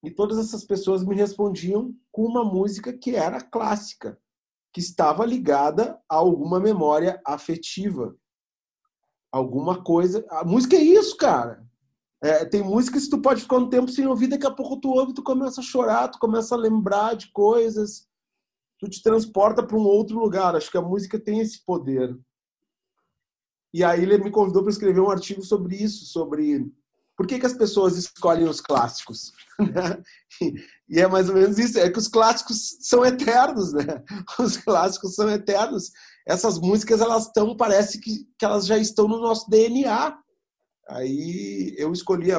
e 0.02 0.10
todas 0.10 0.38
essas 0.38 0.64
pessoas 0.64 1.04
me 1.04 1.14
respondiam 1.14 1.94
com 2.10 2.24
uma 2.24 2.44
música 2.44 2.92
que 2.92 3.14
era 3.14 3.40
clássica 3.40 4.18
que 4.72 4.80
estava 4.80 5.24
ligada 5.24 5.98
a 6.06 6.16
alguma 6.16 6.60
memória 6.60 7.18
afetiva. 7.26 8.14
Alguma 9.32 9.82
coisa. 9.82 10.22
A 10.28 10.44
música 10.44 10.76
é 10.76 10.82
isso, 10.82 11.16
cara. 11.16 11.66
É, 12.22 12.44
tem 12.44 12.62
músicas 12.62 13.04
que 13.04 13.10
tu 13.10 13.22
pode 13.22 13.40
ficar 13.40 13.56
um 13.56 13.70
tempo 13.70 13.90
sem 13.90 14.06
ouvir, 14.06 14.26
daqui 14.26 14.46
a 14.46 14.50
pouco 14.50 14.78
tu 14.78 14.90
ouve, 14.90 15.14
tu 15.14 15.22
começa 15.22 15.60
a 15.60 15.64
chorar, 15.64 16.08
tu 16.08 16.18
começa 16.18 16.54
a 16.54 16.58
lembrar 16.58 17.14
de 17.14 17.30
coisas, 17.32 18.06
tu 18.78 18.88
te 18.88 19.02
transporta 19.02 19.66
para 19.66 19.76
um 19.76 19.86
outro 19.86 20.18
lugar. 20.18 20.54
Acho 20.54 20.70
que 20.70 20.76
a 20.76 20.82
música 20.82 21.18
tem 21.18 21.40
esse 21.40 21.64
poder. 21.64 22.14
E 23.76 23.84
aí 23.84 24.04
ele 24.04 24.16
me 24.16 24.30
convidou 24.30 24.62
para 24.62 24.72
escrever 24.72 25.00
um 25.00 25.10
artigo 25.10 25.42
sobre 25.42 25.76
isso, 25.76 26.06
sobre 26.06 26.66
por 27.14 27.26
que, 27.26 27.38
que 27.38 27.44
as 27.44 27.52
pessoas 27.52 27.98
escolhem 27.98 28.48
os 28.48 28.58
clássicos? 28.58 29.32
Né? 29.58 30.02
e 30.86 31.00
é 31.00 31.06
mais 31.06 31.30
ou 31.30 31.34
menos 31.34 31.58
isso, 31.58 31.78
é 31.78 31.88
que 31.88 31.98
os 31.98 32.08
clássicos 32.08 32.76
são 32.80 33.02
eternos, 33.06 33.72
né? 33.72 34.04
Os 34.38 34.58
clássicos 34.58 35.14
são 35.14 35.30
eternos. 35.30 35.90
Essas 36.28 36.58
músicas, 36.58 37.00
elas 37.00 37.24
estão, 37.24 37.56
parece 37.56 37.98
que, 37.98 38.28
que 38.38 38.44
elas 38.44 38.66
já 38.66 38.76
estão 38.76 39.08
no 39.08 39.18
nosso 39.18 39.48
DNA. 39.48 40.14
Aí 40.90 41.74
eu 41.78 41.90
escolhi, 41.90 42.32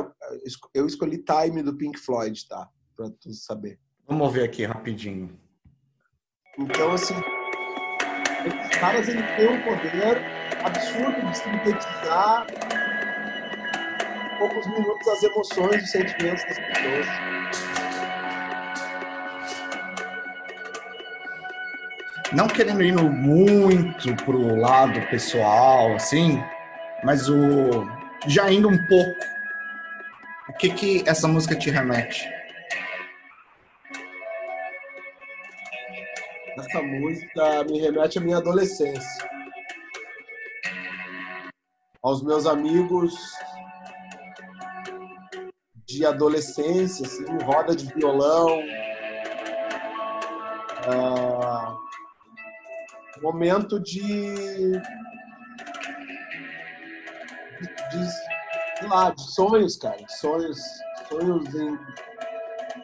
eu 0.76 0.86
escolhi 0.86 1.24
Time 1.24 1.64
do 1.64 1.76
Pink 1.76 1.98
Floyd, 1.98 2.48
tá? 2.48 2.70
Pra 2.96 3.10
tu 3.10 3.34
saber. 3.34 3.80
Vamos 4.08 4.32
ver 4.32 4.44
aqui 4.44 4.64
rapidinho. 4.64 5.36
Então, 6.60 6.92
assim, 6.92 7.16
os 8.48 8.78
caras 8.78 9.08
eles 9.08 9.26
têm 9.36 9.50
um 9.50 9.62
poder 9.62 10.22
absurdo 10.64 11.22
de 11.26 11.38
sintetizar 11.38 12.46
poucos 14.38 14.68
minutos 14.68 15.08
as 15.08 15.24
emoções, 15.24 15.84
os 15.84 15.92
sentimentos 15.92 16.44
das 16.46 16.60
pessoas. 16.60 17.08
Não 22.34 22.48
querendo 22.48 22.84
ir 22.84 22.94
muito 22.94 24.16
pro 24.26 24.56
lado 24.56 25.02
pessoal, 25.08 25.96
assim, 25.96 26.44
mas 27.04 27.30
o 27.30 27.88
já 28.28 28.52
indo 28.52 28.68
um 28.68 28.78
pouco, 28.86 29.16
o 30.50 30.54
que 30.54 30.70
que 30.70 31.04
essa 31.08 31.28
música 31.28 31.56
te 31.56 31.70
remete? 31.70 32.37
Essa 36.58 36.82
música 36.82 37.64
me 37.66 37.80
remete 37.80 38.18
à 38.18 38.22
minha 38.22 38.38
adolescência. 38.38 39.30
Aos 42.02 42.24
meus 42.24 42.48
amigos 42.48 43.14
de 45.86 46.04
adolescência, 46.04 47.06
assim, 47.06 47.26
roda 47.44 47.76
de 47.76 47.86
violão. 47.94 48.48
Uh, 50.88 51.78
momento 53.22 53.80
de, 53.80 54.34
de, 54.34 54.80
de, 57.92 58.88
lá, 58.88 59.12
de 59.12 59.22
sonhos, 59.32 59.78
cara, 59.78 60.04
sonhos, 60.08 60.60
sonhos 61.08 61.54
em, 61.54 61.78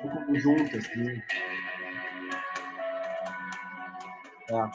em 0.03 0.25
conjunto, 0.27 0.77
assim. 0.77 1.21
É. 4.49 4.69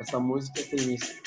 Essa 0.00 0.18
música 0.20 0.62
tem 0.62 0.94
isso. 0.94 1.22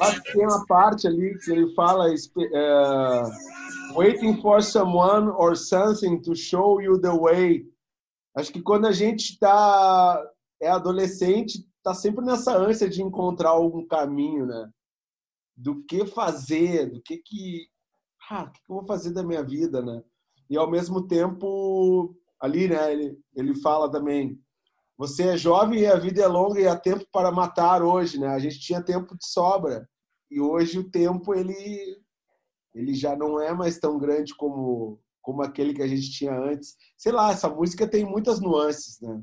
Acho 0.00 0.22
que 0.22 0.32
tem 0.32 0.46
uma 0.46 0.66
parte 0.66 1.06
ali 1.06 1.38
que 1.38 1.50
ele 1.50 1.74
fala. 1.74 2.08
É, 2.08 3.22
Waiting 3.94 4.40
for 4.40 4.62
someone 4.62 5.28
or 5.30 5.56
something 5.56 6.20
to 6.22 6.34
show 6.34 6.80
you 6.80 6.98
the 6.98 7.12
way. 7.12 7.66
Acho 8.36 8.52
que 8.52 8.62
quando 8.62 8.86
a 8.86 8.92
gente 8.92 9.38
tá 9.38 10.24
é 10.60 10.68
adolescente, 10.68 11.66
tá 11.82 11.94
sempre 11.94 12.24
nessa 12.24 12.56
ânsia 12.56 12.88
de 12.88 13.02
encontrar 13.02 13.50
algum 13.50 13.86
caminho, 13.86 14.46
né? 14.46 14.70
Do 15.56 15.82
que 15.84 16.06
fazer, 16.06 16.90
do 16.90 17.02
que 17.02 17.18
que, 17.18 17.68
ah, 18.30 18.44
o 18.44 18.52
que 18.52 18.60
eu 18.68 18.76
vou 18.76 18.86
fazer 18.86 19.12
da 19.12 19.22
minha 19.22 19.42
vida, 19.42 19.82
né? 19.82 20.02
E 20.48 20.56
ao 20.56 20.70
mesmo 20.70 21.06
tempo, 21.06 22.14
ali, 22.40 22.68
né, 22.68 22.92
ele, 22.92 23.18
ele 23.34 23.54
fala 23.60 23.90
também, 23.90 24.40
você 25.00 25.28
é 25.28 25.36
jovem 25.36 25.80
e 25.80 25.86
a 25.86 25.96
vida 25.96 26.22
é 26.22 26.26
longa 26.26 26.60
e 26.60 26.68
há 26.68 26.76
tempo 26.76 27.06
para 27.10 27.32
matar 27.32 27.82
hoje, 27.82 28.18
né? 28.18 28.28
A 28.28 28.38
gente 28.38 28.60
tinha 28.60 28.82
tempo 28.82 29.16
de 29.16 29.26
sobra 29.26 29.88
e 30.30 30.40
hoje 30.40 30.78
o 30.78 30.90
tempo 30.90 31.34
ele 31.34 31.98
ele 32.74 32.94
já 32.94 33.16
não 33.16 33.40
é 33.40 33.52
mais 33.52 33.78
tão 33.78 33.98
grande 33.98 34.34
como 34.34 35.00
como 35.22 35.42
aquele 35.42 35.74
que 35.74 35.82
a 35.82 35.86
gente 35.86 36.10
tinha 36.10 36.38
antes. 36.38 36.76
Sei 36.96 37.12
lá, 37.12 37.30
essa 37.30 37.48
música 37.48 37.88
tem 37.88 38.04
muitas 38.04 38.40
nuances, 38.40 39.00
né? 39.00 39.22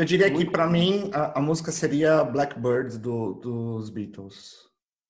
Eu 0.00 0.04
diria 0.06 0.30
que 0.30 0.46
para 0.46 0.66
mim 0.66 1.10
a, 1.12 1.38
a, 1.38 1.42
música 1.42 1.70
seria 1.70 2.24
Blackbird 2.24 2.96
do, 2.96 3.34
dos 3.34 3.90
Beatles. 3.90 4.54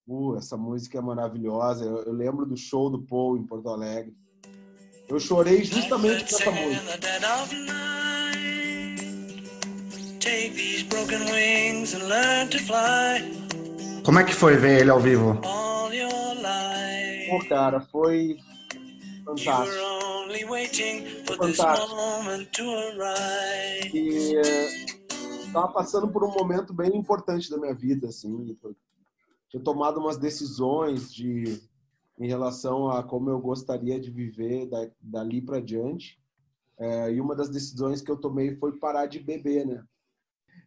Uh, 0.05 0.37
essa 0.37 0.57
música 0.57 0.99
é 0.99 1.01
maravilhosa. 1.01 1.85
Eu, 1.85 1.99
eu, 1.99 2.13
lembro 2.13 2.45
do 2.45 2.57
show 2.57 2.91
do 2.91 3.01
Paul 3.01 3.37
em 3.37 3.47
Porto 3.47 3.69
Alegre. 3.69 4.13
Eu 5.09 5.21
chorei 5.21 5.63
justamente 5.63 6.29
com 6.29 6.37
essa 6.41 6.51
música. 6.51 6.99
Como 14.03 14.19
é 14.19 14.25
que 14.25 14.35
foi 14.35 14.57
ver 14.57 14.81
ele 14.81 14.91
ao 14.91 14.99
vivo? 14.99 15.41
Pô, 17.31 17.49
cara, 17.49 17.81
foi 17.81 18.39
fantástico. 19.25 20.00
Fantástico. 21.27 21.89
E 23.93 24.35
estava 25.47 25.69
eh, 25.69 25.73
passando 25.73 26.09
por 26.09 26.25
um 26.25 26.33
momento 26.33 26.73
bem 26.73 26.97
importante 26.97 27.51
da 27.51 27.59
minha 27.59 27.75
vida, 27.75 28.09
assim. 28.09 28.57
Tinha 29.49 29.63
tomado 29.63 29.99
umas 29.99 30.17
decisões 30.17 31.13
de 31.13 31.61
em 32.19 32.29
relação 32.29 32.91
a 32.91 33.03
como 33.03 33.31
eu 33.31 33.41
gostaria 33.41 33.99
de 33.99 34.11
viver 34.11 34.69
dali 35.01 35.41
para 35.41 35.59
diante. 35.59 36.21
É, 36.79 37.13
e 37.13 37.21
uma 37.21 37.35
das 37.35 37.49
decisões 37.49 38.03
que 38.03 38.11
eu 38.11 38.17
tomei 38.17 38.55
foi 38.57 38.79
parar 38.79 39.07
de 39.07 39.19
beber, 39.19 39.67
né? 39.67 39.83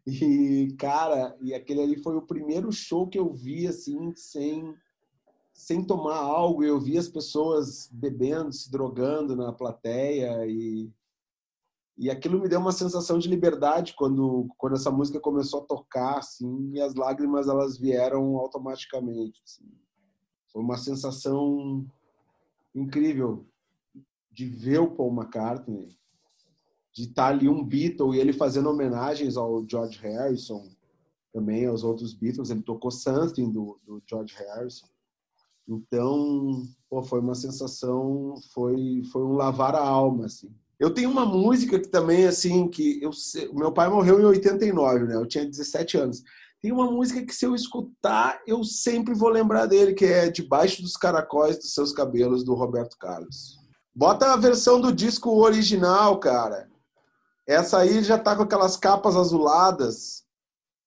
E, 0.06 0.76
cara, 0.78 1.36
e 1.42 1.54
aquele 1.54 1.82
ali 1.82 1.96
foi 2.02 2.16
o 2.16 2.22
primeiro 2.22 2.72
show 2.72 3.08
que 3.08 3.18
eu 3.18 3.32
vi, 3.32 3.68
assim, 3.68 4.14
sem 4.16 4.76
sem 5.54 5.84
tomar 5.84 6.18
algo, 6.18 6.64
eu 6.64 6.80
vi 6.80 6.98
as 6.98 7.08
pessoas 7.08 7.90
bebendo, 7.92 8.52
se 8.52 8.72
drogando 8.72 9.36
na 9.36 9.54
plateia 9.54 10.46
e 10.48 10.92
e 11.96 12.10
aquilo 12.10 12.42
me 12.42 12.50
deu 12.50 12.60
uma 12.60 12.72
sensação 12.72 13.20
de 13.20 13.30
liberdade 13.30 13.94
quando 13.96 14.48
quando 14.58 14.76
essa 14.76 14.90
música 14.90 15.20
começou 15.20 15.62
a 15.62 15.66
tocar, 15.66 16.18
assim, 16.18 16.72
e 16.74 16.82
as 16.82 16.96
lágrimas 16.96 17.48
elas 17.48 17.78
vieram 17.78 18.36
automaticamente. 18.38 19.40
Assim. 19.46 19.72
Foi 20.52 20.62
uma 20.62 20.78
sensação 20.78 21.86
incrível 22.74 23.46
de 24.32 24.48
ver 24.48 24.80
o 24.80 24.90
Paul 24.90 25.14
McCartney, 25.14 25.96
de 26.92 27.04
estar 27.04 27.28
ali 27.28 27.48
um 27.48 27.64
Beatle 27.64 28.16
e 28.16 28.20
ele 28.20 28.34
fazendo 28.34 28.70
homenagens 28.70 29.38
ao 29.38 29.64
George 29.70 30.00
Harrison, 30.00 30.68
também 31.32 31.66
aos 31.68 31.84
outros 31.84 32.14
Beatles. 32.14 32.50
Ele 32.50 32.64
tocou 32.64 32.90
Something 32.90 33.52
do, 33.52 33.80
do 33.86 34.02
George 34.10 34.36
Harrison. 34.36 34.88
Então, 35.68 36.64
pô, 36.90 37.02
foi 37.02 37.20
uma 37.20 37.36
sensação, 37.36 38.36
foi, 38.54 39.02
foi 39.12 39.24
um 39.24 39.34
lavar 39.34 39.76
a 39.76 39.82
alma, 39.82 40.26
assim. 40.26 40.54
Eu 40.80 40.94
tenho 40.94 41.10
uma 41.10 41.26
música 41.26 41.80
que 41.80 41.88
também, 41.88 42.26
assim, 42.26 42.68
que 42.68 43.02
eu, 43.02 43.12
meu 43.54 43.72
pai 43.72 43.90
morreu 43.90 44.20
em 44.20 44.26
89, 44.26 45.06
né? 45.06 45.16
Eu 45.16 45.26
tinha 45.26 45.46
17 45.46 45.98
anos. 45.98 46.24
Tem 46.62 46.72
uma 46.72 46.90
música 46.90 47.26
que 47.26 47.34
se 47.34 47.46
eu 47.46 47.56
escutar, 47.56 48.42
eu 48.48 48.64
sempre 48.64 49.14
vou 49.14 49.30
lembrar 49.30 49.66
dele, 49.66 49.94
que 49.94 50.06
é 50.06 50.30
Debaixo 50.30 50.82
dos 50.82 50.98
Caracóis 50.98 51.58
dos 51.58 51.74
Seus 51.74 51.94
Cabelos, 51.94 52.44
do 52.44 52.54
Roberto 52.54 52.98
Carlos. 52.98 53.58
Bota 53.96 54.34
a 54.34 54.38
versão 54.38 54.82
do 54.82 54.92
disco 54.92 55.30
original, 55.30 56.20
cara. 56.20 56.70
Essa 57.48 57.80
aí 57.80 58.02
já 58.04 58.18
tá 58.18 58.36
com 58.36 58.44
aquelas 58.44 58.76
capas 58.78 59.16
azuladas. 59.16 60.24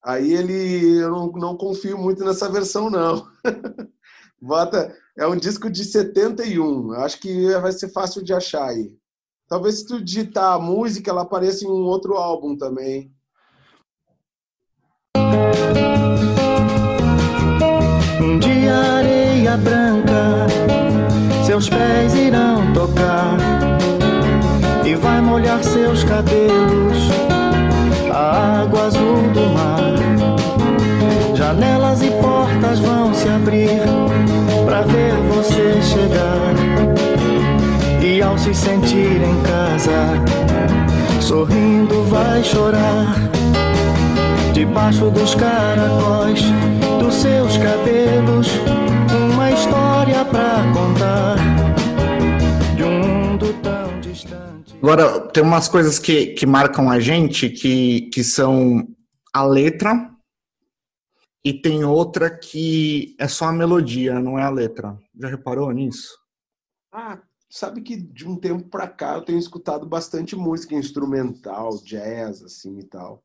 Aí 0.04 0.32
ele, 0.32 0.98
eu 0.98 1.10
não, 1.10 1.32
não 1.32 1.56
confio 1.56 1.98
muito 1.98 2.24
nessa 2.24 2.48
versão, 2.48 2.90
não. 2.90 3.26
Bota, 4.40 4.94
é 5.16 5.26
um 5.26 5.36
disco 5.36 5.70
de 5.70 5.84
71. 5.84 6.92
Acho 6.92 7.18
que 7.20 7.50
vai 7.54 7.72
ser 7.72 7.88
fácil 7.88 8.22
de 8.22 8.34
achar 8.34 8.68
aí. 8.68 8.92
Talvez 9.48 9.78
se 9.78 9.86
tu 9.86 10.02
digitar 10.02 10.54
a 10.54 10.58
música, 10.58 11.10
ela 11.10 11.22
apareça 11.22 11.64
em 11.64 11.68
um 11.68 11.84
outro 11.84 12.14
álbum 12.14 12.56
também. 12.56 13.10
Um 18.20 18.38
dia 18.38 18.74
areia 18.74 19.56
branca, 19.56 20.46
seus 21.46 21.68
pés 21.68 22.14
irão 22.14 22.72
tocar 22.74 23.38
e 24.84 24.94
vai 24.96 25.20
molhar 25.20 25.62
seus 25.62 26.04
cabelos, 26.04 26.98
a 28.12 28.62
água 28.62 28.86
azul 28.86 29.22
do 29.32 29.48
mar. 29.54 29.96
Janelas 31.36 32.02
e 32.02 32.10
portas 32.66 32.78
vão 32.80 33.14
se 33.14 33.28
abrir 33.28 33.80
para 34.64 34.82
ver 34.82 35.14
você 35.28 35.80
chegar. 35.82 36.54
E 38.02 38.22
ao 38.22 38.36
se 38.38 38.54
sentir 38.54 39.22
em 39.22 39.42
casa, 39.42 39.92
sorrindo 41.20 42.02
vai 42.04 42.42
chorar. 42.42 43.14
Debaixo 44.52 45.10
dos 45.10 45.34
caracóis 45.34 46.40
dos 46.98 47.14
seus 47.14 47.56
cabelos, 47.58 48.48
uma 49.32 49.50
história 49.50 50.24
para 50.24 50.64
contar 50.72 51.36
de 52.74 52.82
um 52.82 52.98
mundo 52.98 53.54
tão 53.62 54.00
distante. 54.00 54.76
Agora, 54.82 55.20
tem 55.28 55.42
umas 55.42 55.68
coisas 55.68 55.98
que, 55.98 56.28
que 56.28 56.46
marcam 56.46 56.90
a 56.90 56.98
gente 56.98 57.50
que, 57.50 58.08
que 58.12 58.24
são 58.24 58.86
a 59.32 59.44
letra 59.44 60.15
e 61.46 61.52
tem 61.52 61.84
outra 61.84 62.28
que 62.28 63.14
é 63.20 63.28
só 63.28 63.44
a 63.44 63.52
melodia, 63.52 64.18
não 64.18 64.36
é 64.36 64.42
a 64.42 64.50
letra. 64.50 64.98
Já 65.14 65.28
reparou 65.28 65.70
nisso? 65.70 66.18
Ah, 66.90 67.22
sabe 67.48 67.82
que 67.82 67.96
de 67.96 68.26
um 68.26 68.34
tempo 68.34 68.68
para 68.68 68.88
cá 68.88 69.14
eu 69.14 69.22
tenho 69.22 69.38
escutado 69.38 69.86
bastante 69.86 70.34
música 70.34 70.74
instrumental, 70.74 71.80
jazz, 71.84 72.42
assim 72.42 72.80
e 72.80 72.82
tal. 72.82 73.22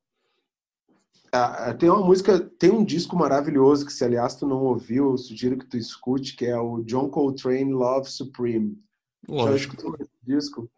Ah, 1.34 1.70
ah 1.70 1.74
tem 1.74 1.90
uma 1.90 2.06
música, 2.06 2.40
tem 2.60 2.70
um 2.70 2.86
disco 2.86 3.18
maravilhoso 3.18 3.88
que 3.88 3.92
se 3.92 4.06
aliás 4.06 4.36
tu 4.36 4.46
não 4.46 4.66
ouviu, 4.66 5.10
eu 5.10 5.18
sugiro 5.18 5.58
que 5.58 5.66
tu 5.66 5.76
escute, 5.76 6.36
que 6.36 6.46
é 6.46 6.56
o 6.56 6.84
John 6.84 7.10
Coltrane 7.10 7.74
Love 7.74 8.08
Supreme. 8.08 8.80
Lógico. 9.28 9.50
Já 9.50 9.56
escutou 9.56 9.96
esse 10.00 10.12
disco? 10.22 10.70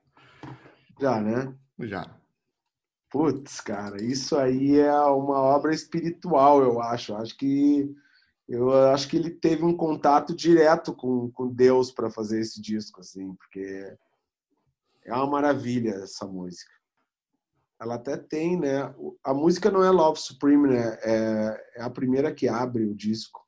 Já, 0.98 1.20
né? 1.20 1.54
Já. 1.82 2.23
Putz, 3.14 3.62
cara, 3.62 4.02
isso 4.02 4.36
aí 4.36 4.80
é 4.80 5.00
uma 5.02 5.40
obra 5.40 5.72
espiritual, 5.72 6.64
eu 6.64 6.82
acho. 6.82 7.14
Acho 7.14 7.38
que 7.38 7.96
eu 8.50 8.74
acho 8.92 9.08
que 9.08 9.16
ele 9.16 9.30
teve 9.30 9.64
um 9.64 9.78
contato 9.78 10.36
direto 10.36 10.96
com, 10.96 11.30
com 11.30 11.48
Deus 11.48 11.92
para 11.92 12.10
fazer 12.10 12.40
esse 12.40 12.60
disco, 12.60 13.02
assim, 13.02 13.36
porque 13.36 13.96
é 15.06 15.14
uma 15.14 15.28
maravilha 15.28 15.92
essa 15.92 16.26
música. 16.26 16.72
Ela 17.80 17.96
até 17.96 18.18
tem, 18.18 18.60
né? 18.60 18.92
A 19.24 19.32
música 19.32 19.70
não 19.70 19.84
é 19.84 19.92
Love 19.92 20.20
Supreme, 20.20 20.70
né? 20.70 20.98
É, 21.04 21.66
é 21.76 21.82
a 21.84 21.92
primeira 21.92 22.34
que 22.34 22.48
abre 22.48 22.84
o 22.84 22.96
disco. 22.96 23.46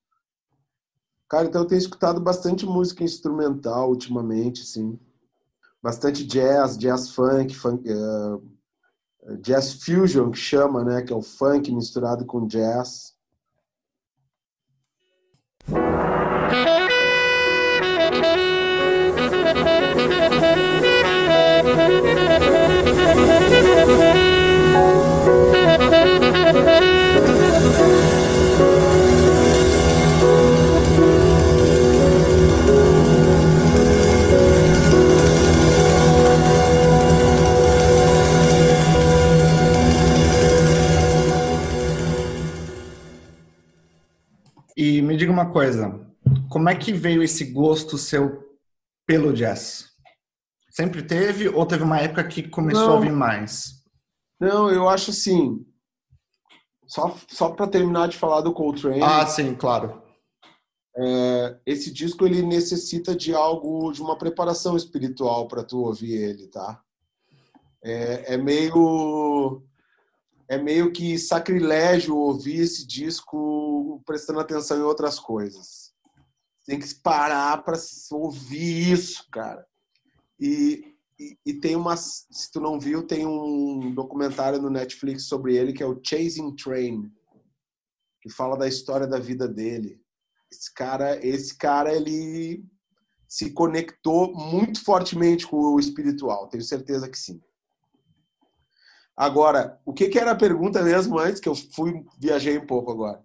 Cara, 1.27 1.47
então 1.47 1.63
eu 1.63 1.67
tenho 1.67 1.79
escutado 1.79 2.21
bastante 2.21 2.67
música 2.67 3.03
instrumental 3.03 3.89
ultimamente, 3.89 4.61
assim. 4.61 4.99
Bastante 5.81 6.23
jazz, 6.23 6.77
jazz 6.77 7.09
funk, 7.09 7.55
funk 7.55 7.91
uh, 7.91 8.54
jazz 9.41 9.73
fusion 9.83 10.31
que 10.31 10.37
chama, 10.37 10.83
né, 10.83 11.01
que 11.01 11.11
é 11.11 11.15
o 11.15 11.21
funk 11.21 11.71
misturado 11.71 12.25
com 12.25 12.47
jazz. 12.47 13.15
Uma 45.35 45.51
coisa, 45.51 45.99
como 46.49 46.69
é 46.69 46.75
que 46.75 46.93
veio 46.93 47.21
esse 47.21 47.43
gosto 47.45 47.97
seu 47.97 48.43
pelo 49.05 49.33
jazz? 49.33 49.89
Sempre 50.69 51.03
teve 51.03 51.49
ou 51.49 51.65
teve 51.65 51.83
uma 51.83 51.99
época 51.99 52.23
que 52.23 52.47
começou 52.47 52.87
Não. 52.87 52.97
a 52.97 52.99
vir 53.01 53.11
mais? 53.11 53.83
Não, 54.39 54.69
eu 54.69 54.87
acho 54.87 55.11
assim. 55.11 55.65
Só, 56.87 57.15
só 57.27 57.49
para 57.49 57.67
terminar 57.67 58.07
de 58.07 58.17
falar 58.17 58.41
do 58.41 58.53
Coltrane. 58.53 59.01
Ah, 59.01 59.25
sim, 59.25 59.53
claro. 59.55 60.01
É, 60.97 61.57
esse 61.65 61.91
disco 61.91 62.25
ele 62.25 62.41
necessita 62.41 63.13
de 63.13 63.33
algo, 63.33 63.91
de 63.91 64.01
uma 64.01 64.17
preparação 64.17 64.77
espiritual 64.77 65.47
para 65.47 65.63
tu 65.63 65.79
ouvir 65.79 66.13
ele, 66.13 66.47
tá? 66.47 66.81
É, 67.83 68.33
é, 68.33 68.37
meio 68.37 69.61
é 70.47 70.57
meio 70.57 70.91
que 70.91 71.17
sacrilégio 71.17 72.15
ouvir 72.15 72.61
esse 72.61 72.85
disco 72.85 73.37
prestando 73.99 74.39
atenção 74.39 74.77
em 74.77 74.83
outras 74.83 75.19
coisas. 75.19 75.93
Tem 76.65 76.79
que 76.79 76.95
parar 76.95 77.63
para 77.63 77.77
ouvir 78.11 78.91
isso, 78.91 79.27
cara. 79.31 79.65
E, 80.39 80.95
e, 81.19 81.37
e, 81.45 81.53
tem 81.53 81.75
umas, 81.75 82.25
se 82.31 82.51
tu 82.51 82.59
não 82.59 82.79
viu, 82.79 83.05
tem 83.05 83.25
um 83.25 83.93
documentário 83.93 84.61
no 84.61 84.69
Netflix 84.69 85.23
sobre 85.25 85.55
ele 85.55 85.73
que 85.73 85.83
é 85.83 85.85
o 85.85 85.99
Chasing 86.03 86.55
Train, 86.55 87.11
que 88.21 88.29
fala 88.29 88.57
da 88.57 88.67
história 88.67 89.07
da 89.07 89.19
vida 89.19 89.47
dele. 89.47 90.01
Esse 90.51 90.73
cara, 90.73 91.25
esse 91.25 91.57
cara 91.57 91.93
ele 91.93 92.65
se 93.27 93.51
conectou 93.51 94.33
muito 94.33 94.83
fortemente 94.83 95.47
com 95.47 95.57
o 95.57 95.79
espiritual, 95.79 96.47
tenho 96.47 96.63
certeza 96.63 97.09
que 97.09 97.17
sim. 97.17 97.41
Agora, 99.15 99.79
o 99.85 99.93
que, 99.93 100.09
que 100.09 100.19
era 100.19 100.31
a 100.31 100.37
pergunta 100.37 100.83
mesmo 100.83 101.17
antes 101.17 101.39
que 101.39 101.47
eu 101.47 101.55
fui 101.55 102.03
viajei 102.19 102.57
um 102.57 102.65
pouco 102.65 102.91
agora? 102.91 103.23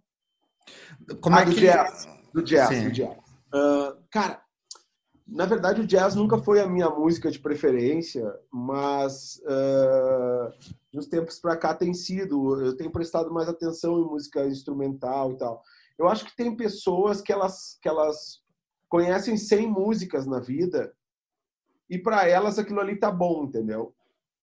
Como 1.20 1.36
ah, 1.36 1.42
é 1.42 1.44
do 1.44 1.52
que 1.52 1.60
jazz, 1.60 2.08
do 2.32 2.42
jazz, 2.42 2.84
do 2.84 2.90
jazz. 2.90 3.18
Uh, 3.52 3.96
cara, 4.10 4.42
na 5.26 5.46
verdade, 5.46 5.80
o 5.80 5.86
jazz 5.86 6.14
nunca 6.14 6.38
foi 6.38 6.60
a 6.60 6.68
minha 6.68 6.90
música 6.90 7.30
de 7.30 7.38
preferência, 7.38 8.32
mas 8.52 9.40
uh, 9.44 10.52
nos 10.92 11.06
tempos 11.06 11.38
para 11.38 11.56
cá 11.56 11.74
tem 11.74 11.94
sido. 11.94 12.60
Eu 12.60 12.76
tenho 12.76 12.90
prestado 12.90 13.32
mais 13.32 13.48
atenção 13.48 13.98
em 14.00 14.04
música 14.04 14.44
instrumental 14.46 15.32
e 15.32 15.36
tal. 15.36 15.62
Eu 15.98 16.08
acho 16.08 16.24
que 16.24 16.36
tem 16.36 16.56
pessoas 16.56 17.20
que 17.20 17.32
elas, 17.32 17.78
que 17.80 17.88
elas 17.88 18.40
conhecem 18.88 19.36
100 19.36 19.68
músicas 19.68 20.26
na 20.26 20.40
vida 20.40 20.92
e 21.88 21.98
para 21.98 22.28
elas 22.28 22.58
aquilo 22.58 22.80
ali 22.80 22.96
tá 22.96 23.10
bom, 23.10 23.44
entendeu? 23.44 23.94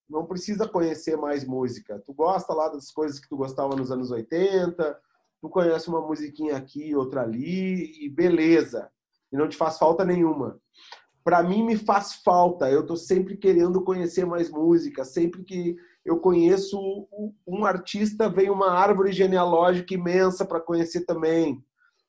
Não 0.09 0.25
precisa 0.25 0.67
conhecer 0.67 1.17
mais 1.17 1.43
música. 1.43 2.01
Tu 2.05 2.13
gosta 2.13 2.53
lá 2.53 2.69
das 2.69 2.91
coisas 2.91 3.19
que 3.19 3.27
tu 3.27 3.35
gostava 3.35 3.75
nos 3.75 3.91
anos 3.91 4.09
80, 4.09 4.99
tu 5.41 5.49
conhece 5.49 5.87
uma 5.87 6.01
musiquinha 6.01 6.55
aqui, 6.57 6.95
outra 6.95 7.21
ali 7.21 8.05
e 8.05 8.09
beleza 8.09 8.89
e 9.31 9.37
não 9.37 9.47
te 9.47 9.57
faz 9.57 9.77
falta 9.77 10.05
nenhuma. 10.05 10.59
Para 11.23 11.43
mim 11.43 11.63
me 11.63 11.75
faz 11.75 12.13
falta. 12.23 12.69
Eu 12.69 12.85
tô 12.85 12.95
sempre 12.95 13.35
querendo 13.35 13.83
conhecer 13.83 14.25
mais 14.25 14.49
música. 14.49 15.03
Sempre 15.03 15.43
que 15.43 15.75
eu 16.05 16.19
conheço 16.19 16.79
um 17.45 17.65
artista, 17.65 18.29
vem 18.29 18.49
uma 18.49 18.71
árvore 18.71 19.11
genealógica 19.11 19.93
imensa 19.93 20.45
para 20.45 20.61
conhecer 20.61 21.05
também. 21.05 21.61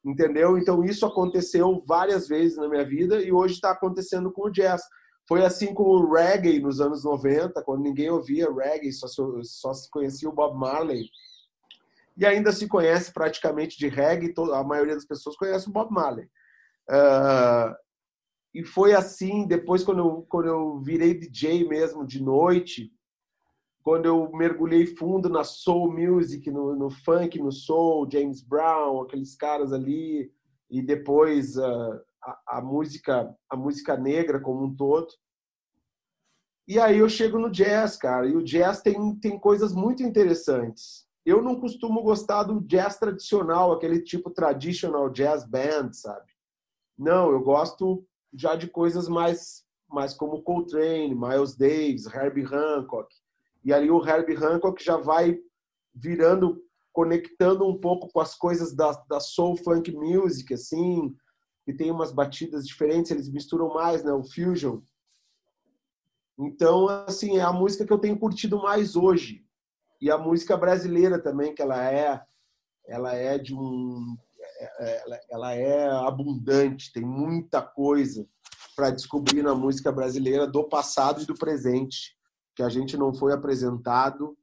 Entendeu? 0.04 0.56
Então 0.56 0.84
isso 0.84 1.04
aconteceu 1.04 1.82
várias 1.86 2.28
vezes 2.28 2.56
na 2.56 2.68
minha 2.68 2.84
vida 2.84 3.20
e 3.20 3.32
hoje 3.32 3.54
está 3.54 3.72
acontecendo 3.72 4.30
com 4.30 4.46
o 4.46 4.50
jazz. 4.50 4.82
Foi 5.26 5.44
assim 5.44 5.74
com 5.74 5.82
o 5.82 6.10
reggae 6.10 6.60
nos 6.60 6.80
anos 6.80 7.04
90, 7.04 7.60
quando 7.62 7.82
ninguém 7.82 8.08
ouvia 8.08 8.50
reggae, 8.50 8.92
só, 8.92 9.06
só 9.42 9.74
se 9.74 9.90
conhecia 9.90 10.28
o 10.28 10.32
Bob 10.32 10.56
Marley. 10.56 11.04
E 12.18 12.26
ainda 12.26 12.50
se 12.50 12.66
conhece 12.66 13.12
praticamente 13.12 13.78
de 13.78 13.86
reggae, 13.86 14.34
a 14.52 14.64
maioria 14.64 14.96
das 14.96 15.06
pessoas 15.06 15.36
conhece 15.36 15.68
o 15.68 15.72
Bob 15.72 15.92
Marley. 15.92 16.26
Uh, 16.90 17.72
e 18.52 18.64
foi 18.64 18.92
assim, 18.92 19.46
depois 19.46 19.84
quando 19.84 19.98
eu, 19.98 20.26
quando 20.28 20.48
eu 20.48 20.80
virei 20.80 21.14
DJ 21.14 21.68
mesmo 21.68 22.04
de 22.04 22.20
noite, 22.20 22.92
quando 23.84 24.06
eu 24.06 24.32
mergulhei 24.32 24.84
fundo 24.84 25.28
na 25.28 25.44
soul 25.44 25.92
music, 25.92 26.50
no, 26.50 26.74
no 26.74 26.90
funk, 26.90 27.38
no 27.38 27.52
soul, 27.52 28.08
James 28.10 28.42
Brown, 28.42 29.00
aqueles 29.00 29.36
caras 29.36 29.72
ali, 29.72 30.32
e 30.68 30.82
depois 30.82 31.56
uh, 31.56 32.00
a, 32.20 32.58
a, 32.58 32.60
música 32.60 33.32
a 33.48 33.56
música 33.56 33.96
negra 33.96 34.40
como 34.40 34.64
um 34.64 34.74
todo. 34.74 35.08
E 36.66 36.80
aí 36.80 36.98
eu 36.98 37.08
chego 37.08 37.38
no 37.38 37.48
jazz, 37.48 37.96
cara, 37.96 38.26
e 38.26 38.34
o 38.34 38.42
jazz 38.42 38.82
tem, 38.82 39.14
tem 39.20 39.38
coisas 39.38 39.72
muito 39.72 40.02
interessantes. 40.02 41.07
Eu 41.28 41.42
não 41.42 41.60
costumo 41.60 42.02
gostar 42.02 42.44
do 42.44 42.58
jazz 42.58 42.96
tradicional, 42.96 43.70
aquele 43.70 44.00
tipo 44.00 44.30
traditional 44.30 45.10
jazz 45.10 45.44
band, 45.44 45.92
sabe? 45.92 46.32
Não, 46.96 47.30
eu 47.30 47.40
gosto 47.42 48.02
já 48.32 48.56
de 48.56 48.66
coisas 48.66 49.08
mais, 49.08 49.62
mais 49.86 50.14
como 50.14 50.40
Coltrane, 50.40 51.14
Miles 51.14 51.54
Davis, 51.54 52.06
Herbie 52.06 52.46
Hancock. 52.46 53.14
E 53.62 53.74
ali 53.74 53.90
o 53.90 54.02
Herbie 54.02 54.42
Hancock 54.42 54.82
já 54.82 54.96
vai 54.96 55.38
virando, 55.94 56.64
conectando 56.94 57.66
um 57.66 57.78
pouco 57.78 58.08
com 58.10 58.20
as 58.20 58.34
coisas 58.34 58.74
da, 58.74 58.92
da 59.06 59.20
soul 59.20 59.54
funk 59.54 59.92
music, 59.92 60.54
assim, 60.54 61.14
que 61.66 61.74
tem 61.74 61.90
umas 61.90 62.10
batidas 62.10 62.66
diferentes, 62.66 63.10
eles 63.10 63.28
misturam 63.28 63.68
mais, 63.74 64.02
né, 64.02 64.14
o 64.14 64.24
fusion. 64.24 64.80
Então, 66.38 66.88
assim, 66.88 67.36
é 67.36 67.42
a 67.42 67.52
música 67.52 67.84
que 67.84 67.92
eu 67.92 67.98
tenho 67.98 68.18
curtido 68.18 68.62
mais 68.62 68.96
hoje. 68.96 69.46
E 70.00 70.10
a 70.10 70.18
música 70.18 70.56
brasileira 70.56 71.18
também, 71.18 71.54
que 71.54 71.62
ela 71.62 71.90
é 71.90 72.22
ela 72.86 73.14
é 73.14 73.36
de 73.36 73.54
um 73.54 74.16
ela 75.30 75.54
é 75.54 75.88
abundante, 75.88 76.92
tem 76.92 77.04
muita 77.04 77.62
coisa 77.62 78.26
para 78.74 78.90
descobrir 78.90 79.42
na 79.42 79.54
música 79.54 79.90
brasileira 79.92 80.46
do 80.46 80.64
passado 80.64 81.22
e 81.22 81.26
do 81.26 81.34
presente, 81.34 82.16
que 82.54 82.62
a 82.62 82.68
gente 82.68 82.96
não 82.96 83.12
foi 83.12 83.32
apresentado. 83.32 84.36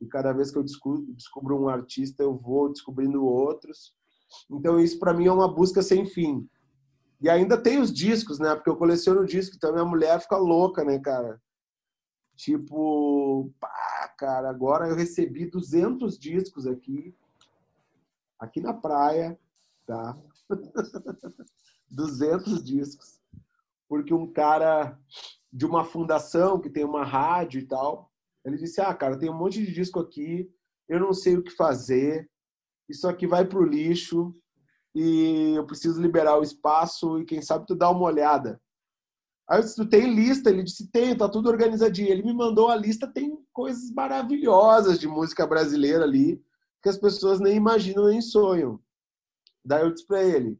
E 0.00 0.06
cada 0.06 0.32
vez 0.32 0.50
que 0.50 0.58
eu 0.58 0.62
descubro, 0.62 1.06
descubro 1.14 1.60
um 1.60 1.68
artista, 1.68 2.22
eu 2.22 2.36
vou 2.36 2.70
descobrindo 2.70 3.24
outros. 3.24 3.94
Então, 4.50 4.78
isso 4.78 4.98
para 4.98 5.14
mim 5.14 5.26
é 5.26 5.32
uma 5.32 5.52
busca 5.52 5.82
sem 5.82 6.06
fim. 6.06 6.48
E 7.20 7.28
ainda 7.28 7.56
tem 7.56 7.80
os 7.80 7.92
discos, 7.92 8.38
né? 8.38 8.54
Porque 8.54 8.70
eu 8.70 8.76
coleciono 8.76 9.26
discos, 9.26 9.56
então 9.56 9.72
minha 9.72 9.84
mulher 9.84 10.20
fica 10.20 10.36
louca, 10.36 10.84
né, 10.84 10.98
cara? 10.98 11.40
Tipo, 12.36 13.50
pá, 13.58 13.97
cara, 14.18 14.50
agora 14.50 14.88
eu 14.88 14.96
recebi 14.96 15.46
200 15.46 16.18
discos 16.18 16.66
aqui, 16.66 17.14
aqui 18.38 18.60
na 18.60 18.74
praia, 18.74 19.38
tá? 19.86 20.18
200 21.88 22.62
discos. 22.62 23.20
Porque 23.88 24.12
um 24.12 24.30
cara 24.30 24.98
de 25.50 25.64
uma 25.64 25.84
fundação 25.84 26.60
que 26.60 26.68
tem 26.68 26.84
uma 26.84 27.04
rádio 27.04 27.60
e 27.60 27.66
tal, 27.66 28.10
ele 28.44 28.58
disse: 28.58 28.80
"Ah, 28.80 28.92
cara, 28.92 29.18
tem 29.18 29.30
um 29.30 29.38
monte 29.38 29.64
de 29.64 29.72
disco 29.72 30.00
aqui, 30.00 30.52
eu 30.88 30.98
não 30.98 31.12
sei 31.12 31.36
o 31.36 31.42
que 31.42 31.52
fazer. 31.52 32.28
Isso 32.88 33.06
aqui 33.06 33.26
vai 33.26 33.46
pro 33.46 33.64
lixo 33.64 34.34
e 34.94 35.54
eu 35.56 35.64
preciso 35.64 36.02
liberar 36.02 36.38
o 36.38 36.42
espaço 36.42 37.20
e 37.20 37.24
quem 37.24 37.40
sabe 37.40 37.66
tu 37.66 37.76
dá 37.76 37.88
uma 37.88 38.02
olhada". 38.02 38.60
Aí 39.48 39.60
eu 39.60 39.62
disse, 39.62 39.76
tu 39.76 39.88
tem 39.88 40.14
lista? 40.14 40.50
Ele 40.50 40.62
disse, 40.62 40.90
tem, 40.90 41.16
tá 41.16 41.26
tudo 41.26 41.48
organizadinho. 41.48 42.10
Ele 42.10 42.22
me 42.22 42.34
mandou 42.34 42.68
a 42.68 42.76
lista, 42.76 43.06
tem 43.06 43.38
coisas 43.58 43.90
maravilhosas 43.90 45.00
de 45.00 45.08
música 45.08 45.44
brasileira 45.44 46.04
ali, 46.04 46.40
que 46.80 46.88
as 46.88 46.96
pessoas 46.96 47.40
nem 47.40 47.56
imaginam 47.56 48.06
nem 48.06 48.20
sonham. 48.20 48.80
Daí 49.64 49.82
eu 49.82 49.92
disse 49.92 50.06
para 50.06 50.22
ele: 50.22 50.56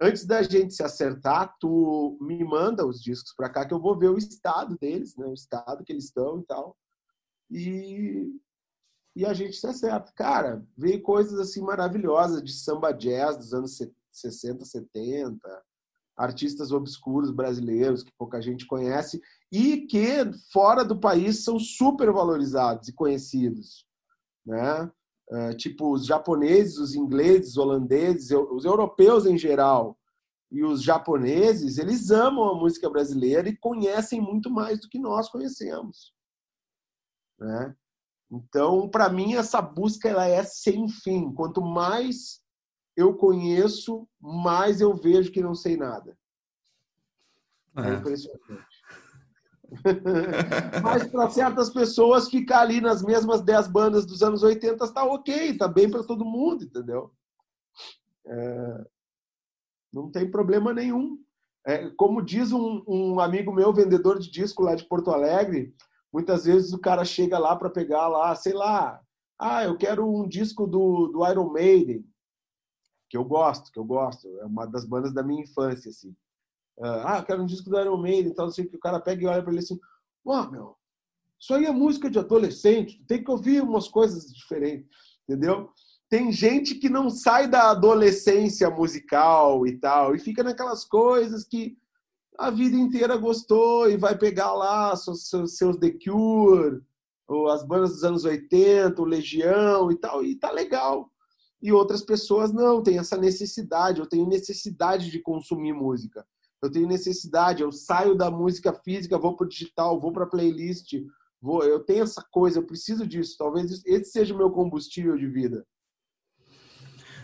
antes 0.00 0.24
da 0.24 0.42
gente 0.42 0.72
se 0.72 0.82
acertar, 0.82 1.54
tu 1.60 2.16
me 2.22 2.42
manda 2.42 2.86
os 2.86 3.02
discos 3.02 3.34
para 3.34 3.50
cá 3.50 3.66
que 3.66 3.74
eu 3.74 3.78
vou 3.78 3.98
ver 3.98 4.08
o 4.08 4.16
estado 4.16 4.78
deles, 4.78 5.14
né? 5.14 5.26
O 5.26 5.34
estado 5.34 5.84
que 5.84 5.92
eles 5.92 6.04
estão 6.04 6.40
e 6.40 6.44
tal. 6.44 6.74
E 7.50 8.40
e 9.14 9.26
a 9.26 9.34
gente 9.34 9.56
se 9.56 9.66
acerta. 9.66 10.10
Cara, 10.12 10.64
veio 10.74 11.02
coisas 11.02 11.38
assim 11.38 11.60
maravilhosas 11.60 12.42
de 12.42 12.52
samba 12.54 12.92
jazz 12.92 13.36
dos 13.36 13.52
anos 13.52 13.78
60, 14.10 14.64
70, 14.64 15.64
artistas 16.18 16.72
obscuros 16.72 17.30
brasileiros 17.30 18.02
que 18.02 18.12
pouca 18.18 18.42
gente 18.42 18.66
conhece 18.66 19.22
e 19.52 19.86
que 19.86 20.30
fora 20.52 20.84
do 20.84 20.98
país 20.98 21.44
são 21.44 21.58
super 21.58 22.12
valorizados 22.12 22.88
e 22.88 22.92
conhecidos, 22.92 23.86
né? 24.44 24.90
uh, 25.30 25.56
tipo 25.56 25.92
os 25.92 26.04
japoneses, 26.04 26.78
os 26.78 26.94
ingleses, 26.94 27.50
os 27.50 27.56
holandeses, 27.56 28.30
os 28.30 28.64
europeus 28.64 29.26
em 29.26 29.38
geral 29.38 29.96
e 30.50 30.64
os 30.64 30.82
japoneses, 30.82 31.78
eles 31.78 32.10
amam 32.10 32.48
a 32.48 32.54
música 32.54 32.88
brasileira 32.88 33.48
e 33.48 33.56
conhecem 33.56 34.20
muito 34.20 34.50
mais 34.50 34.80
do 34.80 34.88
que 34.88 34.98
nós 34.98 35.28
conhecemos. 35.28 36.14
Né? 37.38 37.76
Então, 38.30 38.88
para 38.88 39.08
mim, 39.10 39.34
essa 39.34 39.60
busca 39.60 40.08
ela 40.08 40.26
é 40.26 40.42
sem 40.44 40.88
fim. 40.88 41.32
Quanto 41.32 41.60
mais 41.60 42.40
eu 42.98 43.14
conheço, 43.14 44.08
mais 44.20 44.80
eu 44.80 44.92
vejo 44.92 45.30
que 45.30 45.40
não 45.40 45.54
sei 45.54 45.76
nada. 45.76 46.18
É, 47.76 47.90
é 47.90 47.94
impressionante. 47.94 48.42
Mas 50.82 51.06
para 51.06 51.30
certas 51.30 51.70
pessoas, 51.70 52.28
ficar 52.28 52.62
ali 52.62 52.80
nas 52.80 53.00
mesmas 53.00 53.40
10 53.40 53.68
bandas 53.68 54.04
dos 54.04 54.20
anos 54.20 54.42
80 54.42 54.84
está 54.84 55.04
ok, 55.04 55.50
está 55.50 55.68
bem 55.68 55.88
para 55.88 56.02
todo 56.02 56.24
mundo, 56.24 56.64
entendeu? 56.64 57.12
É... 58.26 58.84
Não 59.92 60.10
tem 60.10 60.28
problema 60.28 60.72
nenhum. 60.72 61.22
É, 61.64 61.88
como 61.90 62.20
diz 62.20 62.50
um, 62.50 62.82
um, 62.84 63.20
amigo 63.20 63.52
meu, 63.52 63.72
vendedor 63.72 64.18
de 64.18 64.28
disco 64.28 64.64
lá 64.64 64.74
de 64.74 64.84
Porto 64.84 65.12
Alegre, 65.12 65.72
muitas 66.12 66.46
vezes 66.46 66.72
o 66.72 66.80
cara 66.80 67.04
chega 67.04 67.38
lá 67.38 67.54
para 67.54 67.70
pegar 67.70 68.08
lá, 68.08 68.34
sei 68.34 68.54
lá, 68.54 69.00
ah, 69.38 69.62
eu 69.62 69.76
quero 69.76 70.04
um 70.04 70.26
disco 70.26 70.66
do, 70.66 71.06
do 71.08 71.24
Iron 71.30 71.52
Maiden, 71.52 72.04
que 73.08 73.16
eu 73.16 73.24
gosto, 73.24 73.72
que 73.72 73.78
eu 73.78 73.84
gosto, 73.84 74.28
é 74.38 74.44
uma 74.44 74.66
das 74.66 74.84
bandas 74.84 75.12
da 75.12 75.22
minha 75.22 75.42
infância, 75.42 75.90
assim. 75.90 76.14
Ah, 76.80 77.18
eu 77.18 77.24
quero 77.24 77.42
um 77.42 77.46
disco 77.46 77.68
do 77.68 77.80
Iron 77.80 77.96
Maiden, 77.96 78.30
então 78.30 78.46
assim, 78.46 78.66
que 78.66 78.76
o 78.76 78.80
cara 78.80 79.00
pega 79.00 79.22
e 79.22 79.26
olha 79.26 79.42
para 79.42 79.50
ele 79.50 79.60
assim, 79.60 79.78
ó, 80.24 80.42
oh, 80.42 80.50
meu, 80.50 80.76
isso 81.38 81.52
aí 81.52 81.64
é 81.64 81.72
música 81.72 82.08
de 82.08 82.18
adolescente, 82.18 83.02
tem 83.06 83.22
que 83.22 83.30
ouvir 83.30 83.62
umas 83.62 83.88
coisas 83.88 84.32
diferentes, 84.32 84.88
entendeu? 85.28 85.72
tem 86.08 86.32
gente 86.32 86.74
que 86.74 86.88
não 86.88 87.10
sai 87.10 87.46
da 87.46 87.70
adolescência 87.70 88.70
musical 88.70 89.66
e 89.66 89.78
tal, 89.78 90.14
e 90.14 90.18
fica 90.18 90.42
naquelas 90.42 90.84
coisas 90.84 91.44
que 91.44 91.76
a 92.38 92.50
vida 92.50 92.76
inteira 92.76 93.16
gostou 93.16 93.90
e 93.90 93.96
vai 93.96 94.16
pegar 94.16 94.52
lá 94.54 94.96
seus, 94.96 95.28
seus 95.28 95.76
The 95.76 95.90
Cure, 96.02 96.80
ou 97.26 97.48
as 97.48 97.66
bandas 97.66 97.90
dos 97.90 98.04
anos 98.04 98.24
80, 98.24 99.00
o 99.00 99.04
Legião 99.04 99.92
e 99.92 99.96
tal, 99.96 100.24
e 100.24 100.34
tá 100.34 100.50
legal. 100.50 101.10
E 101.60 101.72
outras 101.72 102.02
pessoas 102.02 102.52
não, 102.52 102.82
tem 102.82 102.98
essa 102.98 103.16
necessidade, 103.16 104.00
eu 104.00 104.06
tenho 104.06 104.28
necessidade 104.28 105.10
de 105.10 105.20
consumir 105.20 105.72
música. 105.72 106.24
Eu 106.62 106.70
tenho 106.70 106.88
necessidade, 106.88 107.62
eu 107.62 107.70
saio 107.70 108.16
da 108.16 108.30
música 108.30 108.72
física, 108.72 109.18
vou 109.18 109.36
para 109.36 109.46
o 109.46 109.48
digital, 109.48 110.00
vou 110.00 110.12
para 110.12 110.24
a 110.24 110.28
playlist, 110.28 110.94
vou, 111.40 111.64
eu 111.64 111.80
tenho 111.80 112.02
essa 112.02 112.24
coisa, 112.30 112.58
eu 112.58 112.66
preciso 112.66 113.06
disso. 113.06 113.36
Talvez 113.38 113.84
esse 113.84 114.10
seja 114.10 114.34
o 114.34 114.38
meu 114.38 114.50
combustível 114.50 115.16
de 115.16 115.26
vida. 115.28 115.64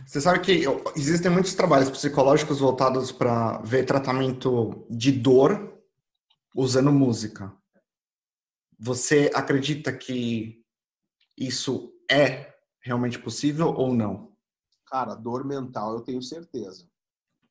Você 0.07 0.21
sabe 0.21 0.41
que 0.41 0.65
existem 0.97 1.31
muitos 1.31 1.55
trabalhos 1.55 1.91
psicológicos 1.91 2.61
voltados 2.61 3.11
para 3.11 3.59
ver 3.63 3.87
tratamento 3.87 4.87
de 4.91 5.11
dor 5.11 5.83
usando 6.55 6.93
música. 6.93 7.53
Você 8.79 9.31
acredita 9.35 9.93
que 9.93 10.63
isso 11.37 11.93
é 12.09 12.54
realmente 12.85 13.19
possível 13.19 13.69
ou 13.69 13.95
não? 13.95 14.33
Cara, 14.87 15.15
dor 15.15 15.45
mental 15.45 15.95
eu 15.95 16.03
tenho 16.03 16.23
certeza. 16.23 16.87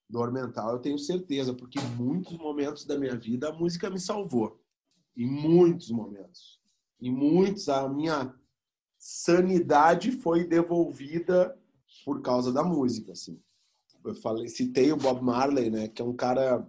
Dor 0.08 0.32
mental 0.32 0.74
eu 0.74 0.80
tenho 0.80 1.00
certeza, 1.00 1.54
porque 1.54 1.80
em 1.80 1.96
muitos 1.96 2.38
momentos 2.38 2.86
da 2.86 2.98
minha 2.98 3.18
vida 3.18 3.50
a 3.50 3.54
música 3.54 3.90
me 3.90 4.00
salvou. 4.00 4.62
Em 5.18 5.26
muitos 5.26 5.90
momentos. 5.90 6.62
Em 7.02 7.12
muitos 7.12 7.68
a 7.68 7.90
minha 7.90 8.34
sanidade 8.98 10.12
foi 10.12 10.46
devolvida 10.46 11.60
por 12.06 12.22
causa 12.22 12.54
da 12.54 12.64
música, 12.64 13.12
assim. 13.12 13.42
Eu 14.06 14.16
falei, 14.16 14.48
citei 14.48 14.92
o 14.92 14.98
Bob 14.98 15.22
Marley, 15.22 15.70
né, 15.70 15.88
que 15.88 16.02
é 16.02 16.06
um 16.06 16.16
cara 16.16 16.68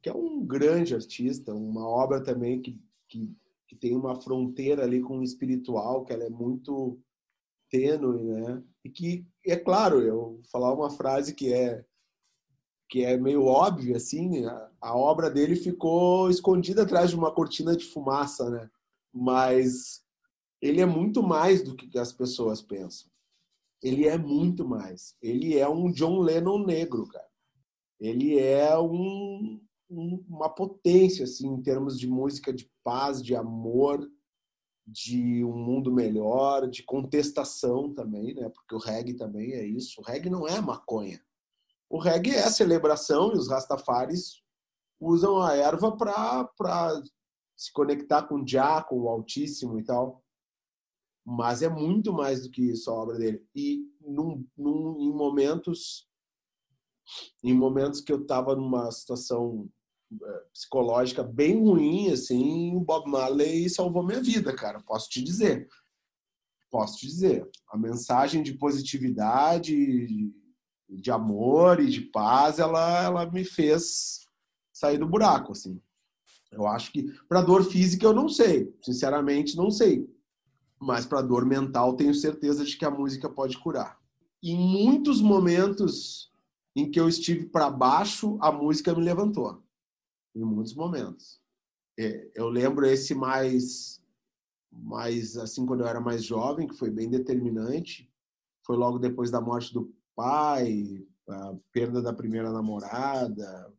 que 0.00 0.08
é 0.08 0.14
um 0.14 0.44
grande 0.44 0.94
artista, 0.94 1.54
uma 1.54 1.86
obra 1.86 2.22
também 2.22 2.60
que, 2.60 2.78
que, 3.08 3.34
que 3.66 3.74
tem 3.74 3.96
uma 3.96 4.14
fronteira 4.20 4.84
ali 4.84 5.00
com 5.00 5.18
o 5.18 5.22
espiritual, 5.22 6.04
que 6.04 6.12
ela 6.12 6.24
é 6.24 6.30
muito 6.30 7.00
tênue, 7.70 8.22
né? 8.22 8.62
E 8.84 8.90
que, 8.90 9.26
é 9.46 9.56
claro, 9.56 10.00
eu 10.00 10.14
vou 10.14 10.42
falar 10.50 10.72
uma 10.72 10.90
frase 10.90 11.34
que 11.34 11.52
é 11.52 11.84
que 12.90 13.02
é 13.02 13.16
meio 13.16 13.44
óbvia, 13.46 13.96
assim, 13.96 14.44
a, 14.44 14.70
a 14.80 14.96
obra 14.96 15.30
dele 15.30 15.56
ficou 15.56 16.30
escondida 16.30 16.82
atrás 16.82 17.10
de 17.10 17.16
uma 17.16 17.32
cortina 17.32 17.74
de 17.74 17.84
fumaça, 17.84 18.48
né? 18.50 18.70
Mas 19.12 20.04
ele 20.60 20.80
é 20.80 20.86
muito 20.86 21.22
mais 21.22 21.62
do 21.62 21.74
que 21.74 21.98
as 21.98 22.12
pessoas 22.12 22.62
pensam 22.62 23.10
ele 23.84 24.08
é 24.08 24.16
muito 24.16 24.66
mais. 24.66 25.14
Ele 25.20 25.58
é 25.58 25.68
um 25.68 25.92
John 25.92 26.20
Lennon 26.20 26.64
negro, 26.64 27.06
cara. 27.06 27.28
Ele 28.00 28.38
é 28.38 28.76
um, 28.78 29.60
um, 29.90 30.24
uma 30.26 30.48
potência, 30.48 31.24
assim, 31.24 31.46
em 31.46 31.62
termos 31.62 32.00
de 32.00 32.08
música 32.08 32.50
de 32.50 32.68
paz, 32.82 33.22
de 33.22 33.36
amor, 33.36 34.10
de 34.86 35.44
um 35.44 35.56
mundo 35.56 35.92
melhor, 35.92 36.68
de 36.68 36.82
contestação 36.82 37.92
também, 37.92 38.34
né? 38.34 38.48
Porque 38.48 38.74
o 38.74 38.78
reggae 38.78 39.14
também 39.14 39.52
é 39.52 39.64
isso. 39.64 40.00
O 40.00 40.04
reggae 40.04 40.28
não 40.28 40.46
é 40.46 40.60
maconha. 40.60 41.20
O 41.88 41.98
reggae 41.98 42.34
é 42.34 42.50
celebração 42.50 43.32
e 43.32 43.38
os 43.38 43.48
rastafaris 43.48 44.42
usam 45.00 45.40
a 45.40 45.54
erva 45.54 45.96
para 45.96 47.02
se 47.56 47.72
conectar 47.72 48.24
com 48.24 48.36
o 48.36 48.46
Jah, 48.46 48.82
com 48.82 49.00
o 49.00 49.08
Altíssimo 49.08 49.78
e 49.78 49.84
tal 49.84 50.24
mas 51.24 51.62
é 51.62 51.68
muito 51.68 52.12
mais 52.12 52.42
do 52.42 52.50
que 52.50 52.70
isso 52.70 52.90
a 52.90 52.94
obra 52.94 53.16
dele. 53.16 53.42
E 53.54 53.88
num, 54.00 54.46
num, 54.56 55.00
em 55.00 55.12
momentos 55.12 56.06
em 57.42 57.54
momentos 57.54 58.00
que 58.00 58.12
eu 58.12 58.22
estava 58.22 58.56
numa 58.56 58.90
situação 58.90 59.68
psicológica 60.52 61.22
bem 61.22 61.62
ruim, 61.62 62.10
assim, 62.10 62.74
o 62.74 62.80
Bob 62.80 63.10
Marley 63.10 63.68
salvou 63.68 64.04
minha 64.04 64.22
vida, 64.22 64.54
cara. 64.54 64.80
Posso 64.80 65.08
te 65.08 65.22
dizer. 65.22 65.68
Posso 66.70 66.98
te 66.98 67.06
dizer. 67.06 67.48
A 67.70 67.76
mensagem 67.76 68.42
de 68.42 68.54
positividade, 68.54 70.32
de 70.88 71.10
amor 71.10 71.80
e 71.80 71.88
de 71.88 72.00
paz, 72.00 72.58
ela, 72.58 73.02
ela 73.04 73.30
me 73.30 73.44
fez 73.44 74.28
sair 74.72 74.98
do 74.98 75.08
buraco, 75.08 75.52
assim. 75.52 75.80
Eu 76.50 76.66
acho 76.66 76.92
que 76.92 77.12
para 77.28 77.42
dor 77.42 77.64
física 77.64 78.06
eu 78.06 78.12
não 78.12 78.28
sei, 78.28 78.72
sinceramente 78.82 79.56
não 79.56 79.70
sei. 79.70 80.08
Mas 80.80 81.06
para 81.06 81.22
dor 81.22 81.44
mental, 81.44 81.96
tenho 81.96 82.14
certeza 82.14 82.64
de 82.64 82.76
que 82.76 82.84
a 82.84 82.90
música 82.90 83.28
pode 83.28 83.58
curar. 83.58 83.98
Em 84.42 84.56
muitos 84.56 85.20
momentos 85.20 86.30
em 86.76 86.90
que 86.90 86.98
eu 86.98 87.08
estive 87.08 87.46
para 87.46 87.70
baixo, 87.70 88.36
a 88.40 88.52
música 88.52 88.94
me 88.94 89.02
levantou. 89.02 89.63
Em 90.34 90.44
muitos 90.44 90.74
momentos. 90.74 91.40
É, 91.98 92.30
eu 92.34 92.48
lembro 92.48 92.86
esse 92.86 93.14
mais, 93.14 94.02
mais 94.70 95.36
assim, 95.36 95.64
quando 95.64 95.80
eu 95.80 95.86
era 95.86 96.00
mais 96.00 96.24
jovem, 96.24 96.66
que 96.66 96.76
foi 96.76 96.90
bem 96.90 97.08
determinante. 97.08 98.10
Foi 98.66 98.76
logo 98.76 98.98
depois 98.98 99.30
da 99.30 99.40
morte 99.40 99.72
do 99.72 99.94
pai, 100.16 101.06
a 101.28 101.54
perda 101.72 102.02
da 102.02 102.12
primeira 102.12 102.52
namorada, 102.52 103.72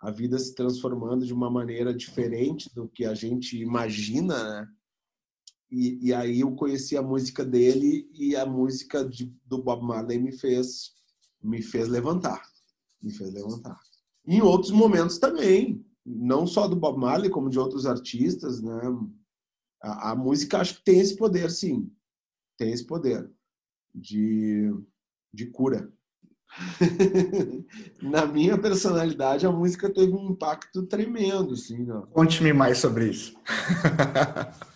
a 0.00 0.10
vida 0.10 0.38
se 0.38 0.54
transformando 0.54 1.24
de 1.24 1.32
uma 1.32 1.50
maneira 1.50 1.94
diferente 1.94 2.72
do 2.74 2.88
que 2.88 3.04
a 3.04 3.14
gente 3.14 3.56
imagina, 3.56 4.42
né? 4.42 4.68
E, 5.70 6.08
e, 6.08 6.12
aí 6.12 6.40
eu 6.40 6.54
conheci 6.54 6.98
a 6.98 7.02
música 7.02 7.42
dele 7.42 8.06
e 8.12 8.36
a 8.36 8.44
música 8.44 9.02
de, 9.02 9.34
do 9.46 9.56
Bob 9.56 9.82
Marley 9.82 10.18
me 10.18 10.30
fez 10.30 10.92
me 11.42 11.62
fez 11.62 11.88
levantar, 11.88 12.42
me 13.02 13.10
fez 13.10 13.32
levantar. 13.32 13.80
Em 14.26 14.40
outros 14.40 14.70
momentos 14.70 15.18
também, 15.18 15.84
não 16.04 16.46
só 16.46 16.68
do 16.68 16.76
Bob 16.76 16.98
Marley 16.98 17.30
como 17.30 17.50
de 17.50 17.58
outros 17.58 17.86
artistas, 17.86 18.62
né? 18.62 18.80
A, 19.82 20.12
a 20.12 20.16
música 20.16 20.58
acho 20.58 20.76
que 20.76 20.84
tem 20.84 21.00
esse 21.00 21.16
poder, 21.16 21.50
sim, 21.50 21.90
tem 22.56 22.72
esse 22.72 22.86
poder 22.86 23.30
de 23.94 24.72
de 25.34 25.46
cura. 25.46 25.90
Na 28.02 28.26
minha 28.26 28.58
personalidade, 28.58 29.46
a 29.46 29.50
música 29.50 29.88
teve 29.88 30.12
um 30.12 30.32
impacto 30.32 30.82
tremendo, 30.82 31.56
sim. 31.56 31.86
Conte-me 32.12 32.52
mais 32.52 32.78
sobre 32.78 33.08
isso. 33.08 33.34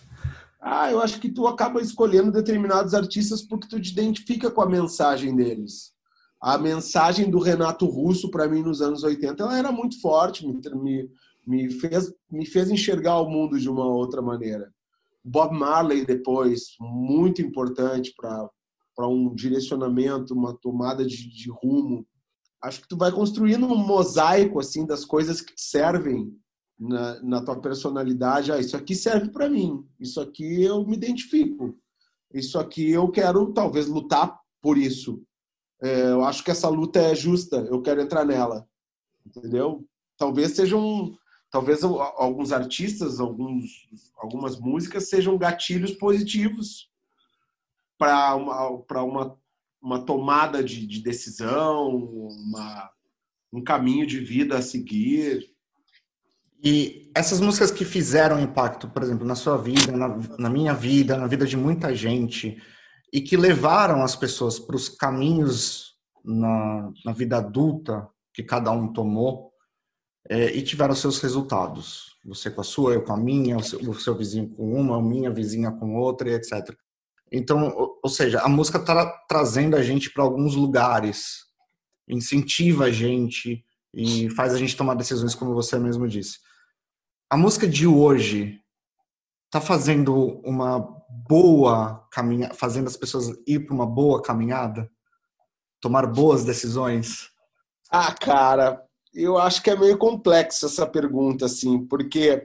Ah, 0.69 0.91
eu 0.91 0.99
acho 0.99 1.21
que 1.21 1.31
tu 1.31 1.47
acaba 1.47 1.79
escolhendo 1.79 2.29
determinados 2.29 2.93
artistas 2.93 3.41
porque 3.41 3.69
tu 3.69 3.79
te 3.79 3.91
identifica 3.93 4.51
com 4.51 4.61
a 4.61 4.69
mensagem 4.69 5.33
deles. 5.33 5.93
A 6.39 6.57
mensagem 6.57 7.29
do 7.29 7.39
Renato 7.39 7.85
Russo, 7.85 8.29
para 8.29 8.47
mim, 8.47 8.61
nos 8.61 8.81
anos 8.81 9.03
80, 9.03 9.41
ela 9.43 9.57
era 9.57 9.71
muito 9.71 9.99
forte, 9.99 10.45
me, 10.45 11.09
me, 11.45 11.69
fez, 11.71 12.13
me 12.29 12.45
fez 12.45 12.69
enxergar 12.69 13.19
o 13.19 13.29
mundo 13.29 13.59
de 13.59 13.69
uma 13.69 13.85
outra 13.85 14.21
maneira. 14.21 14.71
Bob 15.23 15.57
Marley, 15.57 16.05
depois, 16.05 16.75
muito 16.79 17.41
importante 17.41 18.13
para 18.15 19.07
um 19.07 19.33
direcionamento, 19.33 20.33
uma 20.33 20.55
tomada 20.55 21.05
de, 21.05 21.29
de 21.29 21.49
rumo. 21.49 22.05
Acho 22.61 22.81
que 22.81 22.87
tu 22.87 22.97
vai 22.97 23.11
construindo 23.11 23.65
um 23.65 23.77
mosaico 23.77 24.59
assim 24.59 24.85
das 24.85 25.03
coisas 25.03 25.41
que 25.41 25.53
te 25.53 25.61
servem 25.61 26.31
na, 26.79 27.21
na 27.23 27.41
tua 27.43 27.59
personalidade, 27.59 28.51
ah, 28.51 28.59
isso 28.59 28.77
aqui 28.77 28.93
serve 28.93 29.29
para 29.29 29.49
mim, 29.49 29.83
isso 29.99 30.21
aqui 30.21 30.63
eu 30.63 30.85
me 30.85 30.95
identifico, 30.95 31.75
isso 32.33 32.59
aqui 32.59 32.91
eu 32.91 33.09
quero 33.09 33.51
talvez 33.51 33.87
lutar 33.87 34.39
por 34.61 34.77
isso. 34.77 35.21
É, 35.81 36.09
eu 36.09 36.23
acho 36.23 36.43
que 36.43 36.51
essa 36.51 36.67
luta 36.69 36.99
é 36.99 37.13
justa, 37.13 37.57
eu 37.69 37.81
quero 37.81 38.01
entrar 38.01 38.25
nela, 38.25 38.67
entendeu? 39.25 39.87
Talvez 40.17 40.51
sejam, 40.51 41.15
talvez 41.51 41.83
alguns 41.83 42.51
artistas, 42.51 43.19
alguns, 43.19 43.87
algumas 44.17 44.59
músicas 44.59 45.09
sejam 45.09 45.37
gatilhos 45.37 45.91
positivos 45.91 46.89
para 47.97 48.35
uma, 48.35 48.79
uma, 49.03 49.37
uma 49.81 50.05
tomada 50.05 50.63
de, 50.63 50.85
de 50.87 51.01
decisão, 51.01 51.89
uma, 51.89 52.89
um 53.53 53.63
caminho 53.63 54.05
de 54.07 54.19
vida 54.19 54.57
a 54.57 54.61
seguir. 54.61 55.51
E 56.63 57.11
essas 57.13 57.39
músicas 57.39 57.69
que 57.69 57.85
fizeram 57.85 58.39
impacto, 58.39 58.89
por 58.89 59.03
exemplo, 59.03 59.27
na 59.27 59.35
sua 59.35 59.57
vida, 59.57 59.91
na, 59.91 60.17
na 60.39 60.49
minha 60.49 60.73
vida, 60.73 61.15
na 61.17 61.27
vida 61.27 61.45
de 61.45 61.55
muita 61.55 61.93
gente, 61.93 62.59
e 63.11 63.21
que 63.21 63.37
levaram 63.37 64.03
as 64.03 64.15
pessoas 64.15 64.59
para 64.59 64.75
os 64.75 64.89
caminhos 64.89 65.95
na, 66.23 66.91
na 67.05 67.13
vida 67.13 67.37
adulta 67.37 68.07
que 68.33 68.43
cada 68.43 68.71
um 68.71 68.91
tomou, 68.91 69.51
é, 70.29 70.55
e 70.55 70.61
tiveram 70.61 70.93
seus 70.93 71.19
resultados. 71.19 72.17
Você 72.25 72.51
com 72.51 72.61
a 72.61 72.63
sua, 72.63 72.93
eu 72.93 73.03
com 73.03 73.13
a 73.13 73.17
minha, 73.17 73.57
o 73.57 73.63
seu, 73.63 73.79
o 73.79 73.99
seu 73.99 74.15
vizinho 74.15 74.49
com 74.49 74.73
uma, 74.73 74.97
a 74.97 75.01
minha 75.01 75.31
vizinha 75.31 75.71
com 75.71 75.95
outra, 75.95 76.29
etc. 76.31 76.75
Então, 77.31 77.73
ou, 77.75 77.99
ou 78.03 78.09
seja, 78.09 78.41
a 78.41 78.49
música 78.49 78.77
está 78.77 79.05
trazendo 79.27 79.75
a 79.75 79.81
gente 79.81 80.11
para 80.11 80.23
alguns 80.23 80.55
lugares, 80.55 81.45
incentiva 82.07 82.85
a 82.85 82.91
gente 82.91 83.63
e 83.93 84.29
faz 84.31 84.53
a 84.53 84.57
gente 84.57 84.75
tomar 84.75 84.95
decisões, 84.95 85.33
como 85.33 85.53
você 85.53 85.79
mesmo 85.79 86.07
disse. 86.07 86.39
A 87.29 87.37
música 87.37 87.67
de 87.67 87.87
hoje 87.87 88.61
está 89.47 89.59
fazendo 89.61 90.41
uma 90.43 90.79
boa 91.27 92.05
caminhada, 92.11 92.53
fazendo 92.53 92.87
as 92.87 92.97
pessoas 92.97 93.33
ir 93.47 93.65
para 93.65 93.73
uma 93.73 93.85
boa 93.85 94.21
caminhada, 94.21 94.89
tomar 95.81 96.05
boas 96.05 96.43
decisões? 96.43 97.29
Ah, 97.89 98.13
cara, 98.13 98.85
eu 99.13 99.37
acho 99.37 99.63
que 99.63 99.69
é 99.69 99.75
meio 99.75 99.97
complexo 99.97 100.65
essa 100.65 100.85
pergunta, 100.85 101.45
assim, 101.45 101.85
porque 101.85 102.43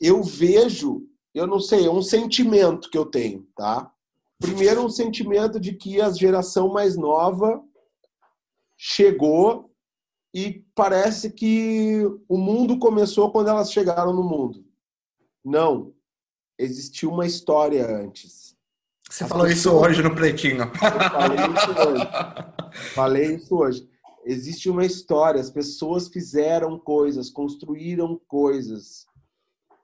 eu 0.00 0.22
vejo, 0.22 1.02
eu 1.34 1.46
não 1.46 1.58
sei, 1.58 1.86
é 1.86 1.90
um 1.90 2.02
sentimento 2.02 2.90
que 2.90 2.98
eu 2.98 3.06
tenho, 3.06 3.46
tá? 3.56 3.90
Primeiro, 4.38 4.84
um 4.84 4.90
sentimento 4.90 5.58
de 5.58 5.72
que 5.74 6.00
a 6.00 6.10
geração 6.10 6.68
mais 6.68 6.96
nova 6.96 7.60
chegou 8.76 9.72
e 10.32 10.64
parece 10.74 11.32
que 11.32 12.02
o 12.28 12.36
mundo 12.36 12.78
começou 12.78 13.32
quando 13.32 13.48
elas 13.48 13.72
chegaram 13.72 14.12
no 14.12 14.22
mundo. 14.22 14.64
Não, 15.44 15.92
existiu 16.58 17.10
uma 17.10 17.26
história 17.26 17.86
antes. 17.86 18.56
Você 19.08 19.24
As 19.24 19.30
falou 19.30 19.46
isso 19.46 19.70
hoje 19.72 20.02
no 20.02 20.14
Pretinho. 20.14 20.70
Falei 20.74 21.38
isso 21.54 21.88
hoje. 21.88 22.08
Falei 22.94 23.34
isso 23.36 23.56
hoje. 23.56 23.88
Existe 24.26 24.68
uma 24.68 24.84
história, 24.84 25.40
as 25.40 25.50
pessoas 25.50 26.08
fizeram 26.08 26.78
coisas, 26.78 27.30
construíram 27.30 28.20
coisas 28.28 29.06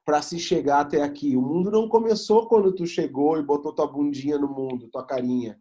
para 0.05 0.21
se 0.21 0.39
chegar 0.39 0.81
até 0.81 1.03
aqui. 1.03 1.35
O 1.35 1.41
mundo 1.41 1.71
não 1.71 1.89
começou 1.89 2.47
quando 2.47 2.75
tu 2.75 2.87
chegou 2.87 3.39
e 3.39 3.43
botou 3.43 3.73
tua 3.73 3.87
bundinha 3.87 4.37
no 4.37 4.49
mundo, 4.49 4.91
tua 4.91 5.07
carinha. 5.07 5.59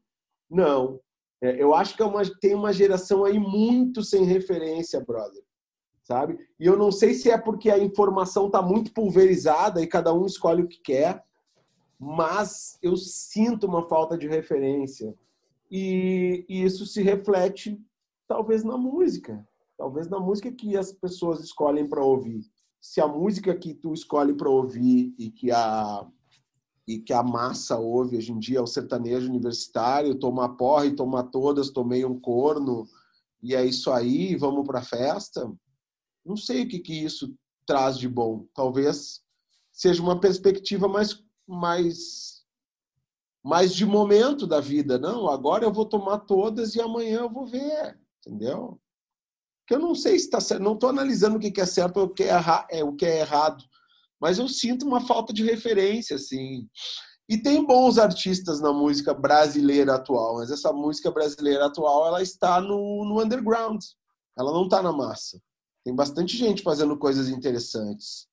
Não. 0.49 0.99
É, 1.41 1.61
eu 1.61 1.73
acho 1.73 1.95
que 1.95 2.01
é 2.01 2.05
uma, 2.05 2.21
tem 2.41 2.53
uma 2.53 2.73
geração 2.73 3.23
aí 3.23 3.39
muito 3.39 4.03
sem 4.03 4.25
referência, 4.25 4.99
brother 4.99 5.41
sabe? 6.03 6.37
E 6.59 6.65
eu 6.65 6.77
não 6.77 6.91
sei 6.91 7.13
se 7.13 7.31
é 7.31 7.37
porque 7.37 7.71
a 7.71 7.79
informação 7.79 8.47
está 8.47 8.61
muito 8.61 8.93
pulverizada 8.93 9.81
e 9.81 9.87
cada 9.87 10.13
um 10.13 10.25
escolhe 10.25 10.61
o 10.61 10.67
que 10.67 10.79
quer, 10.79 11.23
mas 11.97 12.77
eu 12.81 12.95
sinto 12.97 13.65
uma 13.65 13.87
falta 13.87 14.17
de 14.17 14.27
referência. 14.27 15.15
E, 15.71 16.45
e 16.47 16.63
isso 16.63 16.85
se 16.85 17.01
reflete, 17.01 17.81
talvez, 18.27 18.63
na 18.63 18.77
música. 18.77 19.47
Talvez 19.77 20.07
na 20.07 20.19
música 20.19 20.51
que 20.51 20.77
as 20.77 20.91
pessoas 20.91 21.39
escolhem 21.39 21.87
para 21.87 22.03
ouvir. 22.03 22.43
Se 22.79 22.99
a 23.01 23.07
música 23.07 23.55
que 23.55 23.73
tu 23.73 23.93
escolhe 23.93 24.33
para 24.33 24.49
ouvir 24.49 25.15
e 25.17 25.31
que 25.31 25.51
a 25.51 26.05
e 26.85 26.99
que 26.99 27.13
a 27.13 27.23
massa 27.23 27.79
ouve 27.79 28.17
hoje 28.17 28.33
em 28.33 28.37
dia 28.37 28.57
é 28.57 28.61
o 28.61 28.67
sertanejo 28.67 29.29
universitário, 29.29 30.19
tomar 30.19 30.49
porra 30.49 30.85
e 30.85 30.93
tomar 30.93 31.23
todas, 31.23 31.69
tomei 31.69 32.03
um 32.03 32.19
corno, 32.19 32.85
e 33.41 33.55
é 33.55 33.65
isso 33.65 33.89
aí, 33.89 34.35
vamos 34.35 34.67
para 34.67 34.81
festa 34.81 35.49
não 36.25 36.35
sei 36.37 36.63
o 36.63 36.67
que, 36.67 36.79
que 36.79 36.93
isso 36.93 37.33
traz 37.65 37.97
de 37.97 38.07
bom. 38.07 38.45
Talvez 38.53 39.21
seja 39.71 40.01
uma 40.01 40.19
perspectiva 40.19 40.87
mais, 40.87 41.21
mais, 41.47 42.43
mais 43.43 43.73
de 43.73 43.85
momento 43.85 44.45
da 44.45 44.59
vida. 44.59 44.97
Não, 44.97 45.27
agora 45.27 45.65
eu 45.65 45.73
vou 45.73 45.85
tomar 45.85 46.19
todas 46.19 46.75
e 46.75 46.81
amanhã 46.81 47.21
eu 47.21 47.29
vou 47.29 47.45
ver, 47.45 47.99
entendeu? 48.19 48.79
Que 49.67 49.75
eu 49.75 49.79
não 49.79 49.95
sei 49.95 50.19
se 50.19 50.25
está 50.25 50.39
certo, 50.39 50.61
não 50.61 50.73
estou 50.73 50.89
analisando 50.89 51.37
o 51.37 51.39
que 51.39 51.59
é 51.59 51.65
certo 51.65 51.97
ou 51.97 52.05
o 52.05 52.09
que 52.09 52.23
é, 52.23 52.31
é, 52.69 52.83
o 52.83 52.95
que 52.95 53.05
é 53.05 53.21
errado, 53.21 53.63
mas 54.19 54.37
eu 54.37 54.47
sinto 54.47 54.85
uma 54.85 55.01
falta 55.05 55.33
de 55.33 55.43
referência, 55.43 56.15
assim. 56.15 56.69
E 57.27 57.37
tem 57.37 57.65
bons 57.65 57.97
artistas 57.97 58.59
na 58.61 58.73
música 58.73 59.13
brasileira 59.13 59.95
atual, 59.95 60.35
mas 60.35 60.51
essa 60.51 60.71
música 60.73 61.09
brasileira 61.09 61.65
atual 61.65 62.07
ela 62.07 62.21
está 62.21 62.59
no, 62.59 63.05
no 63.05 63.21
underground, 63.21 63.81
ela 64.37 64.51
não 64.51 64.65
está 64.65 64.81
na 64.81 64.91
massa. 64.91 65.41
Tem 65.83 65.93
bastante 65.93 66.37
gente 66.37 66.63
fazendo 66.63 66.97
coisas 66.97 67.27
interessantes. 67.27 68.27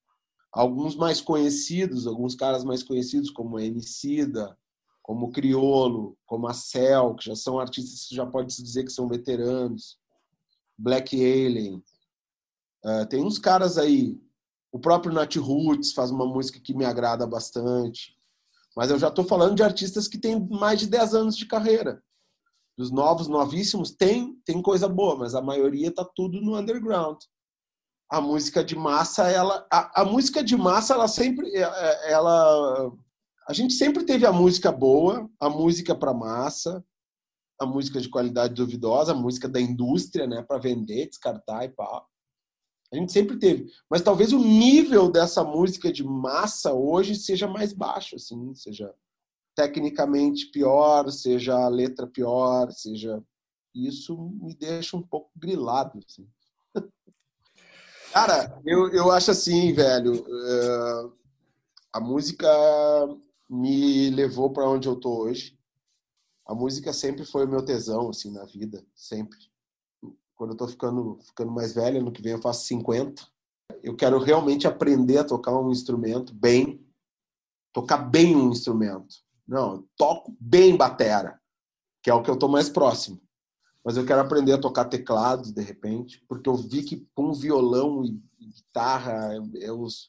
Alguns 0.53 0.95
mais 0.95 1.21
conhecidos, 1.21 2.07
alguns 2.07 2.35
caras 2.35 2.65
mais 2.65 2.83
conhecidos, 2.83 3.31
como 3.31 3.59
Emicida, 3.59 4.57
como 5.03 5.33
Criolo, 5.33 6.17
como 6.27 6.47
a 6.47 6.55
Cell, 6.55 7.15
que 7.17 7.27
já 7.27 7.35
são 7.35 7.59
artistas 7.59 8.07
que 8.07 8.15
já 8.15 8.25
pode 8.25 8.53
se 8.53 8.63
dizer 8.63 8.85
que 8.85 8.93
são 8.93 9.09
veteranos. 9.09 9.99
Black 10.79 11.17
Alien. 11.17 11.83
Uh, 12.85 13.07
tem 13.09 13.25
uns 13.25 13.39
caras 13.39 13.79
aí. 13.79 14.21
O 14.73 14.79
próprio 14.79 15.13
Nat 15.13 15.35
Roots 15.37 15.93
faz 15.93 16.11
uma 16.13 16.25
música 16.25 16.61
que 16.61 16.75
me 16.75 16.85
agrada 16.85 17.27
bastante. 17.27 18.17
Mas 18.77 18.91
eu 18.91 18.99
já 18.99 19.09
estou 19.09 19.25
falando 19.25 19.57
de 19.57 19.65
artistas 19.65 20.07
que 20.07 20.19
têm 20.19 20.49
mais 20.49 20.79
de 20.79 20.87
10 20.87 21.15
anos 21.15 21.37
de 21.37 21.47
carreira. 21.47 22.03
Dos 22.79 22.93
novos, 22.93 23.27
novíssimos, 23.27 23.91
tem, 23.91 24.37
tem 24.45 24.63
coisa 24.63 24.89
boa, 24.89 25.17
mas 25.17 25.35
a 25.35 25.43
maioria 25.43 25.93
tá 25.93 26.05
tudo 26.05 26.41
no 26.41 26.57
underground 26.57 27.19
a 28.11 28.21
música 28.21 28.65
de 28.65 28.75
massa, 28.75 29.29
ela, 29.31 29.65
a, 29.71 30.03
a 30.03 30.05
música 30.05 30.43
de 30.43 30.57
massa, 30.57 30.95
ela 30.95 31.07
sempre, 31.07 31.49
é, 31.55 31.63
é, 31.63 32.13
ela, 32.13 32.93
a 33.49 33.53
gente 33.53 33.73
sempre 33.75 34.05
teve 34.05 34.27
a 34.27 34.33
música 34.33 34.73
boa, 34.73 35.31
a 35.39 35.49
música 35.49 35.95
para 35.95 36.13
massa, 36.13 36.85
a 37.61 37.65
música 37.65 38.01
de 38.01 38.09
qualidade 38.09 38.55
duvidosa, 38.55 39.13
a 39.13 39.15
música 39.15 39.49
da 39.49 39.61
indústria, 39.61 40.27
né, 40.27 40.43
para 40.43 40.59
vender, 40.59 41.07
descartar 41.07 41.65
e 41.65 41.69
pá. 41.69 42.05
A 42.93 42.97
gente 42.97 43.13
sempre 43.13 43.39
teve, 43.39 43.71
mas 43.89 44.03
talvez 44.03 44.33
o 44.33 44.39
nível 44.41 45.09
dessa 45.09 45.45
música 45.45 45.93
de 45.93 46.03
massa 46.03 46.73
hoje 46.75 47.15
seja 47.15 47.47
mais 47.47 47.73
baixo, 47.73 48.17
assim, 48.17 48.53
seja 48.57 48.93
tecnicamente 49.55 50.47
pior, 50.47 51.09
seja 51.13 51.55
a 51.55 51.69
letra 51.69 52.09
pior, 52.09 52.73
seja 52.73 53.23
isso 53.73 54.19
me 54.43 54.53
deixa 54.57 54.97
um 54.97 55.03
pouco 55.03 55.31
grilado, 55.37 56.01
assim. 56.05 56.27
Cara, 58.13 58.61
eu, 58.65 58.89
eu 58.89 59.11
acho 59.13 59.31
assim, 59.31 59.73
velho. 59.73 60.15
Uh, 60.15 61.13
a 61.93 62.01
música 62.01 62.49
me 63.49 64.11
levou 64.11 64.53
para 64.53 64.69
onde 64.69 64.89
eu 64.89 64.97
tô 64.97 65.23
hoje. 65.23 65.57
A 66.45 66.55
música 66.55 66.93
sempre 66.93 67.25
foi 67.25 67.47
o 67.47 67.49
meu 67.49 67.65
tesão, 67.65 68.09
assim, 68.09 68.33
na 68.33 68.45
vida. 68.45 68.85
Sempre. 68.97 69.39
Quando 70.35 70.51
eu 70.51 70.57
tô 70.57 70.67
ficando, 70.67 71.21
ficando 71.23 71.53
mais 71.53 71.73
velho, 71.73 72.03
no 72.03 72.11
que 72.11 72.21
vem 72.21 72.33
eu 72.33 72.43
faço 72.43 72.67
50. 72.67 73.25
Eu 73.81 73.95
quero 73.95 74.19
realmente 74.19 74.67
aprender 74.67 75.19
a 75.19 75.25
tocar 75.25 75.57
um 75.57 75.71
instrumento 75.71 76.35
bem. 76.35 76.85
Tocar 77.73 77.99
bem 77.99 78.35
um 78.35 78.51
instrumento. 78.51 79.15
Não, 79.47 79.75
eu 79.75 79.89
toco 79.97 80.37
bem 80.41 80.77
batera, 80.77 81.41
que 82.03 82.11
é 82.11 82.15
o 82.15 82.23
que 82.23 82.31
eu 82.31 82.37
tô 82.37 82.49
mais 82.49 82.69
próximo 82.69 83.21
mas 83.85 83.97
eu 83.97 84.05
quero 84.05 84.21
aprender 84.21 84.53
a 84.53 84.61
tocar 84.61 84.85
teclado 84.85 85.53
de 85.53 85.63
repente, 85.63 86.23
porque 86.29 86.49
eu 86.49 86.57
vi 86.57 86.83
que 86.83 87.09
com 87.15 87.33
violão 87.33 88.05
e 88.05 88.21
guitarra 88.41 89.35
é 89.61 89.73
os 89.73 90.07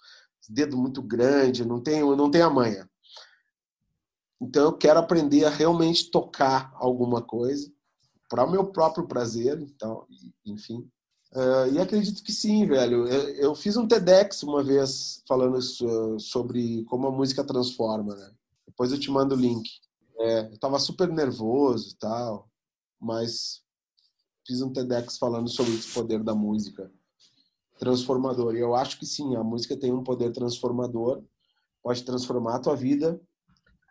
dedos 0.50 0.78
muito 0.78 1.02
grandes, 1.02 1.66
não 1.66 1.80
tenho, 1.80 2.16
não 2.16 2.30
tenho 2.30 2.46
a 2.46 2.50
manha. 2.50 2.90
Então 4.42 4.64
eu 4.64 4.74
quero 4.74 5.00
aprender 5.00 5.46
a 5.46 5.50
realmente 5.50 6.10
tocar 6.10 6.72
alguma 6.76 7.22
coisa 7.22 7.72
para 8.30 8.46
o 8.46 8.52
meu 8.52 8.66
próprio 8.66 9.08
prazer, 9.08 9.60
então, 9.62 10.06
enfim. 10.46 10.90
Uh, 11.34 11.72
e 11.74 11.80
acredito 11.80 12.24
que 12.24 12.32
sim, 12.32 12.66
velho. 12.66 13.08
Eu, 13.08 13.30
eu, 13.36 13.56
fiz 13.56 13.78
um 13.78 13.88
TEDx 13.88 14.44
uma 14.44 14.62
vez 14.64 15.24
falando 15.28 15.58
isso, 15.58 16.20
sobre 16.20 16.84
como 16.86 17.08
a 17.08 17.12
música 17.12 17.44
transforma, 17.44 18.16
né? 18.16 18.32
Depois 18.68 18.92
eu 18.92 19.00
te 19.00 19.10
mando 19.10 19.36
o 19.36 19.38
link. 19.38 19.70
É, 20.20 20.50
eu 20.52 20.58
tava 20.58 20.78
super 20.80 21.08
nervoso 21.08 21.92
e 21.92 21.96
tal 21.96 22.51
mas 23.02 23.64
fiz 24.46 24.62
um 24.62 24.72
TEDx 24.72 25.18
falando 25.18 25.50
sobre 25.50 25.74
esse 25.74 25.92
poder 25.94 26.24
da 26.24 26.36
música 26.36 26.92
transformador. 27.82 28.56
E 28.56 28.60
eu 28.60 28.76
acho 28.76 29.00
que 29.00 29.08
sim, 29.08 29.36
a 29.36 29.44
música 29.44 29.76
tem 29.76 29.92
um 29.92 30.04
poder 30.04 30.32
transformador, 30.32 31.24
pode 31.82 32.04
transformar 32.04 32.58
a 32.58 32.60
tua 32.60 32.76
vida. 32.76 33.20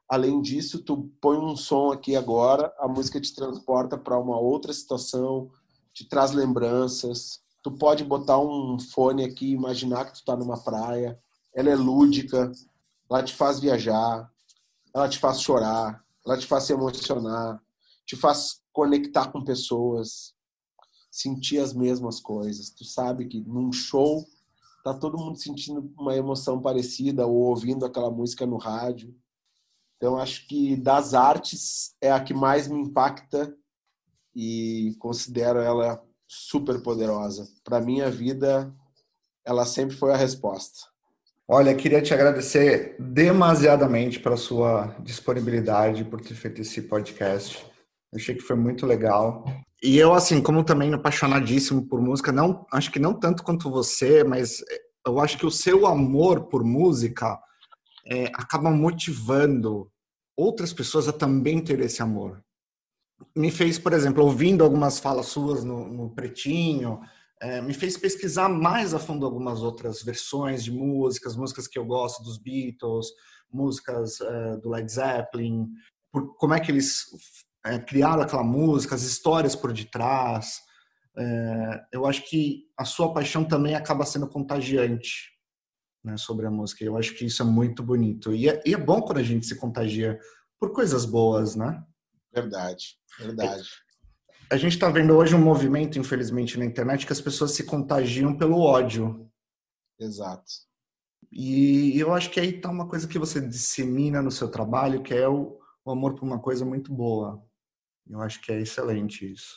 Além 0.09 0.41
disso, 0.41 0.83
tu 0.85 1.11
põe 1.21 1.37
um 1.37 1.57
som 1.57 1.91
aqui 1.91 2.15
agora, 2.15 2.73
a 2.79 2.87
música 2.87 3.21
te 3.21 3.35
transporta 3.35 3.99
para 3.99 4.19
uma 4.19 4.39
outra 4.39 4.73
situação, 4.73 5.51
te 5.93 6.09
traz 6.09 6.31
lembranças. 6.31 7.41
Tu 7.63 7.73
pode 7.73 8.05
botar 8.05 8.39
um 8.39 8.79
fone 8.79 9.25
aqui, 9.25 9.51
imaginar 9.51 10.05
que 10.05 10.21
tu 10.21 10.25
tá 10.25 10.37
numa 10.37 10.63
praia. 10.63 11.19
Ela 11.53 11.71
é 11.71 11.75
lúdica, 11.75 12.53
ela 13.11 13.25
te 13.25 13.35
faz 13.35 13.59
viajar, 13.59 14.31
ela 14.95 15.09
te 15.09 15.19
faz 15.19 15.41
chorar, 15.41 16.05
ela 16.25 16.39
te 16.39 16.47
faz 16.47 16.65
se 16.65 16.73
emocionar, 16.73 17.61
te 18.11 18.17
faz 18.17 18.61
conectar 18.73 19.31
com 19.31 19.45
pessoas, 19.45 20.35
sentir 21.09 21.61
as 21.61 21.73
mesmas 21.73 22.19
coisas. 22.19 22.71
Tu 22.71 22.85
sabe 22.85 23.27
que 23.29 23.41
num 23.41 23.73
show 23.73 24.27
tá 24.83 24.93
todo 24.93 25.17
mundo 25.17 25.39
sentindo 25.39 25.93
uma 25.97 26.17
emoção 26.17 26.61
parecida 26.61 27.25
ou 27.25 27.37
ouvindo 27.37 27.87
aquela 27.87 28.11
música 28.11 28.45
no 28.45 28.57
rádio. 28.57 29.15
Então 29.97 30.19
acho 30.19 30.49
que 30.49 30.75
das 30.75 31.15
artes 31.15 31.95
é 32.01 32.11
a 32.11 32.19
que 32.19 32.35
mais 32.35 32.67
me 32.67 32.81
impacta 32.81 33.57
e 34.35 34.97
considero 34.99 35.61
ela 35.61 36.03
super 36.27 36.83
poderosa. 36.83 37.49
Para 37.63 37.81
minha 37.81 38.11
vida 38.11 38.75
ela 39.45 39.65
sempre 39.65 39.95
foi 39.95 40.13
a 40.13 40.17
resposta. 40.17 40.89
Olha, 41.47 41.77
queria 41.77 42.03
te 42.03 42.13
agradecer 42.13 42.97
demasiadamente 42.99 44.19
pela 44.19 44.37
sua 44.37 44.97
disponibilidade, 45.01 46.05
por 46.05 46.21
ter 46.21 46.35
feito 46.35 46.61
esse 46.61 46.83
podcast. 46.83 47.70
Achei 48.15 48.35
que 48.35 48.43
foi 48.43 48.57
muito 48.57 48.87
legal. 48.87 49.45
E 49.83 49.97
eu, 49.97 50.13
assim, 50.13 50.43
como 50.43 50.65
também 50.65 50.93
apaixonadíssimo 50.93 51.87
por 51.87 52.01
música, 52.01 52.33
não 52.33 52.67
acho 52.73 52.91
que 52.91 52.99
não 52.99 53.15
tanto 53.15 53.43
quanto 53.43 53.71
você, 53.71 54.23
mas 54.25 54.63
eu 55.07 55.19
acho 55.21 55.39
que 55.39 55.47
o 55.47 55.51
seu 55.51 55.87
amor 55.87 56.49
por 56.49 56.63
música 56.65 57.39
é, 58.07 58.27
acaba 58.35 58.71
motivando 58.71 59.91
outras 60.37 60.73
pessoas 60.73 61.09
a 61.09 61.13
também 61.13 61.63
ter 61.63 61.81
esse 61.81 62.03
amor. 62.03 62.43
Me 63.37 63.51
fez, 63.51 63.79
por 63.79 63.93
exemplo, 63.93 64.25
ouvindo 64.25 64.65
algumas 64.65 64.99
falas 64.99 65.27
suas 65.27 65.63
no, 65.65 65.89
no 65.89 66.11
Pretinho, 66.11 67.01
é, 67.41 67.61
me 67.63 67.73
fez 67.73 67.97
pesquisar 67.97 68.49
mais 68.49 68.93
a 68.93 68.99
fundo 68.99 69.25
algumas 69.25 69.63
outras 69.63 70.03
versões 70.03 70.63
de 70.63 70.71
músicas, 70.71 71.37
músicas 71.37 71.67
que 71.67 71.79
eu 71.79 71.85
gosto 71.87 72.23
dos 72.23 72.39
Beatles, 72.39 73.07
músicas 73.51 74.21
é, 74.21 74.57
do 74.59 74.69
Led 74.69 74.91
Zeppelin, 74.91 75.69
por, 76.13 76.35
como 76.37 76.55
é 76.55 76.61
que 76.61 76.71
eles 76.71 77.07
é, 77.65 77.79
criaram 77.79 78.23
aquela 78.23 78.45
música, 78.45 78.95
as 78.95 79.03
histórias 79.03 79.55
por 79.55 79.73
detrás. 79.73 80.61
É, 81.17 81.81
eu 81.93 82.07
acho 82.07 82.29
que 82.29 82.65
a 82.77 82.85
sua 82.85 83.13
paixão 83.13 83.45
também 83.45 83.75
acaba 83.75 84.07
sendo 84.07 84.29
contagiante 84.29 85.31
né, 86.05 86.17
sobre 86.17 86.47
a 86.47 86.51
música. 86.51 86.85
Eu 86.85 86.97
acho 86.97 87.15
que 87.15 87.27
isso 87.27 87.43
é 87.43 87.45
muito 87.45 87.83
bonito. 87.83 88.35
E 88.35 88.49
é, 88.49 88.63
e 88.65 88.75
é 88.75 88.79
bom 88.79 89.01
quando 89.03 89.19
a 89.19 89.23
gente 89.23 89.47
se 89.47 89.57
contagia 89.57 90.19
por 90.59 90.73
coisas 90.73 91.05
boas, 91.05 91.57
né? 91.57 91.83
Verdade, 92.33 92.97
verdade 93.19 93.69
a 94.51 94.57
gente 94.57 94.73
está 94.73 94.91
vendo 94.91 95.17
hoje 95.17 95.35
um 95.35 95.43
movimento, 95.43 95.97
infelizmente, 95.97 96.59
na 96.59 96.65
internet 96.65 97.07
que 97.07 97.13
as 97.13 97.21
pessoas 97.21 97.53
se 97.53 97.63
contagiam 97.63 98.37
pelo 98.37 98.59
ódio. 98.59 99.31
Exato. 99.99 100.51
E 101.31 101.97
eu 101.97 102.13
acho 102.13 102.31
que 102.31 102.41
aí 102.41 102.57
está 102.57 102.69
uma 102.69 102.89
coisa 102.89 103.07
que 103.07 103.19
você 103.19 103.41
dissemina 103.41 104.21
no 104.21 104.31
seu 104.33 104.51
trabalho, 104.51 105.05
que 105.05 105.15
é 105.15 105.29
o, 105.29 105.57
o 105.85 105.91
amor 105.93 106.17
por 106.17 106.25
uma 106.25 106.41
coisa 106.41 106.65
muito 106.65 106.93
boa. 106.93 107.41
Eu 108.09 108.21
acho 108.21 108.41
que 108.41 108.53
é 108.53 108.61
excelente 108.61 109.31
isso. 109.31 109.55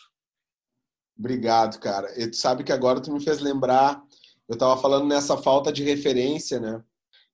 Obrigado, 1.17 1.79
cara. 1.79 2.07
E 2.19 2.27
tu 2.27 2.35
sabe 2.35 2.63
que 2.63 2.71
agora 2.71 3.01
tu 3.01 3.11
me 3.11 3.23
fez 3.23 3.39
lembrar, 3.39 4.03
eu 4.47 4.53
estava 4.53 4.79
falando 4.81 5.07
nessa 5.07 5.37
falta 5.37 5.71
de 5.71 5.83
referência, 5.83 6.59
né? 6.59 6.83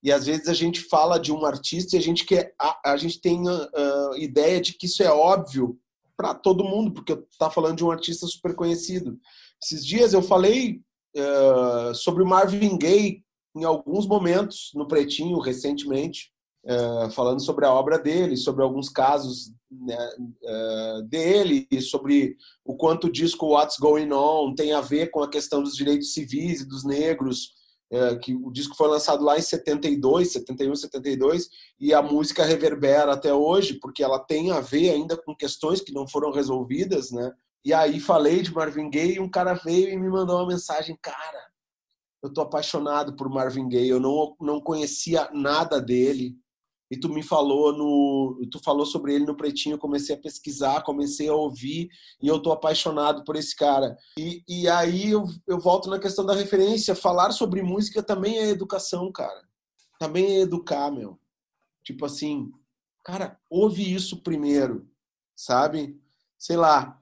E 0.01 0.11
às 0.11 0.25
vezes 0.25 0.47
a 0.47 0.53
gente 0.53 0.81
fala 0.81 1.19
de 1.19 1.31
um 1.31 1.45
artista 1.45 1.95
e 1.95 1.99
a 1.99 2.01
gente 2.01 2.25
quer, 2.25 2.53
a, 2.59 2.91
a 2.91 2.97
gente 2.97 3.19
tem 3.19 3.43
a, 3.47 4.11
a 4.13 4.17
ideia 4.17 4.61
de 4.61 4.73
que 4.73 4.85
isso 4.85 5.03
é 5.03 5.11
óbvio 5.11 5.77
para 6.15 6.33
todo 6.33 6.63
mundo, 6.63 6.93
porque 6.93 7.15
tá 7.37 7.49
falando 7.49 7.77
de 7.77 7.83
um 7.85 7.91
artista 7.91 8.25
super 8.27 8.55
conhecido. 8.55 9.19
Esses 9.61 9.85
dias 9.85 10.13
eu 10.13 10.21
falei 10.21 10.81
uh, 11.15 11.93
sobre 11.95 12.23
o 12.23 12.27
Marvin 12.27 12.77
Gaye 12.77 13.23
em 13.55 13.63
alguns 13.63 14.05
momentos 14.05 14.71
no 14.73 14.87
Pretinho 14.87 15.39
recentemente, 15.39 16.31
uh, 16.65 17.09
falando 17.11 17.41
sobre 17.41 17.65
a 17.65 17.73
obra 17.73 17.97
dele, 17.97 18.37
sobre 18.37 18.63
alguns 18.63 18.89
casos 18.89 19.51
né, 19.71 20.09
uh, 20.43 21.01
dele, 21.03 21.67
sobre 21.81 22.35
o 22.65 22.75
quanto 22.75 23.07
o 23.07 23.11
disco 23.11 23.53
What's 23.53 23.77
Going 23.77 24.11
On 24.11 24.53
tem 24.55 24.73
a 24.73 24.81
ver 24.81 25.11
com 25.11 25.21
a 25.21 25.29
questão 25.29 25.61
dos 25.61 25.75
direitos 25.75 26.13
civis 26.13 26.61
e 26.61 26.67
dos 26.67 26.83
negros 26.83 27.53
é, 27.91 28.15
que 28.17 28.35
o 28.35 28.51
disco 28.51 28.75
foi 28.75 28.87
lançado 28.87 29.23
lá 29.23 29.37
em 29.37 29.41
72, 29.41 30.31
71, 30.31 30.75
72, 30.75 31.49
e 31.79 31.91
a 31.91 32.03
música 32.03 32.45
reverbera 32.45 33.13
até 33.13 33.33
hoje, 33.33 33.79
porque 33.79 34.03
ela 34.03 34.19
tem 34.19 34.51
a 34.51 34.59
ver 34.59 34.91
ainda 34.91 35.17
com 35.17 35.35
questões 35.35 35.81
que 35.81 35.91
não 35.91 36.07
foram 36.07 36.31
resolvidas, 36.31 37.09
né? 37.09 37.33
E 37.65 37.73
aí 37.73 37.99
falei 37.99 38.43
de 38.43 38.53
Marvin 38.53 38.91
Gaye 38.91 39.15
e 39.15 39.19
um 39.19 39.29
cara 39.29 39.55
veio 39.55 39.89
e 39.89 39.97
me 39.97 40.07
mandou 40.07 40.37
uma 40.37 40.47
mensagem, 40.47 40.95
cara, 41.01 41.49
eu 42.21 42.31
tô 42.31 42.41
apaixonado 42.41 43.15
por 43.15 43.27
Marvin 43.27 43.67
Gaye, 43.67 43.89
eu 43.89 43.99
não, 43.99 44.35
não 44.39 44.61
conhecia 44.61 45.27
nada 45.33 45.81
dele, 45.81 46.37
e 46.91 46.97
tu 46.97 47.09
me 47.09 47.21
falou 47.21 47.71
no 47.71 48.41
tu 48.49 48.59
falou 48.59 48.85
sobre 48.85 49.13
ele 49.13 49.25
no 49.25 49.35
pretinho 49.35 49.77
comecei 49.77 50.15
a 50.15 50.19
pesquisar 50.19 50.83
comecei 50.83 51.29
a 51.29 51.35
ouvir 51.35 51.89
e 52.21 52.27
eu 52.27 52.41
tô 52.41 52.51
apaixonado 52.51 53.23
por 53.23 53.35
esse 53.35 53.55
cara. 53.55 53.95
E, 54.17 54.43
e 54.47 54.67
aí 54.67 55.11
eu, 55.11 55.23
eu 55.47 55.59
volto 55.59 55.89
na 55.89 55.99
questão 55.99 56.25
da 56.25 56.33
referência 56.33 56.95
falar 56.95 57.31
sobre 57.31 57.61
música 57.61 58.01
também 58.01 58.39
é 58.39 58.49
educação 58.49 59.11
cara. 59.11 59.47
Também 59.99 60.37
é 60.37 60.39
educar 60.41 60.91
meu. 60.91 61.19
Tipo 61.83 62.05
assim 62.05 62.51
cara 63.03 63.39
ouve 63.49 63.93
isso 63.93 64.21
primeiro 64.23 64.87
sabe? 65.35 65.99
Sei 66.37 66.57
lá 66.57 66.99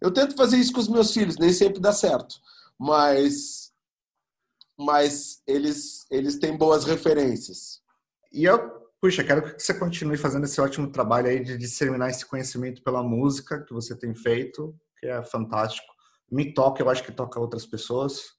eu 0.00 0.12
tento 0.12 0.36
fazer 0.36 0.56
isso 0.58 0.72
com 0.72 0.80
os 0.80 0.88
meus 0.88 1.12
filhos 1.12 1.38
nem 1.38 1.52
sempre 1.52 1.80
dá 1.80 1.92
certo 1.92 2.40
mas 2.78 3.70
mas 4.78 5.42
eles 5.46 6.06
eles 6.10 6.38
têm 6.38 6.56
boas 6.56 6.84
referências. 6.84 7.80
E 8.32 8.44
eu 8.44 8.79
Puxa, 9.00 9.24
quero 9.24 9.42
que 9.42 9.62
você 9.62 9.72
continue 9.72 10.18
fazendo 10.18 10.44
esse 10.44 10.60
ótimo 10.60 10.90
trabalho 10.90 11.28
aí 11.28 11.42
de 11.42 11.56
disseminar 11.56 12.10
esse 12.10 12.26
conhecimento 12.26 12.82
pela 12.82 13.02
música 13.02 13.64
que 13.64 13.72
você 13.72 13.96
tem 13.96 14.14
feito, 14.14 14.76
que 14.98 15.06
é 15.06 15.22
fantástico. 15.22 15.86
Me 16.30 16.52
toca, 16.52 16.82
eu 16.82 16.90
acho 16.90 17.02
que 17.02 17.10
toca 17.10 17.40
outras 17.40 17.64
pessoas. 17.64 18.34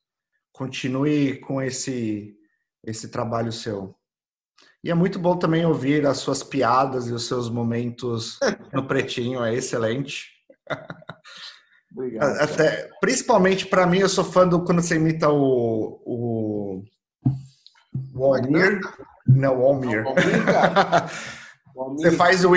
Continue 0.54 1.40
com 1.40 1.62
esse 1.62 2.38
esse 2.84 3.10
trabalho 3.10 3.52
seu. 3.52 3.96
E 4.84 4.90
é 4.90 4.96
muito 4.96 5.20
bom 5.20 5.38
também 5.38 5.66
ouvir 5.66 6.06
as 6.08 6.18
suas 6.18 6.44
piadas 6.44 7.08
e 7.08 7.14
os 7.14 7.28
seus 7.28 7.50
momentos 7.50 8.40
no 8.74 8.88
pretinho, 8.88 9.44
é 9.44 9.54
excelente. 9.54 10.32
Obrigado. 11.92 12.42
Até, 12.42 12.90
principalmente 13.00 13.68
para 13.68 13.86
mim, 13.86 14.00
eu 14.00 14.10
sou 14.10 14.24
fã 14.24 14.48
do 14.48 14.64
quando 14.64 14.82
você 14.82 14.96
imita 14.96 15.30
o, 15.30 16.02
o, 16.06 16.84
o 18.16 18.26
Almir. 18.34 18.80
Não, 19.36 19.60
o 19.60 19.66
Almir. 19.66 20.04
Almir 21.82 22.02
Você 22.02 22.12
faz 22.12 22.46
o, 22.46 22.52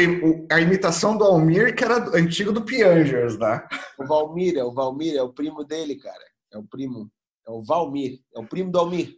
a 0.51 0.61
imitação 0.61 1.17
do 1.17 1.25
Almir, 1.25 1.75
que 1.75 1.85
era 1.85 2.17
antigo 2.17 2.53
do 2.53 2.65
Piangers, 2.65 3.39
né? 3.39 3.67
O 3.99 4.07
Valmir, 4.07 4.57
é 4.57 4.65
o 4.65 4.73
Valmir, 4.73 5.17
é 5.17 5.23
o 5.23 5.33
primo 5.33 5.65
dele, 5.65 5.97
cara. 5.97 6.25
É 6.53 6.59
o 6.59 6.65
primo. 6.65 7.11
É 7.47 7.51
o 7.51 7.63
Valmir, 7.63 8.21
é 8.35 8.41
o 8.41 8.47
primo 8.47 8.71
do 8.71 8.79
Almir. 8.79 9.17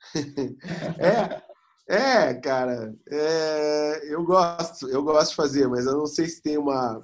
é, 0.98 1.42
é, 1.88 2.34
cara. 2.34 2.94
É, 3.08 4.12
eu 4.12 4.24
gosto, 4.24 4.88
eu 4.88 5.02
gosto 5.02 5.30
de 5.30 5.36
fazer, 5.36 5.68
mas 5.68 5.86
eu 5.86 5.96
não 5.96 6.06
sei 6.06 6.26
se 6.26 6.42
tem 6.42 6.58
uma, 6.58 7.00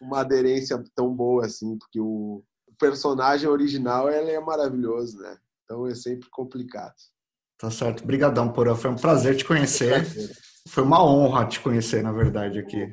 uma 0.00 0.20
aderência 0.20 0.82
tão 0.94 1.14
boa 1.14 1.46
assim, 1.46 1.78
porque 1.78 2.00
o, 2.00 2.42
o 2.66 2.74
personagem 2.78 3.48
original 3.48 4.10
ele 4.10 4.30
é 4.30 4.40
maravilhoso, 4.40 5.18
né? 5.18 5.38
Então 5.64 5.86
é 5.86 5.94
sempre 5.94 6.28
complicado. 6.30 6.94
Tá 7.58 7.70
certo. 7.70 8.02
Obrigadão, 8.02 8.52
Porã. 8.52 8.74
Foi 8.74 8.90
um 8.90 8.96
prazer 8.96 9.36
te 9.36 9.44
conhecer. 9.44 10.06
Foi 10.68 10.82
uma 10.82 11.04
honra 11.04 11.46
te 11.46 11.60
conhecer, 11.60 12.02
na 12.02 12.12
verdade, 12.12 12.58
aqui. 12.58 12.90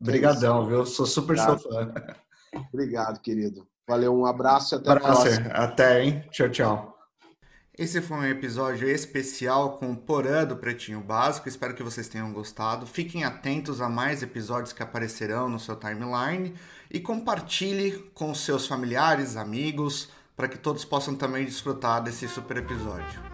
Obrigadão, 0.00 0.66
viu? 0.66 0.84
Sou 0.86 1.06
super 1.06 1.38
Obrigado. 1.38 1.60
seu 1.60 1.70
fã. 1.70 1.94
Obrigado, 2.72 3.20
querido. 3.20 3.66
Valeu, 3.86 4.14
um 4.16 4.24
abraço 4.24 4.74
e 4.74 4.78
até 4.78 4.90
abraço. 4.90 5.20
a 5.20 5.24
próxima. 5.24 5.48
Até, 5.50 6.04
hein? 6.04 6.24
Tchau, 6.30 6.48
tchau. 6.48 6.94
Esse 7.76 8.00
foi 8.00 8.16
um 8.16 8.24
episódio 8.24 8.88
especial 8.88 9.78
com 9.78 9.90
o 9.90 9.96
Porã 9.96 10.44
do 10.44 10.56
Pretinho 10.56 11.00
Básico. 11.00 11.48
Espero 11.48 11.74
que 11.74 11.82
vocês 11.82 12.08
tenham 12.08 12.32
gostado. 12.32 12.86
Fiquem 12.86 13.24
atentos 13.24 13.80
a 13.80 13.88
mais 13.88 14.22
episódios 14.22 14.72
que 14.72 14.82
aparecerão 14.82 15.48
no 15.48 15.58
seu 15.58 15.74
timeline 15.74 16.54
e 16.88 17.00
compartilhe 17.00 17.98
com 18.14 18.32
seus 18.32 18.66
familiares, 18.68 19.36
amigos, 19.36 20.08
para 20.36 20.46
que 20.46 20.56
todos 20.56 20.84
possam 20.84 21.16
também 21.16 21.44
desfrutar 21.44 22.00
desse 22.00 22.28
super 22.28 22.58
episódio. 22.58 23.33